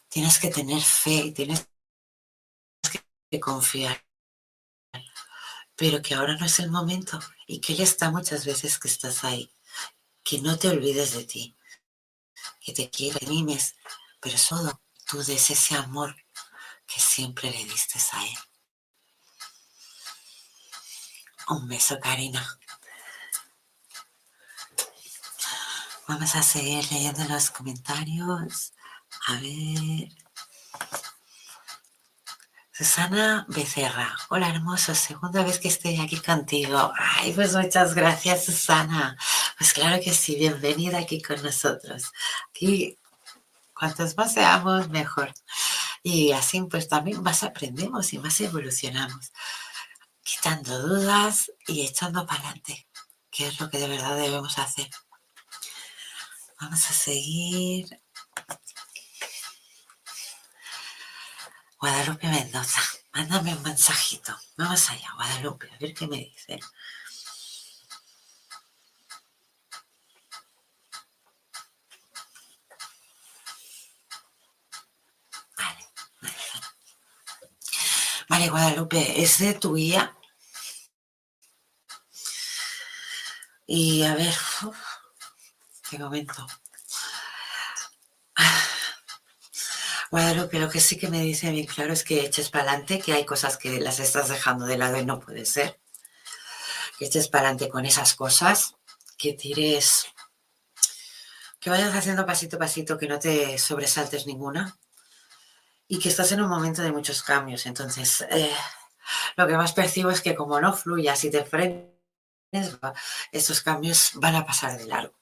Tienes 0.08 0.38
que 0.38 0.50
tener 0.50 0.80
fe, 0.80 1.32
tienes 1.32 1.68
que 3.28 3.40
confiar, 3.40 4.04
pero 5.74 6.00
que 6.00 6.14
ahora 6.14 6.36
no 6.36 6.46
es 6.46 6.60
el 6.60 6.70
momento 6.70 7.18
y 7.48 7.60
que 7.60 7.72
Él 7.72 7.80
está 7.80 8.12
muchas 8.12 8.44
veces 8.46 8.78
que 8.78 8.86
estás 8.86 9.24
ahí, 9.24 9.52
que 10.22 10.40
no 10.40 10.56
te 10.58 10.68
olvides 10.68 11.12
de 11.14 11.24
ti, 11.24 11.56
que 12.60 12.72
te 12.72 12.88
quieres, 12.88 13.28
mimes, 13.28 13.74
pero 14.20 14.38
solo 14.38 14.80
tú 15.04 15.18
des 15.24 15.50
ese 15.50 15.74
amor 15.74 16.14
que 16.86 17.00
siempre 17.00 17.50
le 17.50 17.64
diste 17.64 17.98
a 18.12 18.24
Él. 18.24 18.45
Un 21.48 21.68
beso, 21.68 22.00
Karina. 22.00 22.44
Vamos 26.08 26.34
a 26.34 26.42
seguir 26.42 26.84
leyendo 26.90 27.22
los 27.24 27.50
comentarios. 27.50 28.72
A 29.28 29.34
ver. 29.34 30.08
Susana 32.72 33.46
Becerra. 33.48 34.16
Hola, 34.28 34.48
hermoso. 34.50 34.92
Segunda 34.96 35.44
vez 35.44 35.60
que 35.60 35.68
estoy 35.68 36.00
aquí 36.00 36.20
contigo. 36.20 36.92
Ay, 36.98 37.32
pues 37.32 37.54
muchas 37.54 37.94
gracias, 37.94 38.46
Susana. 38.46 39.16
Pues 39.56 39.72
claro 39.72 40.02
que 40.02 40.12
sí. 40.12 40.34
Bienvenida 40.34 40.98
aquí 40.98 41.22
con 41.22 41.40
nosotros. 41.44 42.10
Aquí, 42.50 42.98
cuantos 43.72 44.16
más 44.16 44.34
seamos, 44.34 44.88
mejor. 44.88 45.32
Y 46.02 46.32
así, 46.32 46.60
pues 46.62 46.88
también 46.88 47.22
más 47.22 47.44
aprendemos 47.44 48.12
y 48.12 48.18
más 48.18 48.40
evolucionamos 48.40 49.32
quitando 50.26 50.80
dudas 50.80 51.52
y 51.68 51.86
echando 51.86 52.26
para 52.26 52.40
adelante, 52.40 52.88
que 53.30 53.46
es 53.46 53.60
lo 53.60 53.70
que 53.70 53.78
de 53.78 53.86
verdad 53.86 54.16
debemos 54.16 54.58
hacer. 54.58 54.90
Vamos 56.60 56.90
a 56.90 56.92
seguir. 56.92 58.02
Guadalupe 61.78 62.26
Mendoza, 62.26 62.80
mándame 63.12 63.54
un 63.54 63.62
mensajito. 63.62 64.36
Vamos 64.56 64.90
allá, 64.90 65.12
Guadalupe, 65.14 65.70
a 65.72 65.78
ver 65.78 65.94
qué 65.94 66.08
me 66.08 66.16
dice. 66.16 66.58
Vale, 75.56 75.86
vale. 76.20 76.34
Vale, 78.28 78.48
Guadalupe, 78.50 79.22
es 79.22 79.38
de 79.38 79.54
tu 79.54 79.74
guía 79.74 80.15
Y 83.66 84.04
a 84.04 84.14
ver, 84.14 84.34
qué 85.90 85.98
momento. 85.98 86.46
Guadalupe, 90.10 90.60
lo 90.60 90.70
que 90.70 90.80
sí 90.80 90.96
que 90.96 91.08
me 91.08 91.20
dice 91.20 91.50
bien 91.50 91.66
claro 91.66 91.92
es 91.92 92.04
que 92.04 92.20
eches 92.20 92.48
para 92.48 92.70
adelante, 92.70 93.00
que 93.00 93.12
hay 93.12 93.26
cosas 93.26 93.56
que 93.56 93.80
las 93.80 93.98
estás 93.98 94.28
dejando 94.28 94.64
de 94.66 94.78
lado 94.78 94.98
y 94.98 95.04
no 95.04 95.18
puede 95.18 95.44
ser. 95.44 95.80
Que 96.96 97.06
eches 97.06 97.26
para 97.28 97.48
adelante 97.48 97.68
con 97.68 97.84
esas 97.84 98.14
cosas, 98.14 98.76
que 99.18 99.32
tires, 99.32 100.06
que 101.58 101.70
vayas 101.70 101.92
haciendo 101.94 102.24
pasito 102.24 102.56
a 102.56 102.60
pasito, 102.60 102.96
que 102.96 103.08
no 103.08 103.18
te 103.18 103.58
sobresaltes 103.58 104.26
ninguna 104.26 104.78
y 105.88 105.98
que 105.98 106.08
estás 106.08 106.30
en 106.30 106.40
un 106.40 106.48
momento 106.48 106.82
de 106.82 106.92
muchos 106.92 107.24
cambios. 107.24 107.66
Entonces, 107.66 108.24
eh, 108.30 108.54
lo 109.36 109.46
que 109.48 109.56
más 109.56 109.72
percibo 109.72 110.10
es 110.10 110.20
que 110.20 110.36
como 110.36 110.60
no 110.60 110.72
fluyas 110.72 111.24
y 111.24 111.30
te 111.30 111.44
frenes, 111.44 111.95
estos 113.32 113.60
cambios 113.60 114.12
van 114.14 114.34
a 114.34 114.46
pasar 114.46 114.78
de 114.78 114.86
largo. 114.86 115.14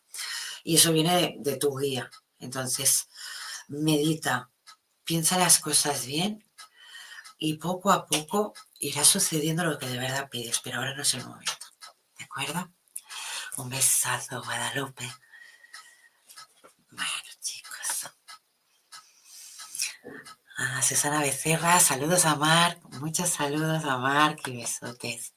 Y 0.62 0.76
eso 0.76 0.92
viene 0.92 1.36
de, 1.38 1.56
tu 1.56 1.76
guía. 1.76 2.10
Entonces, 2.38 3.08
medita, 3.68 4.50
piensa 5.04 5.38
las 5.38 5.58
cosas 5.58 6.06
bien 6.06 6.44
y 7.38 7.54
poco 7.54 7.92
a 7.92 8.06
poco 8.06 8.54
irá 8.80 9.04
sucediendo 9.04 9.64
lo 9.64 9.78
que 9.78 9.86
de 9.86 9.98
verdad 9.98 10.28
pides, 10.30 10.60
pero 10.62 10.78
ahora 10.78 10.94
no 10.94 11.02
es 11.02 11.14
el 11.14 11.26
momento. 11.26 11.66
¿De 12.18 12.24
acuerdo? 12.24 12.72
Un 13.56 13.68
besazo, 13.68 14.42
Guadalupe. 14.42 15.10
Bueno, 16.90 17.30
chicos. 17.40 18.10
A 20.56 20.82
Susana 20.82 21.20
Becerra, 21.20 21.80
saludos 21.80 22.24
a 22.24 22.36
Marc, 22.36 22.80
muchos 23.00 23.28
saludos 23.28 23.84
a 23.84 23.98
Marc 23.98 24.46
y 24.48 24.56
besotes. 24.56 25.33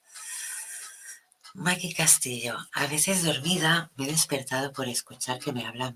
Maki 1.58 1.92
Castillo, 1.92 2.56
a 2.72 2.86
veces 2.86 3.24
dormida 3.24 3.90
me 3.96 4.04
he 4.04 4.12
despertado 4.12 4.72
por 4.72 4.88
escuchar 4.88 5.40
que 5.40 5.52
me 5.52 5.66
habla 5.66 5.96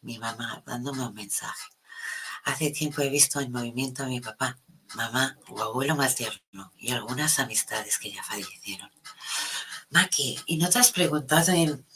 mi 0.00 0.18
mamá 0.18 0.62
dándome 0.64 1.04
un 1.06 1.12
mensaje. 1.12 1.68
Hace 2.44 2.70
tiempo 2.70 3.02
he 3.02 3.10
visto 3.10 3.38
en 3.38 3.52
movimiento 3.52 4.02
a 4.02 4.06
mi 4.06 4.22
papá, 4.22 4.58
mamá 4.94 5.36
o 5.50 5.62
abuelo 5.62 5.96
más 5.96 6.14
tierno 6.14 6.72
y 6.78 6.92
algunas 6.92 7.38
amistades 7.38 7.98
que 7.98 8.10
ya 8.10 8.24
fallecieron. 8.24 8.90
Maki, 9.90 10.40
¿y 10.46 10.56
no 10.56 10.70
te 10.70 10.78
has 10.78 10.92
preguntado 10.92 11.52
en 11.52 11.86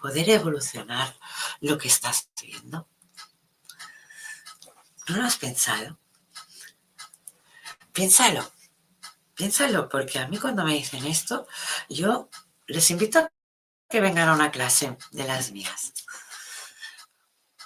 poder 0.00 0.30
evolucionar 0.30 1.14
lo 1.60 1.76
que 1.76 1.88
estás 1.88 2.30
viendo? 2.40 2.88
¿No 5.08 5.16
lo 5.18 5.24
has 5.24 5.36
pensado? 5.36 5.98
Piénsalo, 7.92 8.50
piénsalo, 9.34 9.90
porque 9.90 10.18
a 10.18 10.26
mí 10.26 10.38
cuando 10.38 10.64
me 10.64 10.72
dicen 10.72 11.04
esto, 11.04 11.46
yo 11.90 12.30
les 12.66 12.90
invito 12.90 13.20
a 13.20 13.32
que 13.88 14.00
vengan 14.00 14.28
a 14.28 14.34
una 14.34 14.50
clase 14.50 14.96
de 15.12 15.24
las 15.24 15.52
mías. 15.52 15.92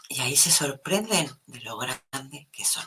Y 0.08 0.20
ahí 0.20 0.36
se 0.36 0.50
sorprenden 0.50 1.30
de 1.46 1.60
lo 1.60 1.78
grande 1.78 2.48
que 2.52 2.64
son. 2.64 2.84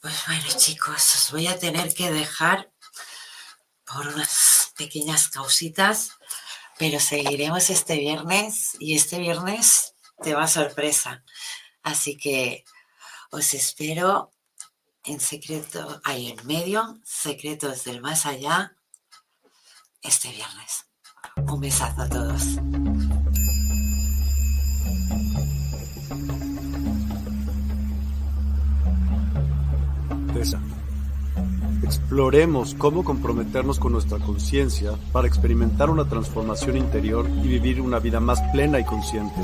Pues 0.00 0.26
bueno, 0.26 0.46
chicos, 0.56 1.14
os 1.14 1.30
voy 1.32 1.46
a 1.46 1.58
tener 1.58 1.92
que 1.92 2.10
dejar 2.10 2.72
por 3.84 4.06
unas 4.06 4.72
pequeñas 4.76 5.28
causitas, 5.28 6.12
pero 6.78 7.00
seguiremos 7.00 7.70
este 7.70 7.98
viernes 7.98 8.76
y 8.78 8.96
este 8.96 9.18
viernes 9.18 9.94
te 10.22 10.34
va 10.34 10.46
sorpresa. 10.46 11.24
Así 11.82 12.16
que 12.16 12.64
os 13.30 13.54
espero 13.54 14.32
en 15.04 15.20
secreto, 15.20 16.00
ahí 16.04 16.30
en 16.30 16.46
medio, 16.46 17.00
secretos 17.04 17.84
del 17.84 18.00
más 18.00 18.26
allá, 18.26 18.77
este 20.08 20.30
viernes. 20.30 20.86
Un 21.52 21.60
besazo 21.60 22.00
a 22.00 22.08
todos. 22.08 22.58
Exploremos 31.82 32.74
cómo 32.74 33.04
comprometernos 33.04 33.78
con 33.78 33.92
nuestra 33.92 34.18
conciencia 34.18 34.92
para 35.12 35.28
experimentar 35.28 35.90
una 35.90 36.08
transformación 36.08 36.78
interior 36.78 37.28
y 37.28 37.48
vivir 37.48 37.80
una 37.82 37.98
vida 37.98 38.18
más 38.18 38.40
plena 38.52 38.80
y 38.80 38.84
consciente. 38.84 39.40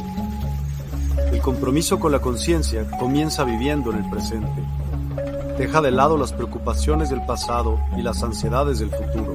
El 1.30 1.40
compromiso 1.42 2.00
con 2.00 2.10
la 2.10 2.20
conciencia 2.20 2.88
comienza 2.98 3.44
viviendo 3.44 3.92
en 3.92 3.98
el 4.02 4.10
presente. 4.10 4.62
Deja 5.58 5.82
de 5.82 5.90
lado 5.90 6.16
las 6.16 6.32
preocupaciones 6.32 7.10
del 7.10 7.24
pasado 7.26 7.78
y 7.98 8.02
las 8.02 8.22
ansiedades 8.22 8.78
del 8.78 8.90
futuro 8.90 9.34